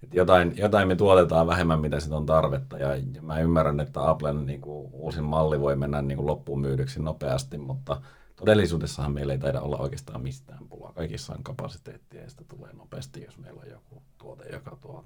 että 0.04 0.18
jotain, 0.18 0.58
jotain 0.58 0.88
me 0.88 0.96
tuotetaan 0.96 1.48
vähemmän, 1.48 1.80
mitä 1.80 2.00
sitä 2.00 2.16
on 2.16 2.26
tarvetta. 2.26 2.78
Ja, 2.78 2.96
ja 2.96 3.22
mä 3.22 3.40
ymmärrän, 3.40 3.80
että 3.80 4.10
Applen 4.10 4.46
niin 4.46 4.62
kuin, 4.62 4.90
uusin 4.92 5.24
malli 5.24 5.60
voi 5.60 5.76
mennä 5.76 6.02
niin 6.02 6.18
kuin, 6.18 6.28
loppuun 6.28 6.62
myydyksi 6.62 7.02
nopeasti, 7.02 7.58
mutta 7.58 8.02
todellisuudessahan 8.36 9.12
meillä 9.12 9.34
ei 9.34 9.40
taida 9.40 9.62
olla 9.62 9.78
oikeastaan 9.78 10.22
mistään 10.22 10.68
pulaa. 10.70 10.94
Kaikissa 10.94 11.34
on 11.34 11.44
kapasiteettia 11.44 12.22
ja 12.22 12.30
sitä 12.30 12.44
tulee 12.48 12.74
nopeasti, 12.74 13.24
jos 13.24 13.38
meillä 13.38 13.62
on 13.62 13.70
joku 13.70 14.02
tuote, 14.18 14.50
joka 14.54 14.78
tuo. 14.82 15.06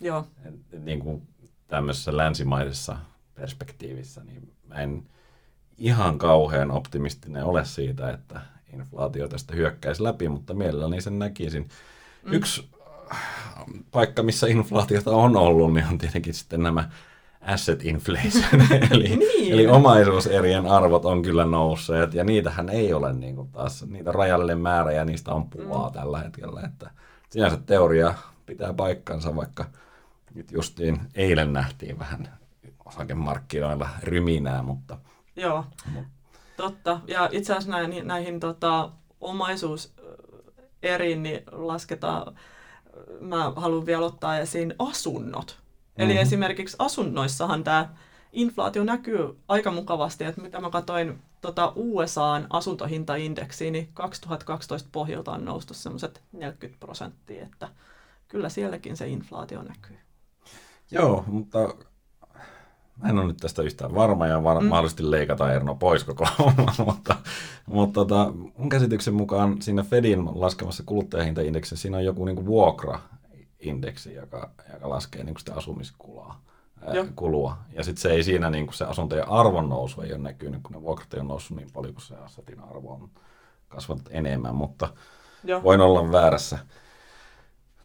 Joo. 0.00 0.26
Et, 0.44 0.84
niin 0.84 1.00
kuin 1.00 1.22
tämmöisessä 1.68 2.16
länsimaisessa 2.16 2.98
perspektiivissä, 3.34 4.24
niin 4.24 4.52
mä 4.66 4.74
en 4.74 5.02
ihan 5.78 6.18
kauhean 6.18 6.70
optimistinen 6.70 7.44
ole 7.44 7.64
siitä, 7.64 8.10
että 8.10 8.40
inflaatio 8.72 9.28
tästä 9.28 9.54
hyökkäisi 9.54 10.02
läpi, 10.02 10.28
mutta 10.28 10.54
mielelläni 10.54 11.00
sen 11.00 11.18
näkisin. 11.18 11.68
Mm. 12.24 12.32
Yksi 12.32 12.68
paikka, 13.90 14.22
missä 14.22 14.46
inflaatiota 14.46 15.10
on 15.10 15.36
ollut, 15.36 15.74
niin 15.74 15.86
on 15.86 15.98
tietenkin 15.98 16.34
sitten 16.34 16.62
nämä 16.62 16.88
asset 17.40 17.84
inflation, 17.84 18.62
eli, 18.90 19.16
niin. 19.16 19.52
eli 19.52 19.66
omaisuuserien 19.66 20.66
arvot 20.66 21.04
on 21.04 21.22
kyllä 21.22 21.44
nousseet, 21.44 22.14
ja 22.14 22.24
niitähän 22.24 22.68
ei 22.68 22.92
ole 22.92 23.12
niin 23.12 23.36
kuin 23.36 23.48
taas, 23.48 23.86
niitä 23.86 24.12
rajallinen 24.12 24.60
määrä, 24.60 24.92
ja 24.92 25.04
niistä 25.04 25.30
on 25.30 25.50
pulaa 25.50 25.88
mm. 25.88 25.92
tällä 25.92 26.18
hetkellä, 26.18 26.60
että 26.60 26.90
sinänsä 27.30 27.58
teoria 27.66 28.14
pitää 28.46 28.72
paikkansa, 28.72 29.36
vaikka 29.36 29.64
nyt 30.34 30.52
justiin 30.52 31.00
eilen 31.14 31.52
nähtiin 31.52 31.98
vähän 31.98 32.38
osakemarkkinoilla 32.84 33.88
ryminää, 34.02 34.62
mutta... 34.62 34.98
Joo, 35.36 35.64
totta. 36.56 37.00
Ja 37.06 37.28
itse 37.32 37.52
asiassa 37.52 37.70
näihin, 37.70 38.06
näihin 38.06 38.40
tota, 38.40 38.90
omaisuuseriin 39.20 41.22
niin 41.22 41.42
lasketaan, 41.52 42.34
mä 43.20 43.52
haluan 43.56 43.86
vielä 43.86 44.06
ottaa 44.06 44.38
esiin 44.38 44.74
asunnot. 44.78 45.56
Mm-hmm. 45.58 46.04
Eli 46.04 46.12
mhm. 46.12 46.22
esimerkiksi 46.22 46.76
asunnoissahan 46.78 47.64
tämä 47.64 47.88
inflaatio 48.32 48.84
näkyy 48.84 49.38
aika 49.48 49.70
mukavasti, 49.70 50.24
että 50.24 50.40
mitä 50.40 50.60
mä 50.60 50.70
katsoin 50.70 51.18
tota 51.40 51.72
USAn 51.76 52.46
asuntohintaindeksiä, 52.50 53.70
niin 53.70 53.88
2012 53.94 54.88
pohjalta 54.92 55.32
on 55.32 55.44
noustu 55.44 55.74
semmoiset 55.74 56.22
40 56.32 56.86
prosenttia, 56.86 57.42
että 57.42 57.68
kyllä 58.28 58.48
sielläkin 58.48 58.96
se 58.96 59.08
inflaatio 59.08 59.62
näkyy. 59.62 59.98
Joo, 60.90 61.24
mutta 61.26 61.58
mä 63.02 63.08
en 63.08 63.18
ole 63.18 63.26
nyt 63.26 63.36
tästä 63.36 63.62
yhtään 63.62 63.94
varma 63.94 64.26
ja 64.26 64.44
var- 64.44 64.60
mm. 64.60 64.66
mahdollisesti 64.66 65.10
leikata 65.10 65.52
Erno 65.52 65.74
pois 65.74 66.04
koko 66.04 66.28
mutta, 66.86 67.16
mutta 67.66 68.00
tota, 68.00 68.32
mun 68.56 68.68
käsityksen 68.68 69.14
mukaan 69.14 69.62
siinä 69.62 69.82
Fedin 69.82 70.40
laskemassa 70.40 70.82
kuluttajahintaindeksissä 70.86 71.82
siinä 71.82 71.96
on 71.96 72.04
joku 72.04 72.24
niin 72.24 72.46
vuokraindeksi, 72.46 74.14
joka, 74.14 74.50
joka 74.72 74.88
laskee 74.88 75.24
niin 75.24 75.38
sitä 75.38 75.54
asumiskulaa. 75.54 76.40
Joo. 76.92 77.06
kulua. 77.16 77.58
Ja 77.72 77.84
sitten 77.84 78.02
se 78.02 78.10
ei 78.10 78.22
siinä 78.22 78.50
niin 78.50 78.72
se 78.72 78.84
asuntojen 78.84 79.28
arvon 79.28 79.68
nousu 79.68 80.00
ei 80.00 80.12
ole 80.12 80.22
näkynyt, 80.22 80.62
kun 80.62 80.72
ne 80.72 80.82
vuokrat 80.82 81.14
ei 81.14 81.20
ole 81.20 81.28
noussut 81.28 81.56
niin 81.56 81.70
paljon 81.72 81.94
kuin 81.94 82.02
se 82.02 82.16
assetin 82.16 82.60
arvo 82.60 82.92
on 82.92 83.10
kasvanut 83.68 84.08
enemmän, 84.10 84.54
mutta 84.54 84.88
Joo. 85.44 85.62
voin 85.62 85.80
olla 85.80 86.12
väärässä. 86.12 86.58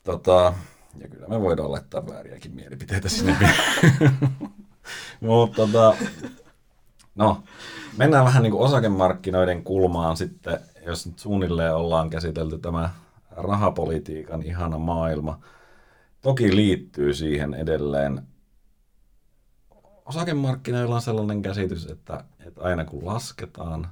Tota, 0.03 0.53
ja 0.97 1.07
kyllä 1.07 1.27
me 1.27 1.41
voidaan 1.41 1.71
laittaa 1.71 2.07
vääriäkin 2.07 2.55
mielipiteitä 2.55 3.09
sinne. 3.09 3.37
mutta 5.21 5.55
tota, 5.55 5.95
no, 7.15 7.43
mennään 7.97 8.25
vähän 8.25 8.43
niin 8.43 8.51
kuin 8.51 8.63
osakemarkkinoiden 8.63 9.63
kulmaan 9.63 10.17
sitten, 10.17 10.59
jos 10.85 11.05
nyt 11.05 11.19
suunnilleen 11.19 11.75
ollaan 11.75 12.09
käsitelty 12.09 12.57
tämä 12.57 12.89
rahapolitiikan 13.31 14.43
ihana 14.43 14.77
maailma. 14.77 15.39
Toki 16.21 16.55
liittyy 16.55 17.13
siihen 17.13 17.53
edelleen 17.53 18.21
osakemarkkinoilla 20.05 20.95
on 20.95 21.01
sellainen 21.01 21.41
käsitys, 21.41 21.85
että, 21.85 22.23
että 22.47 22.61
aina 22.61 22.85
kun 22.85 23.05
lasketaan, 23.05 23.87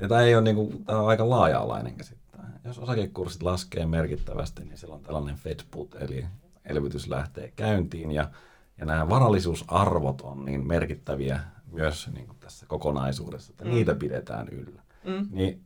ja 0.00 0.08
tämä, 0.08 0.20
ei 0.20 0.34
ole 0.34 0.44
niin 0.44 0.56
kuin, 0.56 0.84
tämä 0.84 0.98
on 0.98 1.08
aika 1.08 1.30
laaja-alainen 1.30 1.96
käsitys. 1.96 2.22
Jos 2.64 2.78
osakekurssit 2.78 3.42
laskee 3.42 3.86
merkittävästi, 3.86 4.64
niin 4.64 4.78
silloin 4.78 5.02
tällainen 5.02 5.36
Fed 5.36 5.60
put, 5.70 5.94
eli 5.94 6.26
elvytys 6.64 7.08
lähtee 7.08 7.52
käyntiin, 7.56 8.12
ja, 8.12 8.30
ja 8.78 8.86
nämä 8.86 9.08
varallisuusarvot 9.08 10.20
on 10.20 10.44
niin 10.44 10.66
merkittäviä 10.66 11.40
myös 11.72 12.10
niin 12.14 12.26
kuin 12.26 12.38
tässä 12.38 12.66
kokonaisuudessa, 12.66 13.52
että 13.52 13.64
mm. 13.64 13.70
niitä 13.70 13.94
pidetään 13.94 14.48
yllä. 14.48 14.82
Mm. 15.04 15.28
Niin 15.30 15.64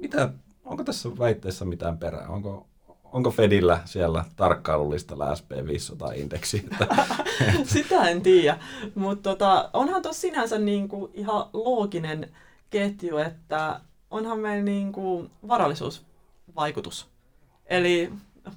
mitä, 0.00 0.32
onko 0.64 0.84
tässä 0.84 1.08
väitteessä 1.18 1.64
mitään 1.64 1.98
perää? 1.98 2.28
Onko, 2.28 2.66
onko 3.04 3.30
Fedillä 3.30 3.80
siellä 3.84 4.24
tarkkailulistalla 4.36 5.34
SP500-indeksi? 5.34 6.68
Sitä 7.74 8.08
en 8.08 8.22
tiedä, 8.22 8.58
mutta 8.94 9.30
tota, 9.30 9.70
onhan 9.72 10.02
tuossa 10.02 10.20
sinänsä 10.20 10.58
niinku 10.58 11.10
ihan 11.14 11.46
looginen 11.52 12.30
ketju, 12.70 13.16
että 13.16 13.80
onhan 14.10 14.38
meillä 14.38 14.64
niinku 14.64 15.30
varallisuusvaikutus. 15.48 17.08
Eli 17.66 18.12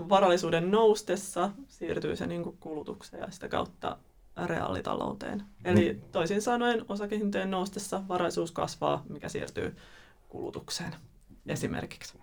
varallisuuden 0.09 0.71
noustessa 0.71 1.49
siirtyy 1.87 2.15
se 2.15 2.27
niinku 2.27 2.57
kulutukseen 2.59 3.21
ja 3.21 3.31
sitä 3.31 3.47
kautta 3.47 3.97
reaalitalouteen. 4.45 5.43
Eli 5.65 6.01
toisin 6.11 6.41
sanoen 6.41 6.85
osakehintojen 6.89 7.51
noustessa 7.51 8.01
varallisuus 8.07 8.51
kasvaa, 8.51 9.03
mikä 9.09 9.29
siirtyy 9.29 9.75
kulutukseen 10.29 10.95
esimerkiksi. 11.47 12.19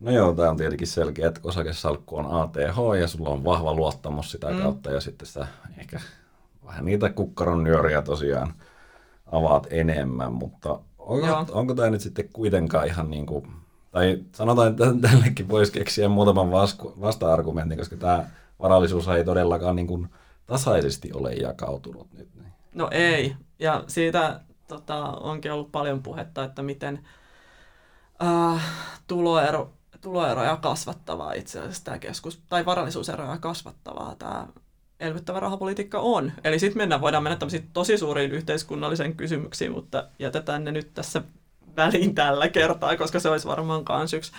No 0.00 0.10
joo, 0.10 0.34
tämä 0.34 0.50
on 0.50 0.56
tietenkin 0.56 0.86
selkeä, 0.86 1.28
että 1.28 1.40
osakesalkku 1.44 2.16
on 2.16 2.42
ATH 2.42 3.00
ja 3.00 3.08
sulla 3.08 3.30
on 3.30 3.44
vahva 3.44 3.74
luottamus 3.74 4.30
sitä 4.30 4.50
mm. 4.50 4.58
kautta 4.58 4.90
ja 4.90 5.00
sitten 5.00 5.26
sä 5.26 5.46
ehkä 5.78 6.00
vähän 6.64 6.84
niitä 6.84 7.10
kukkaron 7.10 7.64
nyöriä 7.64 8.02
tosiaan 8.02 8.54
avaat 9.32 9.66
enemmän, 9.70 10.32
mutta 10.32 10.80
onko, 10.98 11.46
onko 11.52 11.74
tämä 11.74 11.90
nyt 11.90 12.00
sitten 12.00 12.28
kuitenkaan 12.32 12.86
ihan 12.86 13.10
niin 13.10 13.26
kuin, 13.26 13.46
tai 13.90 14.24
sanotaan, 14.32 14.70
että 14.70 14.84
tällekin 15.08 15.48
voisi 15.48 15.72
keksiä 15.72 16.08
muutaman 16.08 16.50
vasta-argumentin, 17.00 17.78
koska 17.78 17.96
tämä 17.96 18.24
varallisuus 18.62 19.08
ei 19.08 19.24
todellakaan 19.24 19.76
niin 19.76 19.86
kuin 19.86 20.08
tasaisesti 20.46 21.10
ole 21.14 21.32
jakautunut 21.32 22.12
nyt. 22.12 22.28
Niin. 22.34 22.52
No 22.74 22.88
ei, 22.90 23.36
ja 23.58 23.84
siitä 23.86 24.40
tota, 24.68 25.04
onkin 25.04 25.52
ollut 25.52 25.72
paljon 25.72 26.02
puhetta, 26.02 26.44
että 26.44 26.62
miten 26.62 27.06
äh, 28.22 28.62
tuloero 29.06 29.72
tuloeroja 30.00 30.56
kasvattavaa 30.56 31.32
itse 31.32 31.60
asiassa 31.60 31.84
tämä 31.84 31.98
keskus, 31.98 32.40
tai 32.48 32.66
varallisuuseroja 32.66 33.38
kasvattavaa 33.38 34.14
tämä 34.18 34.46
elvyttävä 35.00 35.40
rahapolitiikka 35.40 35.98
on. 35.98 36.32
Eli 36.44 36.58
sitten 36.58 36.78
mennään, 36.78 37.00
voidaan 37.00 37.22
mennä 37.22 37.38
tosi 37.72 37.98
suuriin 37.98 38.32
yhteiskunnallisiin 38.32 39.16
kysymyksiin, 39.16 39.72
mutta 39.72 40.08
jätetään 40.18 40.64
ne 40.64 40.72
nyt 40.72 40.94
tässä 40.94 41.22
väliin 41.76 42.14
tällä 42.14 42.48
kertaa, 42.48 42.96
koska 42.96 43.20
se 43.20 43.28
olisi 43.28 43.48
varmaan 43.48 43.84
myös 43.98 44.14
yksi 44.14 44.32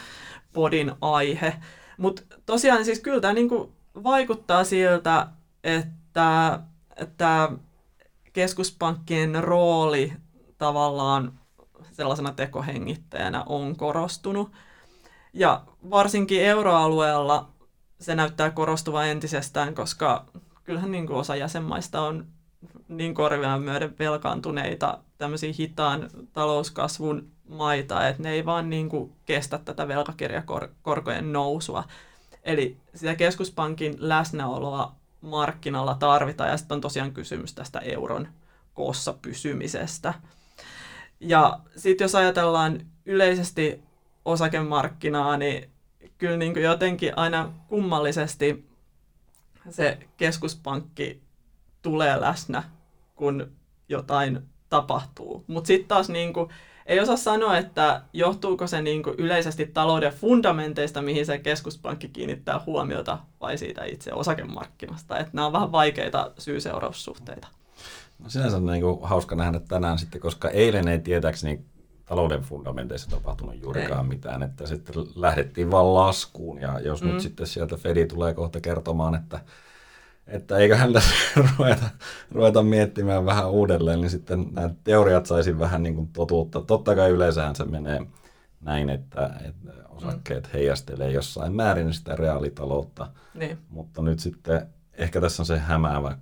podin 0.54 0.92
aihe. 1.02 1.54
Mutta 1.98 2.22
tosiaan 2.46 2.86
siis 2.86 3.00
kyllä 3.00 3.22
tämä 3.22 3.34
niinku 3.34 3.72
vaikuttaa 4.04 4.64
siltä, 4.64 5.28
että, 5.64 6.60
että 6.96 7.52
keskuspankkien 8.34 9.44
rooli 9.44 10.14
tavallaan 10.58 11.40
sellaisena 11.92 12.32
tekohengittäjänä 12.32 13.44
on 13.46 13.76
korostunut. 13.76 14.52
Ja 15.34 15.62
varsinkin 15.90 16.42
euroalueella 16.42 17.50
se 18.00 18.16
näyttää 18.16 18.50
korostuva 18.50 19.06
entisestään, 19.06 19.76
koska 19.76 20.26
kyllähän 20.64 20.92
niin 20.92 21.08
kuin 21.08 21.18
osa 21.18 21.36
jäsenmaista 21.36 22.02
on 22.02 22.28
niin 22.88 23.14
korvia 23.14 23.58
myöden 23.58 23.96
velkaantuneita 24.00 24.98
tämmöisiä 25.18 25.54
hitaan 25.58 26.10
talouskasvun 26.34 27.32
maita, 27.50 28.08
että 28.08 28.24
ne 28.24 28.32
ei 28.32 28.46
vaan 28.46 28.70
niin 28.70 28.90
kuin 28.90 29.14
kestä 29.26 29.58
tätä 29.58 29.88
velkakirjakorkojen 29.88 31.34
nousua. 31.34 31.84
Eli 32.44 32.78
sitä 32.96 33.16
keskuspankin 33.16 33.96
läsnäoloa 33.98 34.96
markkinalla 35.22 35.96
tarvitaan, 35.96 36.50
ja 36.50 36.58
sitten 36.58 36.76
on 36.76 36.82
tosiaan 36.82 37.12
kysymys 37.12 37.54
tästä 37.54 37.80
euron 37.80 38.28
koossa 38.74 39.14
pysymisestä. 39.14 40.14
Ja 41.20 41.60
sitten 41.76 42.06
jos 42.06 42.16
ajatellaan 42.16 42.86
yleisesti 43.06 43.84
osakemarkkinaa, 44.26 45.38
niin 45.38 45.70
kyllä 46.18 46.38
niin 46.38 46.54
kuin 46.54 46.64
jotenkin 46.64 47.18
aina 47.18 47.54
kummallisesti 47.68 48.70
se 49.70 50.00
keskuspankki 50.18 51.22
tulee 51.82 52.22
läsnä, 52.22 52.64
kun 53.16 53.52
jotain 53.90 54.40
tapahtuu. 54.70 55.44
Mutta 55.48 55.68
sitten 55.68 55.88
taas 55.88 56.10
niin 56.10 56.34
kuin, 56.34 56.50
ei 56.92 57.00
osaa 57.00 57.18
sanoa, 57.18 57.58
että 57.58 58.02
johtuuko 58.14 58.68
se 58.68 58.82
niin 58.82 59.04
kuin 59.04 59.16
yleisesti 59.18 59.66
talouden 59.66 60.14
fundamenteista, 60.14 61.02
mihin 61.02 61.26
se 61.26 61.38
keskuspankki 61.38 62.10
kiinnittää 62.10 62.62
huomiota, 62.66 63.20
vai 63.42 63.58
siitä 63.58 63.86
itse 63.86 64.14
osakemarkkinasta. 64.14 65.18
Että 65.18 65.32
nämä 65.34 65.48
on 65.48 65.54
vähän 65.54 65.72
vaikeita 65.72 66.32
syy-seuraussuhteita. 66.38 67.48
No 68.20 68.30
sinänsä 68.30 68.58
on 68.58 68.66
niin 68.66 68.82
kuin 68.82 69.00
hauska 69.04 69.36
nähdä 69.36 69.60
tänään 69.60 70.00
sitten, 70.00 70.22
koska 70.22 70.50
eilen 70.50 70.88
ei 70.88 71.00
tietääkseni 71.00 71.62
talouden 72.06 72.42
fundamenteissa 72.42 73.10
tapahtunut 73.10 73.62
juurikaan 73.62 74.06
Ei. 74.06 74.10
mitään, 74.10 74.44
että 74.44 74.68
sitten 74.68 74.96
lähdettiin 75.16 75.72
vaan 75.72 75.94
laskuun 75.94 76.62
ja 76.62 76.80
jos 76.80 77.02
mm. 77.02 77.08
nyt 77.08 77.20
sitten 77.20 77.48
sieltä 77.48 77.78
Fedi 77.78 78.06
tulee 78.06 78.34
kohta 78.34 78.62
kertomaan, 78.62 79.16
että 79.16 79.40
että 80.32 80.58
eiköhän 80.58 80.94
tässä 80.94 81.16
ruveta, 81.58 81.90
ruveta 82.32 82.64
miettimään 82.64 83.26
vähän 83.26 83.52
uudelleen, 83.52 84.02
niin 84.02 84.10
sitten 84.10 84.48
nämä 84.52 84.70
teoriat 84.84 85.26
saisi 85.26 85.60
vähän 85.60 85.84
niin 85.84 85.96
kuin 85.96 86.08
totuutta. 86.08 86.62
Totta 86.62 86.96
kai 86.96 87.10
yleensähän 87.10 87.56
se 87.56 87.66
menee 87.66 88.06
näin, 88.62 88.90
että, 88.90 89.34
että 89.46 89.72
osakkeet 89.90 90.44
mm. 90.44 90.50
heijastelee 90.54 91.12
jossain 91.12 91.54
määrin 91.54 91.94
sitä 91.94 92.16
reaalitaloutta, 92.16 93.08
niin. 93.34 93.58
mutta 93.70 94.02
nyt 94.02 94.20
sitten 94.20 94.68
ehkä 94.94 95.22
tässä 95.22 95.42
on 95.42 95.46
se 95.46 95.60
hämäävä 95.60 96.18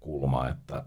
kulma, 0.00 0.48
että 0.48 0.84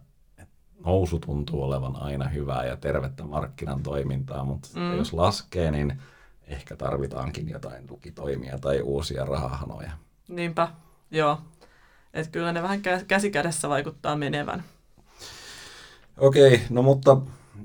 nousu 0.86 1.20
tuntuu 1.20 1.64
olevan 1.64 1.96
aina 1.96 2.28
hyvää 2.28 2.66
ja 2.66 2.78
tervettä 2.78 3.24
markkinan 3.24 3.84
toimintaa, 3.84 4.44
mutta 4.44 4.70
mm. 4.76 4.98
jos 4.98 5.14
laskee, 5.14 5.72
niin 5.72 6.02
ehkä 6.48 6.76
tarvitaankin 6.76 7.50
jotain 7.50 7.88
tukitoimia 7.88 8.60
tai 8.60 8.82
uusia 8.82 9.26
rahahanoja. 9.26 9.92
Niinpä, 10.28 10.68
joo. 11.12 11.38
Että 12.16 12.32
kyllä 12.32 12.54
ne 12.54 12.62
vähän 12.62 12.82
käsikädessä 13.08 13.70
vaikuttaa 13.70 14.16
menevän. 14.16 14.64
Okei, 16.18 16.62
no 16.70 16.82
mutta 16.82 17.18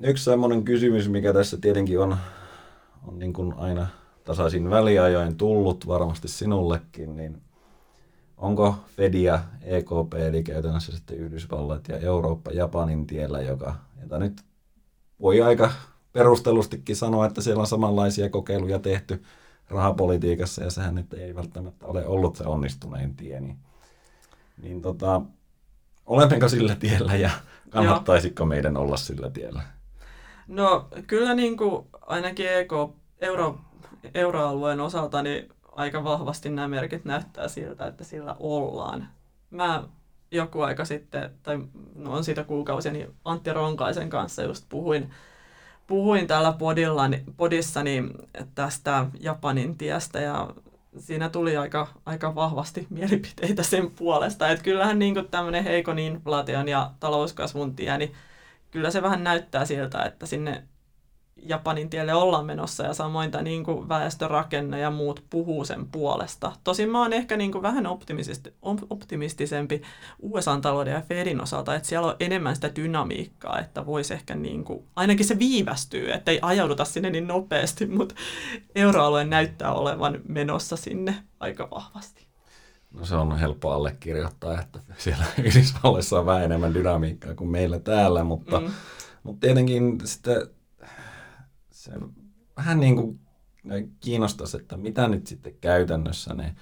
yksi 0.03 0.23
semmoinen 0.23 0.63
kysymys, 0.63 1.09
mikä 1.09 1.33
tässä 1.33 1.57
tietenkin 1.61 1.99
on, 1.99 2.17
on 3.07 3.19
niin 3.19 3.33
kuin 3.33 3.53
aina 3.53 3.87
tasaisin 4.23 4.69
väliajoin 4.69 5.37
tullut 5.37 5.87
varmasti 5.87 6.27
sinullekin, 6.27 7.15
niin 7.15 7.41
onko 8.37 8.75
Fed 8.95 9.13
ja 9.13 9.39
EKP, 9.61 10.13
eli 10.13 10.43
käytännössä 10.43 10.91
sitten 10.91 11.17
Yhdysvallat 11.17 11.87
ja 11.87 11.97
Eurooppa 11.97 12.51
Japanin 12.51 13.07
tiellä, 13.07 13.41
joka, 13.41 13.75
jota 14.01 14.19
nyt 14.19 14.41
voi 15.21 15.41
aika 15.41 15.71
perustelustikin 16.13 16.95
sanoa, 16.95 17.25
että 17.25 17.41
siellä 17.41 17.61
on 17.61 17.67
samanlaisia 17.67 18.29
kokeiluja 18.29 18.79
tehty 18.79 19.23
rahapolitiikassa, 19.69 20.63
ja 20.63 20.69
sehän 20.69 20.95
nyt 20.95 21.13
ei 21.13 21.35
välttämättä 21.35 21.85
ole 21.85 22.05
ollut 22.05 22.35
se 22.35 22.43
onnistunein 22.43 23.15
tie, 23.15 23.39
niin, 23.39 23.57
niin 24.61 24.81
tota, 24.81 25.21
olemmeko 26.05 26.49
sillä 26.49 26.75
tiellä 26.75 27.15
ja 27.15 27.29
kannattaisiko 27.69 28.45
meidän 28.45 28.77
olla 28.77 28.97
sillä 28.97 29.29
tiellä? 29.29 29.61
No 30.47 30.87
kyllä 31.07 31.33
niin 31.33 31.57
kuin 31.57 31.87
ainakin 32.01 32.49
EK, 32.49 32.71
euro, 33.21 33.59
euroalueen 34.13 34.79
osalta 34.79 35.23
niin 35.23 35.49
aika 35.71 36.03
vahvasti 36.03 36.49
nämä 36.49 36.67
merkit 36.67 37.05
näyttää 37.05 37.47
siltä, 37.47 37.87
että 37.87 38.03
sillä 38.03 38.35
ollaan. 38.39 39.07
Mä 39.49 39.83
joku 40.31 40.61
aika 40.61 40.85
sitten, 40.85 41.31
tai 41.43 41.59
no 41.95 42.13
on 42.13 42.23
siitä 42.23 42.43
kuukausia, 42.43 42.91
niin 42.91 43.15
Antti 43.25 43.53
Ronkaisen 43.53 44.09
kanssa 44.09 44.43
just 44.43 44.65
puhuin, 44.69 45.09
puhuin 45.87 46.27
täällä 46.27 46.53
podilla, 46.53 47.03
podissani 47.37 48.03
tästä 48.55 49.05
Japanin 49.19 49.77
tiestä 49.77 50.19
ja 50.19 50.49
siinä 50.97 51.29
tuli 51.29 51.57
aika, 51.57 51.87
aika 52.05 52.35
vahvasti 52.35 52.87
mielipiteitä 52.89 53.63
sen 53.63 53.91
puolesta. 53.91 54.49
Että 54.49 54.63
kyllähän 54.63 54.99
niin 54.99 55.15
tämmöinen 55.31 55.63
heikon 55.63 55.99
inflaation 55.99 56.67
ja 56.67 56.91
talouskasvun 56.99 57.75
tie, 57.75 57.97
niin 57.97 58.13
kyllä 58.71 58.91
se 58.91 59.01
vähän 59.01 59.23
näyttää 59.23 59.65
siltä, 59.65 60.03
että 60.03 60.25
sinne 60.25 60.63
Japanin 61.45 61.89
tielle 61.89 62.13
ollaan 62.13 62.45
menossa 62.45 62.83
ja 62.83 62.93
samoin 62.93 63.31
tämä 63.31 63.41
niin 63.41 63.63
kuin 63.63 63.89
väestörakenne 63.89 64.79
ja 64.79 64.91
muut 64.91 65.23
puhuu 65.29 65.65
sen 65.65 65.87
puolesta. 65.91 66.51
Tosin 66.63 66.89
mä 66.89 67.01
oon 67.01 67.13
ehkä 67.13 67.37
niin 67.37 67.51
kuin 67.51 67.61
vähän 67.61 67.87
optimistisempi 68.89 69.81
USA-talouden 70.19 70.93
ja 70.93 71.01
Fedin 71.01 71.41
osalta, 71.41 71.75
että 71.75 71.87
siellä 71.87 72.07
on 72.07 72.15
enemmän 72.19 72.55
sitä 72.55 72.75
dynamiikkaa, 72.75 73.59
että 73.59 73.85
voisi 73.85 74.13
ehkä 74.13 74.35
niin 74.35 74.63
kuin, 74.63 74.83
ainakin 74.95 75.25
se 75.25 75.39
viivästyy, 75.39 76.11
että 76.11 76.31
ei 76.31 76.39
ajauduta 76.41 76.85
sinne 76.85 77.09
niin 77.09 77.27
nopeasti, 77.27 77.85
mutta 77.85 78.15
euroalue 78.75 79.23
näyttää 79.23 79.73
olevan 79.73 80.19
menossa 80.27 80.75
sinne 80.75 81.15
aika 81.39 81.67
vahvasti. 81.71 82.27
No 82.91 83.05
se 83.05 83.15
on 83.15 83.39
helppo 83.39 83.71
allekirjoittaa, 83.71 84.61
että 84.61 84.79
siellä 84.97 85.25
Yhdysvalloissa 85.43 86.19
on 86.19 86.25
vähän 86.25 86.43
enemmän 86.43 86.73
dynamiikkaa 86.73 87.35
kuin 87.35 87.49
meillä 87.49 87.79
täällä, 87.79 88.23
mutta, 88.23 88.59
mm. 88.59 88.71
mutta 89.23 89.39
tietenkin 89.39 89.99
sitten 90.03 90.47
se 91.81 91.91
vähän 92.57 92.79
niin 92.79 92.95
kuin 92.95 93.19
kiinnostaisi, 93.99 94.57
että 94.57 94.77
mitä 94.77 95.07
nyt 95.07 95.27
sitten 95.27 95.53
käytännössä 95.61 96.33
ne, 96.33 96.55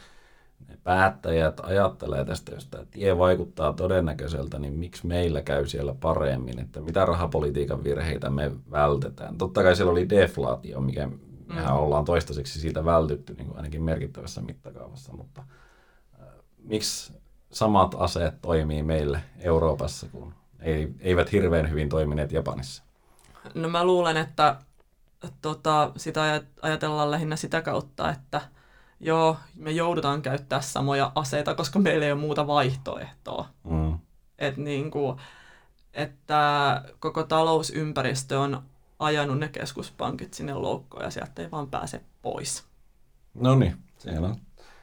ne 0.68 0.78
päättäjät 0.84 1.60
ajattelee 1.64 2.26
tästä, 2.26 2.52
jos 2.52 2.68
tämä 2.68 2.86
tie 2.92 3.18
vaikuttaa 3.18 3.74
todennäköiseltä, 3.74 4.60
niin 4.60 4.74
miksi 4.74 5.08
meillä 5.08 5.42
käy 5.42 5.68
siellä 5.68 5.96
paremmin, 6.00 6.60
että 6.60 6.82
mitä 6.82 7.06
rahapolitiikan 7.06 7.84
virheitä 7.84 8.30
me 8.30 8.52
vältetään. 8.72 9.38
Totta 9.38 9.64
kai 9.64 9.76
siellä 9.76 9.92
oli 9.92 10.10
deflaatio, 10.10 10.82
mikä 10.82 11.10
mehän 11.48 11.74
mm. 11.74 11.80
ollaan 11.80 12.06
toistaiseksi 12.06 12.60
siitä 12.60 12.86
vältytty 12.86 13.34
niin 13.34 13.48
kuin 13.48 13.58
ainakin 13.58 13.84
merkittävässä 13.84 14.42
mittakaavassa, 14.42 15.14
mutta 15.14 15.44
äh, 16.22 16.28
miksi 16.64 17.14
samat 17.52 17.96
aseet 17.98 18.42
toimii 18.42 18.84
meille 18.84 19.24
Euroopassa, 19.40 20.08
kun 20.12 20.34
ei, 20.60 20.94
eivät 21.00 21.32
hirveän 21.32 21.70
hyvin 21.70 21.90
toimineet 21.90 22.32
Japanissa? 22.32 22.84
No 23.54 23.70
mä 23.70 23.84
luulen, 23.84 24.18
että 24.18 24.56
tota, 25.42 25.92
sitä 25.98 26.42
ajatellaan 26.62 27.12
lähinnä 27.12 27.36
sitä 27.36 27.62
kautta, 27.62 28.10
että 28.10 28.42
joo, 29.00 29.38
me 29.56 29.72
joudutaan 29.72 30.22
käyttää 30.22 30.62
samoja 30.62 31.12
aseita, 31.16 31.56
koska 31.56 31.80
meillä 31.80 32.06
ei 32.06 32.12
ole 32.12 32.22
muuta 32.22 32.48
vaihtoehtoa. 32.48 33.48
Mm. 33.64 34.00
Et 34.38 34.58
niin 34.58 34.92
kuin, 34.92 35.20
että 35.94 36.82
koko 37.00 37.24
talousympäristö 37.24 38.40
on 38.40 38.64
ajanut 39.00 39.40
ne 39.40 39.48
keskuspankit 39.48 40.34
sinne 40.34 40.54
loukkoon 40.54 41.04
ja 41.04 41.10
sieltä 41.10 41.42
ei 41.42 41.52
vaan 41.52 41.68
pääse 41.68 42.02
pois. 42.22 42.64
No 43.34 43.56
niin, 43.56 43.78
siellä 43.98 44.28
on. 44.28 44.36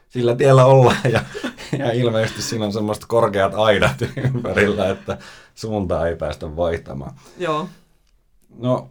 Sillä 0.09 0.35
tiellä 0.35 0.65
ollaan 0.65 1.11
ja, 1.11 1.21
ja 1.77 1.91
ilmeisesti 1.91 2.41
siinä 2.41 2.65
on 2.65 2.73
semmoista 2.73 3.05
korkeat 3.07 3.53
aidat 3.55 3.95
ympärillä, 4.33 4.89
että 4.89 5.17
suuntaa 5.55 6.07
ei 6.07 6.15
päästä 6.15 6.55
vaihtamaan. 6.55 7.13
Joo. 7.37 7.69
No 8.57 8.89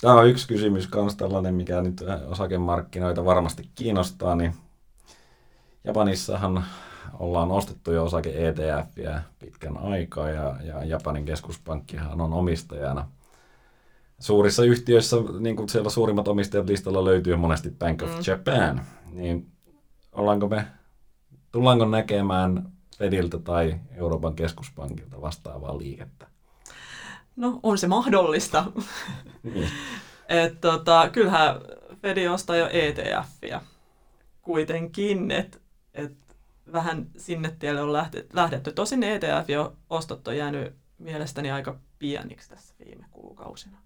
Tämä 0.00 0.14
on 0.14 0.28
yksi 0.28 0.48
kysymys 0.48 0.88
myös 0.94 1.16
tällainen, 1.16 1.54
mikä 1.54 1.82
nyt 1.82 2.04
osakemarkkinoita 2.26 3.24
varmasti 3.24 3.70
kiinnostaa, 3.74 4.36
niin 4.36 4.54
Japanissahan 5.84 6.64
ollaan 7.18 7.52
ostettu 7.52 7.92
jo 7.92 8.04
osake 8.04 8.48
ETFiä 8.48 9.22
pitkän 9.38 9.78
aikaa 9.78 10.30
ja, 10.30 10.56
ja 10.64 10.84
Japanin 10.84 11.24
keskuspankkihan 11.24 12.20
on 12.20 12.32
omistajana. 12.32 13.08
Suurissa 14.18 14.64
yhtiöissä, 14.64 15.16
niin 15.40 15.56
kuin 15.56 15.68
siellä 15.68 15.90
suurimmat 15.90 16.28
omistajat 16.28 16.68
listalla 16.68 17.04
löytyy 17.04 17.36
monesti 17.36 17.70
Bank 17.70 18.02
of 18.02 18.10
mm. 18.10 18.22
Japan, 18.26 18.80
niin 19.12 19.46
ollaanko 20.12 20.48
me, 20.48 20.66
tullaanko 21.52 21.84
näkemään 21.84 22.72
Fediltä 22.98 23.38
tai 23.38 23.80
Euroopan 23.90 24.34
keskuspankilta 24.34 25.20
vastaavaa 25.20 25.78
liikettä? 25.78 26.35
No, 27.36 27.60
on 27.62 27.78
se 27.78 27.86
mahdollista. 27.86 28.64
Niin. 29.42 29.68
Et, 30.28 30.60
tota, 30.60 31.08
kyllähän 31.12 31.60
Fedi 32.02 32.28
ostaa 32.28 32.56
jo 32.56 32.68
ETFiä 32.72 33.60
kuitenkin, 34.42 35.30
että 35.30 35.58
et 35.94 36.12
vähän 36.72 37.06
sinne 37.16 37.56
tielle 37.58 37.80
on 37.80 37.92
lähdetty. 38.32 38.72
Tosin 38.72 39.02
ETF 39.02 39.50
jo 39.50 39.76
ostot 39.90 40.28
on 40.28 40.36
jäänyt 40.36 40.74
mielestäni 40.98 41.50
aika 41.50 41.76
pieniksi 41.98 42.48
tässä 42.48 42.74
viime 42.84 43.04
kuukausina. 43.10 43.78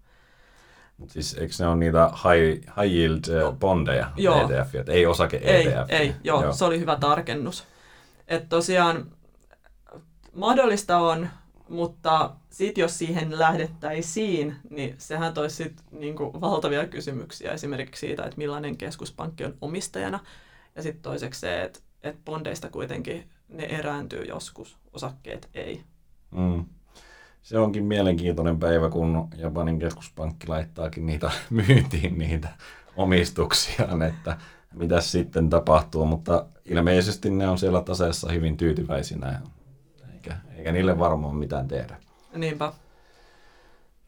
Mutta 0.97 1.13
siis 1.13 1.33
eikö 1.33 1.53
ne 1.59 1.67
ole 1.67 1.75
niitä 1.75 2.09
high, 2.09 2.65
high 2.81 2.95
yield 2.95 3.41
no, 3.41 3.51
bondeja, 3.51 4.11
joo. 4.15 4.49
ETF, 4.49 4.89
ei 4.89 5.05
osake 5.05 5.37
ETF? 5.43 5.89
Ei, 5.89 5.97
ei 5.97 6.15
joo, 6.23 6.43
joo, 6.43 6.53
se 6.53 6.65
oli 6.65 6.79
hyvä 6.79 6.97
tarkennus. 6.99 7.63
Että 8.27 8.49
tosiaan 8.49 9.11
mahdollista 10.33 10.97
on 10.97 11.29
mutta 11.71 12.31
sitten 12.49 12.81
jos 12.81 12.97
siihen 12.97 13.39
lähdettäisiin, 13.39 14.55
niin 14.69 14.95
sehän 14.97 15.33
toisi 15.33 15.55
sit 15.55 15.83
niinku 15.91 16.41
valtavia 16.41 16.87
kysymyksiä 16.87 17.51
esimerkiksi 17.51 17.99
siitä, 18.07 18.23
että 18.23 18.37
millainen 18.37 18.77
keskuspankki 18.77 19.45
on 19.45 19.57
omistajana. 19.61 20.19
Ja 20.75 20.83
sitten 20.83 21.01
toiseksi 21.01 21.39
se, 21.39 21.63
että 21.63 21.79
et 22.03 22.25
bondeista 22.25 22.69
kuitenkin 22.69 23.29
ne 23.49 23.63
erääntyy 23.63 24.23
joskus, 24.23 24.77
osakkeet 24.93 25.49
ei. 25.53 25.83
Mm. 26.31 26.65
Se 27.41 27.59
onkin 27.59 27.83
mielenkiintoinen 27.83 28.59
päivä, 28.59 28.89
kun 28.89 29.27
Japanin 29.37 29.79
keskuspankki 29.79 30.47
laittaakin 30.47 31.05
niitä 31.05 31.31
myyntiin 31.49 32.17
niitä 32.17 32.49
omistuksiaan, 32.97 34.01
että 34.01 34.37
mitä 34.73 35.01
sitten 35.01 35.49
tapahtuu, 35.49 36.05
mutta 36.05 36.45
ilmeisesti 36.65 37.29
ne 37.29 37.49
on 37.49 37.57
siellä 37.57 37.81
taseessa 37.81 38.31
hyvin 38.31 38.57
tyytyväisinä 38.57 39.41
eikä, 40.21 40.37
eikä 40.57 40.71
niille 40.71 40.99
varmaan 40.99 41.35
mitään 41.35 41.67
tehdä. 41.67 41.97
Niinpä. 42.35 42.73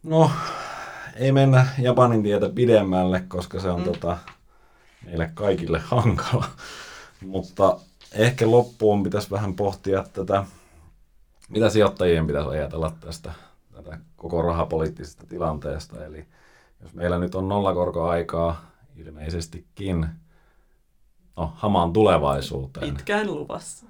No, 0.04 0.32
ei 1.16 1.32
mennä 1.32 1.68
Japanin 1.80 2.24
tietä 2.24 2.50
pidemmälle, 2.50 3.24
koska 3.28 3.60
se 3.60 3.70
on 3.70 3.80
mm. 3.80 3.86
tota, 3.86 4.18
meille 5.06 5.32
kaikille 5.34 5.80
hankala. 5.80 6.46
Mutta 7.26 7.80
ehkä 8.14 8.52
loppuun 8.52 9.04
pitäisi 9.04 9.32
vähän 9.32 9.54
pohtia 9.54 10.04
tätä, 10.14 10.46
mitä 11.50 11.70
sijoittajien 11.70 12.28
pitäisi 12.28 12.50
ajatella 12.50 12.92
tästä 13.00 13.34
tätä 13.72 13.98
koko 14.16 14.42
rahapoliittisesta 14.42 15.28
tilanteesta. 15.28 16.06
Eli 16.06 16.26
jos 16.82 16.94
meillä 16.94 17.18
nyt 17.20 17.36
on 17.36 17.48
nollakorkoaikaa 17.50 18.72
ilmeisestikin 18.96 20.08
no, 21.38 21.54
hamaan 21.56 21.94
tulevaisuuteen. 21.94 22.94
Pitkään 22.94 23.28
luvassa. 23.28 23.86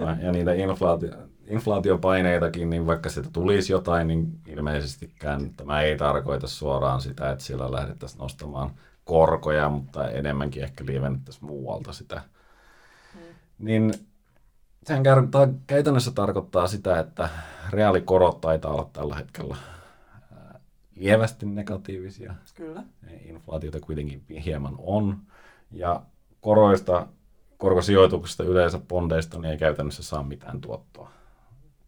Ja, 0.00 0.16
ja 0.22 0.32
niitä 0.32 0.52
inflaatio, 0.52 1.10
inflaatiopaineitakin, 1.52 2.70
niin 2.70 2.86
vaikka 2.86 3.10
sitä 3.10 3.28
tulisi 3.32 3.72
jotain, 3.72 4.06
niin 4.06 4.40
ilmeisestikään 4.46 5.50
tämä 5.56 5.80
ei 5.80 5.96
tarkoita 5.96 6.46
suoraan 6.46 7.00
sitä, 7.00 7.30
että 7.30 7.44
siellä 7.44 7.72
lähdettäisiin 7.72 8.18
nostamaan 8.18 8.70
korkoja, 9.04 9.68
mutta 9.68 10.10
enemmänkin 10.10 10.62
ehkä 10.62 10.86
lievennettäisiin 10.86 11.46
muualta 11.46 11.92
sitä. 11.92 12.22
Hmm. 13.14 13.20
Niin 13.58 13.94
sehän 14.84 15.02
käytännössä 15.66 16.10
tarkoittaa 16.10 16.66
sitä, 16.66 16.98
että 16.98 17.28
reaalikorot 17.70 18.40
taitaa 18.40 18.72
olla 18.72 18.90
tällä 18.92 19.14
hetkellä 19.14 19.56
lievästi 20.96 21.46
negatiivisia. 21.46 22.34
Kyllä. 22.54 22.82
Inflaatiota 23.24 23.80
kuitenkin 23.80 24.22
hieman 24.44 24.74
on. 24.78 25.18
Ja 25.70 26.02
koroista, 26.40 27.06
korkosijoituksista 27.58 28.44
yleensä 28.44 28.78
bondeista, 28.88 29.38
niin 29.38 29.50
ei 29.50 29.58
käytännössä 29.58 30.02
saa 30.02 30.22
mitään 30.22 30.60
tuottoa 30.60 31.21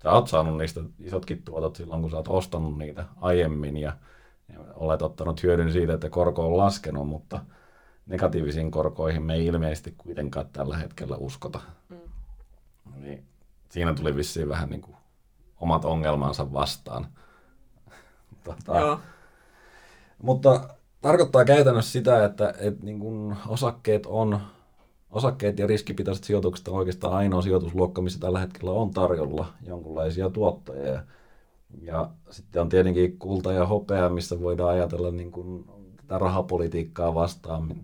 sä 0.05 0.13
oot 0.13 0.29
saanut 0.29 0.59
niistä 0.59 0.81
isotkin 0.99 1.43
tuotot 1.43 1.77
silloin, 1.77 2.01
kun 2.03 2.11
sä 2.11 2.17
oot 2.17 2.29
ostanut 2.29 2.79
niitä 2.79 3.05
aiemmin 3.21 3.77
ja, 3.77 3.93
ja 4.53 4.59
olet 4.75 5.03
ottanut 5.03 5.43
hyödyn 5.43 5.73
siitä, 5.73 5.93
että 5.93 6.11
korko 6.11 6.47
on 6.47 6.57
laskenut, 6.57 7.09
mutta 7.09 7.41
negatiivisiin 8.07 8.71
korkoihin 8.71 9.23
me 9.23 9.35
ei 9.35 9.47
ilmeisesti 9.47 9.95
kuitenkaan 9.99 10.47
tällä 10.53 10.77
hetkellä 10.77 11.17
uskota. 11.17 11.61
Mm. 11.89 11.97
Niin 12.97 13.25
siinä 13.69 13.95
tuli 13.95 14.17
vissiin 14.17 14.49
vähän 14.49 14.71
niin 14.71 14.81
kuin 14.81 14.97
omat 15.61 15.85
ongelmansa 15.85 16.53
vastaan. 16.53 17.07
tota, 18.45 18.79
Joo. 18.79 19.01
Mutta 20.23 20.69
tarkoittaa 21.01 21.45
käytännössä 21.45 21.93
sitä, 21.93 22.25
että, 22.25 22.55
että 22.59 22.85
niin 22.85 23.01
kuin 23.01 23.37
osakkeet 23.49 24.07
on 24.07 24.41
osakkeet 25.15 25.59
ja 25.59 25.67
riskipitoiset 25.67 26.25
sijoitukset 26.25 26.69
on 26.69 26.75
oikeastaan 26.75 27.15
ainoa 27.15 27.43
sijoitusluokka, 27.43 28.03
missä 28.03 28.21
tällä 28.21 28.41
hetkellä 28.41 28.71
on 28.71 28.91
tarjolla 28.91 29.47
jonkinlaisia 29.67 30.31
tuottoja. 30.31 30.93
Ja, 30.93 31.03
ja 31.83 32.11
sitten 32.31 32.63
on 32.63 32.69
tietenkin 32.69 33.19
kulta 33.19 33.53
ja 33.53 33.67
hopea, 33.67 34.09
missä 34.09 34.41
voidaan 34.41 34.71
ajatella 34.71 35.11
niin 35.11 35.33
kuin 35.33 35.65
tätä 35.97 36.19
rahapolitiikkaa 36.19 37.15
vastaan 37.15 37.77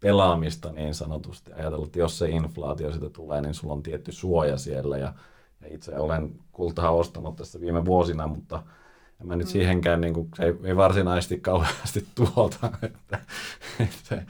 pelaamista 0.00 0.72
niin 0.72 0.94
sanotusti. 0.94 1.52
Ajatella, 1.52 1.86
että 1.86 1.98
jos 1.98 2.18
se 2.18 2.28
inflaatio 2.28 2.92
sitä 2.92 3.10
tulee, 3.10 3.40
niin 3.40 3.54
sulla 3.54 3.74
on 3.74 3.82
tietty 3.82 4.12
suoja 4.12 4.56
siellä. 4.56 4.98
Ja, 4.98 5.14
ja 5.60 5.74
itse 5.74 5.98
olen 5.98 6.32
kultaa 6.52 6.90
ostanut 6.90 7.36
tässä 7.36 7.60
viime 7.60 7.84
vuosina, 7.84 8.26
mutta 8.26 8.62
en 9.20 9.26
mä 9.26 9.36
nyt 9.36 9.46
mm. 9.46 9.50
siihenkään, 9.50 10.00
niin 10.00 10.14
kuin, 10.14 10.28
se 10.36 10.44
ei, 10.44 10.54
ei 10.64 10.76
varsinaisesti 10.76 11.40
kauheasti 11.40 12.06
tuota. 12.14 12.70
Että, 12.82 13.18
että 13.80 14.22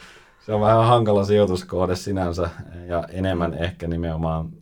se 0.46 0.52
on 0.52 0.60
vähän 0.60 0.84
hankala 0.84 1.24
sijoituskohde 1.24 1.96
sinänsä 1.96 2.50
ja 2.86 3.04
enemmän 3.08 3.50
mm. 3.50 3.62
ehkä 3.62 3.88
nimenomaan 3.88 4.52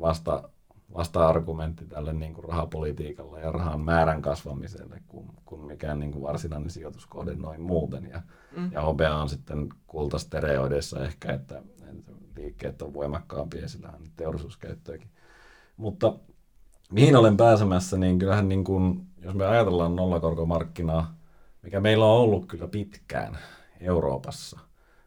vasta, 0.00 0.48
vasta-argumentti 0.96 1.86
tälle 1.86 2.12
niin 2.12 2.34
kuin 2.34 2.44
rahapolitiikalle 2.44 3.40
ja 3.40 3.52
rahan 3.52 3.80
määrän 3.80 4.22
kasvamiselle 4.22 5.02
kuin, 5.08 5.26
kuin 5.44 5.66
mikään 5.66 6.00
niin 6.00 6.12
kuin 6.12 6.22
varsinainen 6.22 6.70
sijoituskohde 6.70 7.34
noin 7.34 7.60
muuten. 7.60 8.10
Ja, 8.10 8.22
mm. 8.56 8.72
ja 8.72 8.82
hopea 8.82 9.16
on 9.16 9.28
sitten 9.28 9.68
kultastereoidessa 9.86 11.04
ehkä, 11.04 11.32
että, 11.32 11.62
että 11.90 12.12
liikkeet 12.36 12.82
on 12.82 12.94
voimakkaampia 12.94 13.60
ja 13.60 13.68
sillä 13.68 13.88
on 13.88 14.06
teollisuuskäyttöäkin. 14.16 15.10
Mutta 15.76 16.14
mihin 16.92 17.16
olen 17.16 17.36
pääsemässä, 17.36 17.96
niin 17.96 18.18
kyllähän 18.18 18.48
niin 18.48 18.64
kuin, 18.64 19.06
jos 19.22 19.34
me 19.34 19.46
ajatellaan 19.46 19.96
nollakorkomarkkinaa, 19.96 21.14
mikä 21.62 21.80
meillä 21.80 22.04
on 22.04 22.20
ollut 22.20 22.46
kyllä 22.46 22.68
pitkään 22.68 23.38
Euroopassa– 23.80 24.60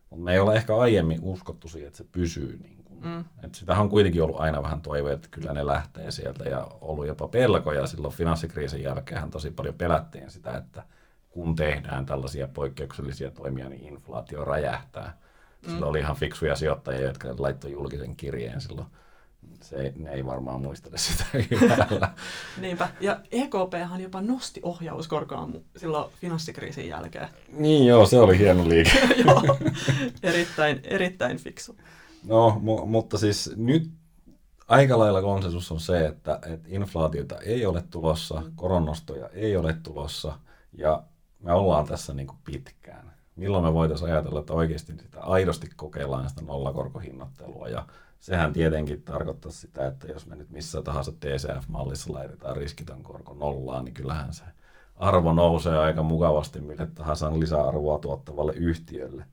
mutta 0.09 0.23
me 0.23 0.33
ei 0.33 0.39
ole 0.39 0.55
ehkä 0.55 0.77
aiemmin 0.77 1.19
uskottu 1.21 1.67
siihen, 1.67 1.87
että 1.87 1.97
se 1.97 2.05
pysyy. 2.11 2.59
Niin 2.63 2.83
kuin. 2.83 3.05
Mm. 3.05 3.25
Et 3.43 3.55
sitä 3.55 3.79
on 3.79 3.89
kuitenkin 3.89 4.23
ollut 4.23 4.39
aina 4.39 4.63
vähän 4.63 4.81
toive, 4.81 5.13
että 5.13 5.27
kyllä 5.31 5.53
ne 5.53 5.65
lähtee 5.65 6.11
sieltä 6.11 6.43
ja 6.43 6.67
ollut 6.81 7.07
jopa 7.07 7.27
pelkoja. 7.27 7.87
Silloin 7.87 8.13
finanssikriisin 8.13 8.83
jälkeen 8.83 9.29
tosi 9.29 9.51
paljon 9.51 9.75
pelättiin 9.75 10.31
sitä, 10.31 10.57
että 10.57 10.83
kun 11.29 11.55
tehdään 11.55 12.05
tällaisia 12.05 12.47
poikkeuksellisia 12.47 13.31
toimia, 13.31 13.69
niin 13.69 13.83
inflaatio 13.83 14.45
räjähtää. 14.45 15.17
Mm. 15.67 15.83
oli 15.83 15.99
ihan 15.99 16.15
fiksuja 16.15 16.55
sijoittajia, 16.55 17.07
jotka 17.07 17.27
laittoi 17.37 17.71
julkisen 17.71 18.15
kirjeen 18.15 18.61
silloin 18.61 18.87
se, 19.61 19.93
ne 19.95 20.11
ei 20.11 20.25
varmaan 20.25 20.61
muistele 20.61 20.97
sitä 20.97 21.23
hyvällä. 21.51 22.13
Niinpä. 22.61 22.89
Ja 23.01 23.19
EKP 23.31 23.73
jopa 23.99 24.21
nosti 24.21 24.59
ohjauskorkoa 24.63 25.49
silloin 25.77 26.11
finanssikriisin 26.21 26.87
jälkeen. 26.87 27.27
Niin 27.51 27.87
joo, 27.87 28.05
se 28.05 28.19
oli 28.19 28.37
hieno 28.37 28.69
liike. 28.69 28.91
joo, 29.25 29.57
erittäin, 30.23 30.79
erittäin 30.83 31.37
fiksu. 31.37 31.77
No, 32.23 32.61
mu- 32.63 32.85
mutta 32.85 33.17
siis 33.17 33.53
nyt 33.55 33.91
aika 34.67 34.99
lailla 34.99 35.21
konsensus 35.21 35.71
on 35.71 35.79
se, 35.79 36.05
että, 36.05 36.39
että 36.45 36.67
inflaatiota 36.71 37.39
ei 37.39 37.65
ole 37.65 37.83
tulossa, 37.91 38.41
mm. 38.41 38.51
koronnostoja 38.55 39.29
ei 39.29 39.57
ole 39.57 39.77
tulossa 39.83 40.39
ja 40.73 41.03
me 41.39 41.53
ollaan 41.53 41.87
tässä 41.87 42.13
niin 42.13 42.27
kuin 42.27 42.39
pitkään. 42.45 43.13
Milloin 43.35 43.63
me 43.63 43.73
voitaisiin 43.73 44.11
ajatella, 44.11 44.39
että 44.39 44.53
oikeasti 44.53 44.93
sitä 45.01 45.21
aidosti 45.21 45.69
kokeillaan 45.75 46.29
sitä 46.29 46.41
nollakorkohinnottelua 46.41 47.67
ja 47.67 47.87
sehän 48.19 48.53
tietenkin 48.53 49.01
tarkoittaa 49.01 49.51
sitä, 49.51 49.87
että 49.87 50.07
jos 50.07 50.27
me 50.27 50.35
nyt 50.35 50.49
missä 50.49 50.81
tahansa 50.81 51.11
TCF-mallissa 51.11 52.13
laitetaan 52.13 52.57
riskitön 52.57 53.03
korko 53.03 53.33
nollaan, 53.33 53.85
niin 53.85 53.93
kyllähän 53.93 54.33
se 54.33 54.43
arvo 54.95 55.33
nousee 55.33 55.77
aika 55.77 56.03
mukavasti 56.03 56.61
mille 56.61 56.87
tahansa 56.87 57.39
lisäarvoa 57.39 57.99
tuottavalle 57.99 58.53
yhtiölle. 58.53 59.25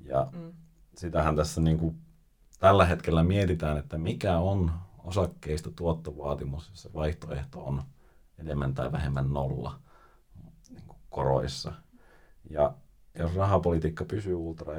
Ja 0.00 0.28
mm. 0.32 0.52
sitähän 0.96 1.36
tässä 1.36 1.60
niin 1.60 1.78
kuin 1.78 1.96
tällä 2.58 2.86
hetkellä 2.86 3.22
mietitään, 3.22 3.78
että 3.78 3.98
mikä 3.98 4.38
on 4.38 4.70
osakkeista 5.04 5.70
tuottovaatimus, 5.76 6.68
jos 6.68 6.82
se 6.82 6.92
vaihtoehto 6.94 7.64
on 7.64 7.82
enemmän 8.38 8.74
tai 8.74 8.92
vähemmän 8.92 9.32
nolla 9.32 9.80
niin 10.70 10.86
kuin 10.86 10.98
koroissa. 11.10 11.72
Ja 12.50 12.74
jos 13.18 13.34
rahapolitiikka 13.34 14.04
pysyy 14.04 14.34
ultra 14.34 14.74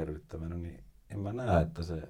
niin 0.56 0.84
en 1.10 1.20
mä 1.20 1.34
näe, 1.34 1.62
että 1.62 1.84
se 1.84 2.10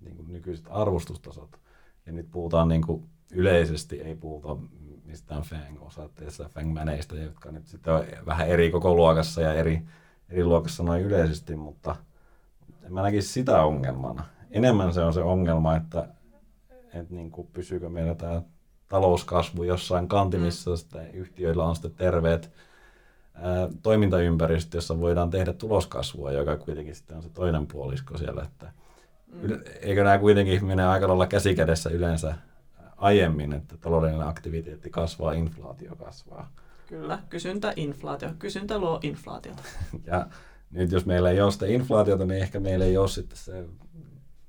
niin 0.00 0.16
kuin 0.16 0.32
nykyiset 0.32 0.66
arvostustasot. 0.70 1.60
Ja 2.06 2.12
nyt 2.12 2.30
puhutaan 2.30 2.68
niin 2.68 2.82
kuin 2.82 3.04
yleisesti, 3.30 4.00
ei 4.00 4.16
puhuta 4.16 4.56
mistään 5.04 5.42
FANG-osatteista, 5.42 6.48
FANG-mäneistä, 6.48 7.16
jotka 7.16 7.50
nyt 7.50 7.66
sitten 7.66 7.94
on 7.94 8.04
vähän 8.26 8.48
eri 8.48 8.70
koko 8.70 8.94
luokassa 8.94 9.40
ja 9.40 9.54
eri, 9.54 9.82
eri 10.28 10.44
luokassa 10.44 10.82
noin 10.82 11.02
yleisesti, 11.02 11.56
mutta 11.56 11.96
en 12.82 12.94
mä 12.94 13.02
näkisi 13.02 13.28
sitä 13.28 13.62
ongelmana. 13.62 14.24
Enemmän 14.50 14.94
se 14.94 15.00
on 15.00 15.12
se 15.12 15.20
ongelma, 15.20 15.76
että, 15.76 16.08
että 16.94 17.14
niin 17.14 17.30
kuin 17.30 17.48
pysyykö 17.52 17.88
meillä 17.88 18.14
tämä 18.14 18.42
talouskasvu 18.88 19.62
jossain 19.62 20.08
kantimissa, 20.08 20.70
mm. 20.70 20.76
sitten 20.76 21.10
yhtiöillä 21.10 21.64
on 21.64 21.74
sitten 21.74 21.94
terveet 21.94 22.50
ää, 23.34 23.68
toimintaympäristö, 23.82 24.76
jossa 24.76 25.00
voidaan 25.00 25.30
tehdä 25.30 25.52
tuloskasvua, 25.52 26.32
joka 26.32 26.56
kuitenkin 26.56 26.94
sitten 26.94 27.16
on 27.16 27.22
se 27.22 27.28
toinen 27.28 27.66
puolisko 27.66 28.18
siellä, 28.18 28.42
että 28.42 28.72
Mm. 29.32 29.60
Eikö 29.80 30.04
nämä 30.04 30.18
kuitenkin 30.18 30.64
mene 30.64 30.86
aika 30.86 31.08
lailla 31.08 31.26
käsikädessä 31.26 31.90
yleensä 31.90 32.34
aiemmin, 32.96 33.52
että 33.52 33.76
taloudellinen 33.76 34.28
aktiviteetti 34.28 34.90
kasvaa, 34.90 35.32
inflaatio 35.32 35.96
kasvaa. 35.96 36.52
Kyllä, 36.86 37.18
kysyntä, 37.28 37.72
inflaatio. 37.76 38.30
Kysyntä 38.38 38.78
luo 38.78 38.98
inflaatiota. 39.02 39.62
ja 40.06 40.26
nyt 40.70 40.92
jos 40.92 41.06
meillä 41.06 41.30
ei 41.30 41.40
ole 41.40 41.52
sitä 41.52 41.66
inflaatiota, 41.66 42.24
niin 42.24 42.42
ehkä 42.42 42.60
meillä 42.60 42.84
ei 42.84 42.96
ole 42.96 43.08
sitten 43.08 43.38
se, 43.38 43.64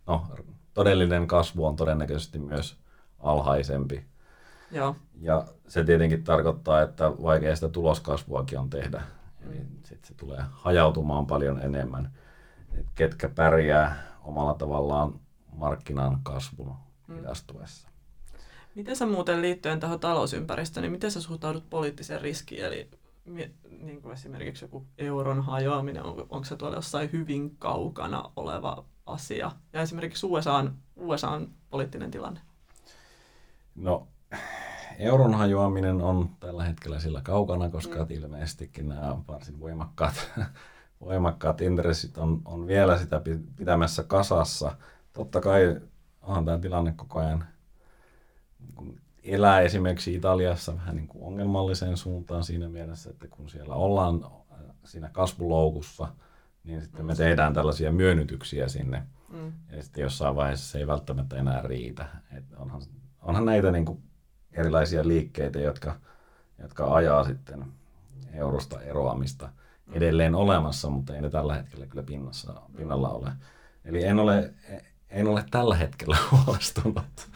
no, 0.08 0.28
todellinen 0.74 1.28
kasvu 1.28 1.66
on 1.66 1.76
todennäköisesti 1.76 2.40
myös 2.40 2.78
alhaisempi. 3.20 4.06
Joo. 4.72 4.96
Ja 5.22 5.46
se 5.68 5.84
tietenkin 5.84 6.24
tarkoittaa, 6.24 6.82
että 6.82 7.12
vaikea 7.24 7.56
sitä 7.56 7.70
tuloskasvuakin 7.70 8.60
on 8.60 8.70
tehdä. 8.70 9.02
Eli 9.46 9.58
sitten 9.58 10.08
se 10.08 10.14
tulee 10.14 10.44
hajautumaan 10.52 11.26
paljon 11.26 11.62
enemmän. 11.62 12.12
Et 12.78 12.86
ketkä 12.96 13.30
pärjää 13.30 14.11
omalla 14.24 14.54
tavallaan 14.54 15.20
markkinan 15.54 16.20
kasvun 16.24 16.74
mm. 17.08 17.16
hidastuessa. 17.16 17.88
Miten 18.76 18.96
sä 18.96 19.06
muuten 19.06 19.42
liittyen 19.42 19.80
tähän 19.80 20.00
talousympäristöön, 20.00 20.82
niin 20.82 20.92
miten 20.92 21.12
sä 21.12 21.22
suhtaudut 21.22 21.70
poliittiseen 21.70 22.22
riskiin? 22.22 22.66
Eli 22.66 22.90
niin 23.82 24.02
kuin 24.02 24.14
esimerkiksi 24.14 24.66
joku 24.66 24.86
euron 24.98 25.42
hajoaminen, 25.42 26.04
on, 26.04 26.26
onko 26.30 26.44
se 26.44 26.56
tuolla 26.56 26.76
jossain 26.76 27.12
hyvin 27.12 27.56
kaukana 27.60 28.32
oleva 28.36 28.86
asia? 29.06 29.52
Ja 29.74 29.82
esimerkiksi 29.82 30.26
USA 30.26 30.54
on, 30.54 30.76
USA 30.96 31.30
on 31.30 31.50
poliittinen 31.70 32.12
tilanne. 32.12 32.40
No, 33.76 34.08
euron 35.00 35.34
hajoaminen 35.34 36.02
on 36.02 36.30
tällä 36.40 36.64
hetkellä 36.64 37.00
sillä 37.00 37.22
kaukana, 37.22 37.70
koska 37.70 38.06
mm. 38.06 38.06
ilmeisestikin 38.10 38.90
nämä 38.90 39.18
varsin 39.28 39.60
voimakkaat 39.60 40.32
voimakkaat 41.06 41.62
intressit 41.62 42.18
on, 42.18 42.42
on 42.46 42.68
vielä 42.68 42.98
sitä 42.98 43.22
pitämässä 43.56 44.04
kasassa. 44.04 44.76
Totta 45.14 45.42
kai 45.42 45.82
onhan 46.22 46.46
tämä 46.46 46.58
tilanne 46.58 46.94
koko 46.96 47.20
ajan 47.20 47.46
niin 48.82 49.02
elää 49.24 49.62
esimerkiksi 49.62 50.16
Italiassa 50.16 50.76
vähän 50.76 50.96
niin 50.96 51.08
kuin 51.08 51.24
ongelmalliseen 51.24 51.98
suuntaan 51.98 52.44
siinä 52.44 52.70
mielessä, 52.70 53.10
että 53.10 53.28
kun 53.28 53.50
siellä 53.50 53.76
ollaan 53.76 54.26
äh, 54.26 54.60
siinä 54.84 55.10
kasvuloukussa, 55.10 56.08
niin 56.64 56.82
sitten 56.82 57.06
me 57.06 57.16
tehdään 57.16 57.54
tällaisia 57.54 57.92
myönnytyksiä 57.92 58.68
sinne. 58.68 59.04
Mm. 59.30 59.52
Ja 59.72 59.84
sitten 59.84 60.02
jossain 60.02 60.36
vaiheessa 60.36 60.72
se 60.72 60.78
ei 60.78 60.88
välttämättä 60.88 61.36
enää 61.36 61.62
riitä. 61.62 62.06
Et 62.38 62.46
onhan, 62.58 62.82
onhan 63.22 63.46
näitä 63.46 63.72
niin 63.72 63.86
kuin 63.86 64.04
erilaisia 64.52 65.08
liikkeitä, 65.08 65.60
jotka, 65.60 65.96
jotka 66.60 66.96
ajaa 66.96 67.24
sitten 67.24 67.66
eurosta 68.34 68.82
eroamista– 68.82 69.50
edelleen 69.92 70.36
olemassa, 70.36 70.90
mutta 70.90 71.16
ei 71.16 71.22
ne 71.22 71.30
tällä 71.30 71.56
hetkellä 71.56 71.86
kyllä 71.86 72.04
pinnassa, 72.04 72.54
pinnalla 72.78 73.10
ole. 73.10 73.32
Eli 73.86 74.04
en 74.04 74.20
ole, 74.20 74.54
en 75.10 75.28
ole 75.28 75.46
tällä 75.52 75.76
hetkellä 75.76 76.18
huolestunut. 76.32 77.30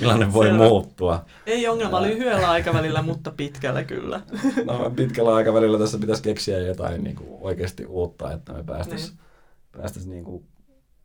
Millainen 0.00 0.32
voi 0.32 0.46
Selvä. 0.46 0.58
muuttua? 0.58 1.24
Ei 1.46 1.68
ongelma 1.68 2.02
lyhyellä 2.02 2.50
aikavälillä, 2.50 3.02
mutta 3.02 3.30
pitkällä 3.30 3.84
kyllä. 3.84 4.20
No, 4.66 4.90
pitkällä 4.96 5.34
aikavälillä 5.34 5.78
tässä 5.78 5.98
pitäisi 5.98 6.22
keksiä 6.22 6.58
jotain 6.58 7.04
niin 7.04 7.16
kuin 7.16 7.28
oikeasti 7.40 7.86
uutta, 7.86 8.32
että 8.32 8.52
me 8.52 8.64
päästäisiin 8.64 9.10
niin. 9.10 9.20
päästäisi 9.72 10.10
niin 10.10 10.24
kuin 10.24 10.44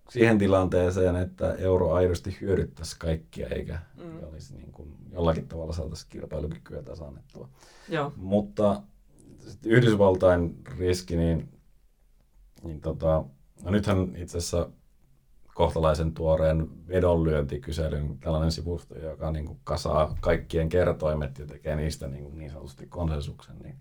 siihen 0.09 0.37
tilanteeseen, 0.37 1.15
että 1.15 1.53
euro 1.53 1.93
aidosti 1.93 2.37
hyödyttäisi 2.41 2.95
kaikkia, 2.99 3.47
eikä 3.47 3.79
mm. 3.97 4.23
olisi 4.23 4.55
niin 4.55 4.71
kuin 4.71 4.95
jollakin 5.11 5.47
tavalla 5.47 5.73
saataisiin 5.73 6.09
kilpailukykyä 6.09 6.81
tasannettua. 6.81 7.49
Joo. 7.89 8.13
Mutta 8.15 8.81
Yhdysvaltain 9.65 10.57
riski, 10.77 11.15
niin 11.15 11.55
niin 12.65 12.81
tota, 12.81 13.25
no 13.63 13.71
nythän 13.71 14.15
itse 14.15 14.37
asiassa 14.37 14.69
kohtalaisen 15.53 16.13
tuoreen 16.13 16.87
vedonlyöntikyselyn 16.87 18.17
tällainen 18.19 18.51
sivusto, 18.51 18.99
joka 18.99 19.31
niin 19.31 19.45
kuin 19.45 19.59
kasaa 19.63 20.17
kaikkien 20.21 20.69
kertoimet 20.69 21.39
ja 21.39 21.45
tekee 21.45 21.75
niistä 21.75 22.07
niin, 22.07 22.23
kuin 22.23 22.37
niin 22.37 22.51
sanotusti 22.51 22.87
konsensuksen, 22.87 23.59
niin, 23.59 23.75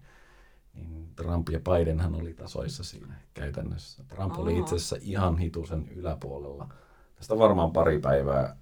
niin 0.74 1.08
Trump 1.16 1.48
ja 1.48 1.60
Bidenhan 1.60 2.14
oli 2.14 2.34
tasoissa 2.34 2.84
siinä 2.84 3.14
käytännössä. 3.34 4.04
Trump 4.08 4.32
Aha. 4.32 4.42
oli 4.42 4.58
itse 4.58 4.74
asiassa 4.74 4.96
ihan 5.00 5.38
hitusen 5.38 5.88
yläpuolella. 5.88 6.68
Tästä 7.14 7.38
varmaan 7.38 7.72
pari 7.72 7.98
päivää, 7.98 8.56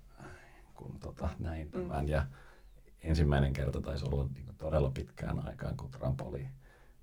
kun 0.74 0.98
tota, 1.00 1.28
näin 1.38 1.66
mm. 1.66 1.70
tämän. 1.70 2.05
Mm. 2.05 2.09
Ja 2.09 2.26
ensimmäinen 3.03 3.53
kerta 3.53 3.80
taisi 3.80 4.05
olla 4.05 4.28
niin 4.34 4.44
kuin 4.44 4.57
todella 4.57 4.90
pitkään 4.90 5.48
aikaan, 5.48 5.76
kun 5.76 5.90
Trump 5.90 6.20
oli 6.20 6.48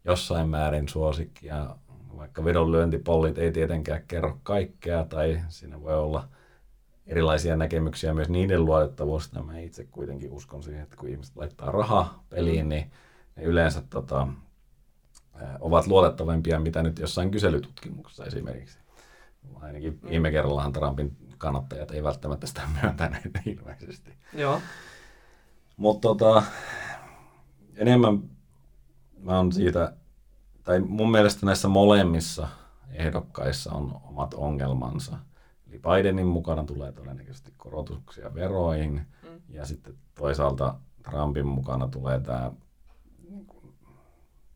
jossain 0.09 0.49
määrin 0.49 0.89
suosikki 0.89 1.47
ja 1.47 1.75
vaikka 2.17 2.43
vedonlyöntipollit 2.43 3.37
ei 3.37 3.51
tietenkään 3.51 4.03
kerro 4.07 4.39
kaikkea 4.43 5.03
tai 5.03 5.41
siinä 5.49 5.81
voi 5.81 5.95
olla 5.95 6.27
erilaisia 7.07 7.55
näkemyksiä 7.55 8.13
myös 8.13 8.29
niiden 8.29 8.65
luotettavuudesta. 8.65 9.43
Mä 9.43 9.59
itse 9.59 9.83
kuitenkin 9.83 10.31
uskon 10.31 10.63
siihen, 10.63 10.83
että 10.83 10.95
kun 10.95 11.09
ihmiset 11.09 11.35
laittaa 11.35 11.71
rahaa 11.71 12.23
peliin, 12.29 12.69
niin 12.69 12.91
ne 13.35 13.43
yleensä 13.43 13.81
tota, 13.89 14.27
ovat 15.59 15.87
luotettavampia, 15.87 16.59
mitä 16.59 16.83
nyt 16.83 16.99
jossain 16.99 17.31
kyselytutkimuksessa 17.31 18.25
esimerkiksi. 18.25 18.79
Ainakin 19.61 19.99
mm. 20.01 20.09
viime 20.09 20.31
kerrallahan 20.31 20.73
Trumpin 20.73 21.17
kannattajat 21.37 21.91
ei 21.91 22.03
välttämättä 22.03 22.47
sitä 22.47 22.61
myöntäneet 22.81 23.31
ilmeisesti. 23.45 24.13
Joo. 24.33 24.61
Mutta 25.77 26.07
tota, 26.07 26.43
enemmän 27.75 28.29
mä 29.23 29.37
oon 29.37 29.51
siitä 29.51 29.93
tai 30.63 30.79
mun 30.79 31.11
mielestä 31.11 31.45
näissä 31.45 31.67
molemmissa 31.67 32.47
ehdokkaissa 32.91 33.71
on 33.71 34.01
omat 34.03 34.33
ongelmansa. 34.33 35.17
Eli 35.67 35.79
Bidenin 35.79 36.27
mukana 36.27 36.63
tulee 36.63 36.91
todennäköisesti 36.91 37.53
korotuksia 37.57 38.33
veroihin 38.33 38.93
mm. 38.93 39.41
ja 39.49 39.65
sitten 39.65 39.97
toisaalta 40.15 40.75
Trumpin 41.03 41.47
mukana 41.47 41.87
tulee 41.87 42.19
tämä 42.19 42.51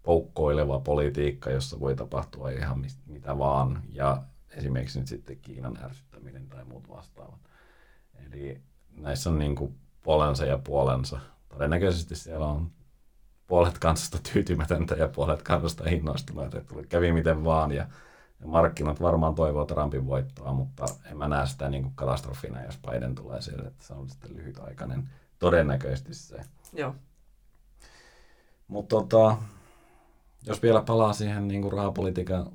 poukkoileva 0.04 0.80
politiikka, 0.80 1.52
jossa 1.52 1.80
voi 1.80 1.96
tapahtua 1.96 2.50
ihan 2.50 2.86
mitä 3.06 3.38
vaan 3.38 3.84
ja 3.90 4.24
esimerkiksi 4.50 5.00
nyt 5.00 5.08
sitten 5.08 5.38
Kiinan 5.38 5.78
ärsyttäminen 5.84 6.50
tai 6.50 6.66
muut 6.66 6.90
vastaavat. 6.90 7.40
Eli 8.28 8.62
näissä 8.92 9.30
on 9.30 9.40
niin 9.40 9.56
kuin 9.56 9.76
puolensa 10.04 10.46
ja 10.46 10.58
puolensa. 10.58 11.20
Todennäköisesti 11.50 12.16
siellä 12.16 12.48
on 12.48 12.72
puolet 13.48 13.80
kansasta 13.80 14.20
tyytymätöntä 14.34 14.96
ja 14.96 15.08
puolet 15.08 15.42
kansasta 15.42 15.90
innostunut, 15.90 16.56
että 16.56 16.74
kävi 16.90 17.12
miten 17.12 17.44
vaan 17.44 17.72
ja 17.72 17.88
markkinat 18.46 19.02
varmaan 19.02 19.36
toivoo 19.36 19.66
Trumpin 19.66 20.08
voittoa, 20.08 20.54
mutta 20.54 20.86
en 21.12 21.18
mä 21.18 21.28
näe 21.28 21.48
sitä 21.48 21.70
niin 21.70 21.84
kuin 21.84 21.96
katastrofina, 21.96 22.64
jos 22.64 22.80
Biden 22.90 23.16
tulee 23.16 23.42
sieltä, 23.42 23.68
että 23.68 23.86
se 23.86 23.94
on 23.94 24.10
sitten 24.10 24.34
lyhytaikainen 24.34 25.10
todennäköisesti 25.40 26.14
se. 26.14 26.42
Joo. 26.74 26.96
Mutta 28.68 28.96
tota, 28.96 29.38
jos 30.46 30.62
vielä 30.62 30.82
palaa 30.82 31.14
siihen 31.14 31.48
niin 31.48 31.62
kuin 31.62 31.74
rahapolitiikan 31.74 32.52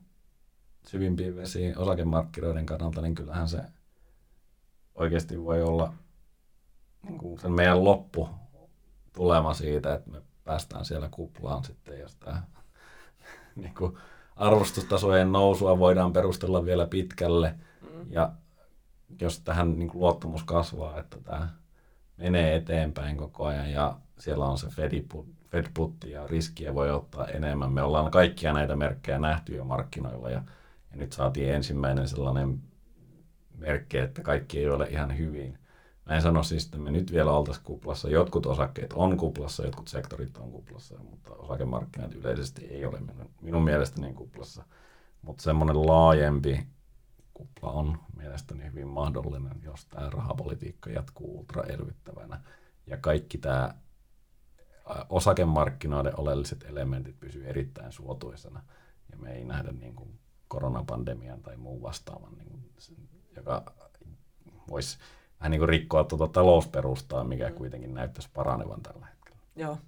syvimpiin 0.87 1.37
vesiin 1.37 1.79
osakemarkkinoiden 1.79 2.67
kannalta, 2.67 3.03
niin 3.03 3.15
kyllähän 3.15 3.49
se 3.49 3.61
oikeasti 4.95 5.45
voi 5.45 5.63
olla 5.63 5.93
niin 7.03 7.19
kuin 7.19 7.41
sen 7.41 7.53
meidän 7.53 7.85
loppu 7.85 8.29
tulema 9.13 9.55
siitä, 9.55 9.95
että 9.95 10.11
me 10.11 10.23
päästään 10.49 10.85
siellä 10.85 11.09
kuplaan 11.11 11.65
sitten, 11.65 12.01
jos 12.01 12.15
tämä 12.15 12.43
niin 13.57 13.75
kuin 13.75 13.99
arvostustasojen 14.37 15.33
nousua 15.33 15.79
voidaan 15.79 16.13
perustella 16.13 16.65
vielä 16.65 16.87
pitkälle. 16.87 17.55
Mm. 17.83 18.13
Ja 18.13 18.33
jos 19.21 19.41
tähän 19.41 19.79
niin 19.79 19.89
kuin 19.89 20.01
luottamus 20.01 20.45
kasvaa, 20.45 20.99
että 21.01 21.17
tämä 21.25 21.49
menee 22.17 22.57
eteenpäin 22.57 23.17
koko 23.17 23.45
ajan 23.45 23.73
ja 23.73 23.99
siellä 24.19 24.45
on 24.45 24.59
se 24.59 24.67
Fed-putti 25.51 26.11
ja 26.11 26.27
riskiä 26.27 26.75
voi 26.75 26.91
ottaa 26.91 27.27
enemmän. 27.27 27.73
Me 27.73 27.83
ollaan 27.83 28.11
kaikkia 28.11 28.53
näitä 28.53 28.77
merkkejä 28.77 29.19
nähty 29.19 29.57
jo 29.57 29.65
markkinoilla 29.65 30.31
ja, 30.31 30.43
ja 30.91 30.97
nyt 30.97 31.13
saatiin 31.13 31.55
ensimmäinen 31.55 32.09
sellainen 32.09 32.61
merkki, 33.59 33.99
että 33.99 34.23
kaikki 34.23 34.59
ei 34.59 34.69
ole 34.69 34.87
ihan 34.89 35.19
hyvin. 35.19 35.59
Mä 36.09 36.15
en 36.15 36.23
sano 36.23 36.43
siis, 36.43 36.65
että 36.65 36.79
me 36.79 36.91
nyt 36.91 37.13
vielä 37.13 37.33
oltaisiin 37.33 37.65
kuplassa. 37.65 38.09
Jotkut 38.09 38.47
osakkeet 38.47 38.93
on 38.93 39.17
kuplassa, 39.17 39.65
jotkut 39.65 39.89
sektorit 39.89 40.37
on 40.37 40.51
kuplassa, 40.53 40.99
mutta 40.99 41.35
osakemarkkinat 41.35 42.15
yleisesti 42.15 42.65
ei 42.67 42.85
ole 42.85 43.01
minun, 43.41 43.65
mielestäni 43.65 44.15
kuplassa. 44.15 44.65
Mutta 45.23 45.43
semmoinen 45.43 45.87
laajempi 45.87 46.67
kupla 47.35 47.71
on 47.71 47.99
mielestäni 48.17 48.65
hyvin 48.65 48.89
mahdollinen, 48.89 49.63
jos 49.63 49.87
tämä 49.87 50.11
rahapolitiikka 50.11 50.91
jatkuu 50.91 51.39
ultraelvyttävänä. 51.39 52.41
Ja 52.87 52.97
kaikki 52.97 53.39
tämä 53.39 53.75
osakemarkkinoiden 55.09 56.21
oleelliset 56.21 56.65
elementit 56.69 57.21
pysyy 57.21 57.47
erittäin 57.49 57.93
suotuisena. 57.93 58.63
Ja 59.13 59.19
me 59.19 59.33
ei 59.33 59.45
nähdä 59.45 59.73
niin 59.73 59.97
kuin 59.97 60.19
koronapandemian 60.49 61.43
tai 61.43 61.57
muun 61.57 61.83
vastaavan, 61.83 62.33
niin 62.39 62.49
kuin, 62.49 62.65
joka 63.37 63.73
voisi 64.71 64.99
vähän 65.41 65.51
niin 65.51 65.59
kuin 65.59 65.69
rikkoa 65.69 66.05
tuota 66.05 66.29
talousperustaa, 66.29 67.25
mikä 67.25 67.49
mm. 67.49 67.55
kuitenkin 67.55 67.95
näyttäisi 67.95 68.29
paranevan 68.35 68.83
tällä 68.83 69.07
hetkellä. 69.07 69.39
Joo. 69.57 69.79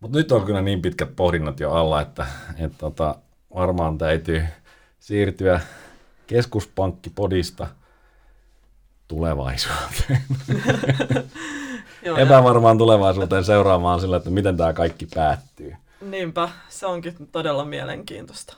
Mutta 0.00 0.18
nyt 0.18 0.32
on 0.32 0.44
kyllä 0.44 0.62
niin 0.62 0.82
pitkät 0.82 1.16
pohdinnat 1.16 1.60
jo 1.60 1.72
alla, 1.72 2.00
että, 2.00 2.26
että 2.58 2.78
tota, 2.78 3.14
varmaan 3.54 3.98
täytyy 3.98 4.44
siirtyä 4.98 5.60
keskuspankkipodista 6.26 7.66
tulevaisuuteen. 9.08 10.22
Joo, 12.04 12.16
Epävarmaan 12.16 12.78
tulevaisuuteen 12.78 13.44
seuraamaan 13.44 14.00
sillä, 14.00 14.16
että 14.16 14.30
miten 14.30 14.56
tämä 14.56 14.72
kaikki 14.72 15.06
päättyy. 15.14 15.76
Niinpä, 16.00 16.48
se 16.68 16.86
onkin 16.86 17.28
todella 17.32 17.64
mielenkiintoista. 17.64 18.56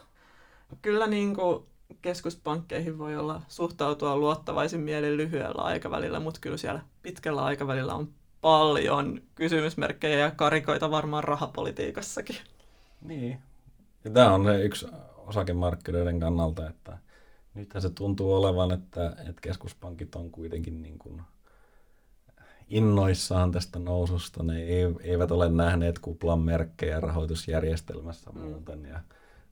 Kyllä 0.82 1.06
niin 1.06 1.34
kuin 1.34 1.64
keskuspankkeihin 2.02 2.98
voi 2.98 3.16
olla 3.16 3.42
suhtautua 3.48 4.16
luottavaisin 4.16 4.80
mielin 4.80 5.16
lyhyellä 5.16 5.62
aikavälillä, 5.62 6.20
mutta 6.20 6.40
kyllä 6.40 6.56
siellä 6.56 6.80
pitkällä 7.02 7.44
aikavälillä 7.44 7.94
on 7.94 8.08
paljon 8.40 9.20
kysymysmerkkejä 9.34 10.18
ja 10.18 10.30
karikoita 10.30 10.90
varmaan 10.90 11.24
rahapolitiikassakin. 11.24 12.36
Niin. 13.02 13.38
Ja 14.04 14.10
tämä 14.10 14.34
on 14.34 14.44
se 14.44 14.62
yksi 14.62 14.86
osakemarkkinoiden 15.16 16.20
kannalta, 16.20 16.68
että 16.68 16.98
nyt 17.54 17.74
se 17.78 17.90
tuntuu 17.90 18.34
olevan, 18.34 18.72
että, 18.72 19.16
että 19.28 19.40
keskuspankit 19.40 20.14
on 20.14 20.30
kuitenkin 20.30 20.82
niin 20.82 20.98
kuin 20.98 21.22
innoissaan 22.68 23.52
tästä 23.52 23.78
noususta. 23.78 24.42
Ne 24.42 24.62
eivät 25.00 25.30
ole 25.30 25.48
nähneet 25.48 25.98
kuplan 25.98 26.40
merkkejä 26.40 27.00
rahoitusjärjestelmässä 27.00 28.30
mm. 28.30 28.40
muuten. 28.40 28.84
Ja 28.84 29.00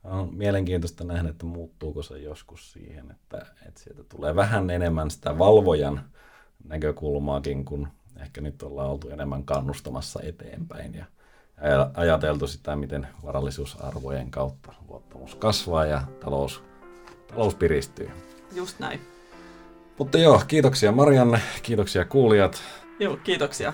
on 0.05 0.35
mielenkiintoista 0.35 1.05
nähdä, 1.05 1.29
että 1.29 1.47
muuttuuko 1.47 2.03
se 2.03 2.19
joskus 2.19 2.73
siihen, 2.73 3.11
että, 3.11 3.47
että 3.67 3.81
sieltä 3.81 4.05
tulee 4.05 4.37
vähän 4.37 4.71
enemmän 4.71 5.11
sitä 5.11 5.39
valvojan 5.39 6.05
näkökulmaakin, 6.65 7.65
kun 7.65 7.89
ehkä 8.21 8.41
nyt 8.41 8.63
ollaan 8.63 8.91
oltu 8.91 9.11
enemmän 9.11 9.45
kannustamassa 9.45 10.21
eteenpäin 10.23 10.95
ja 10.95 11.05
ajateltu 11.95 12.47
sitä, 12.47 12.77
miten 12.77 13.09
varallisuusarvojen 13.25 14.31
kautta 14.31 14.73
luottamus 14.89 15.35
kasvaa 15.35 15.87
ja 15.87 16.03
talous, 16.21 16.63
talous 17.27 17.55
piristyy. 17.55 18.11
Just 18.55 18.79
näin. 18.79 19.01
Mutta 19.99 20.19
joo, 20.19 20.43
kiitoksia 20.49 20.93
Marianne, 20.93 21.41
kiitoksia 21.63 22.05
kuulijat. 22.05 22.63
Joo, 23.01 23.17
kiitoksia. 23.17 23.73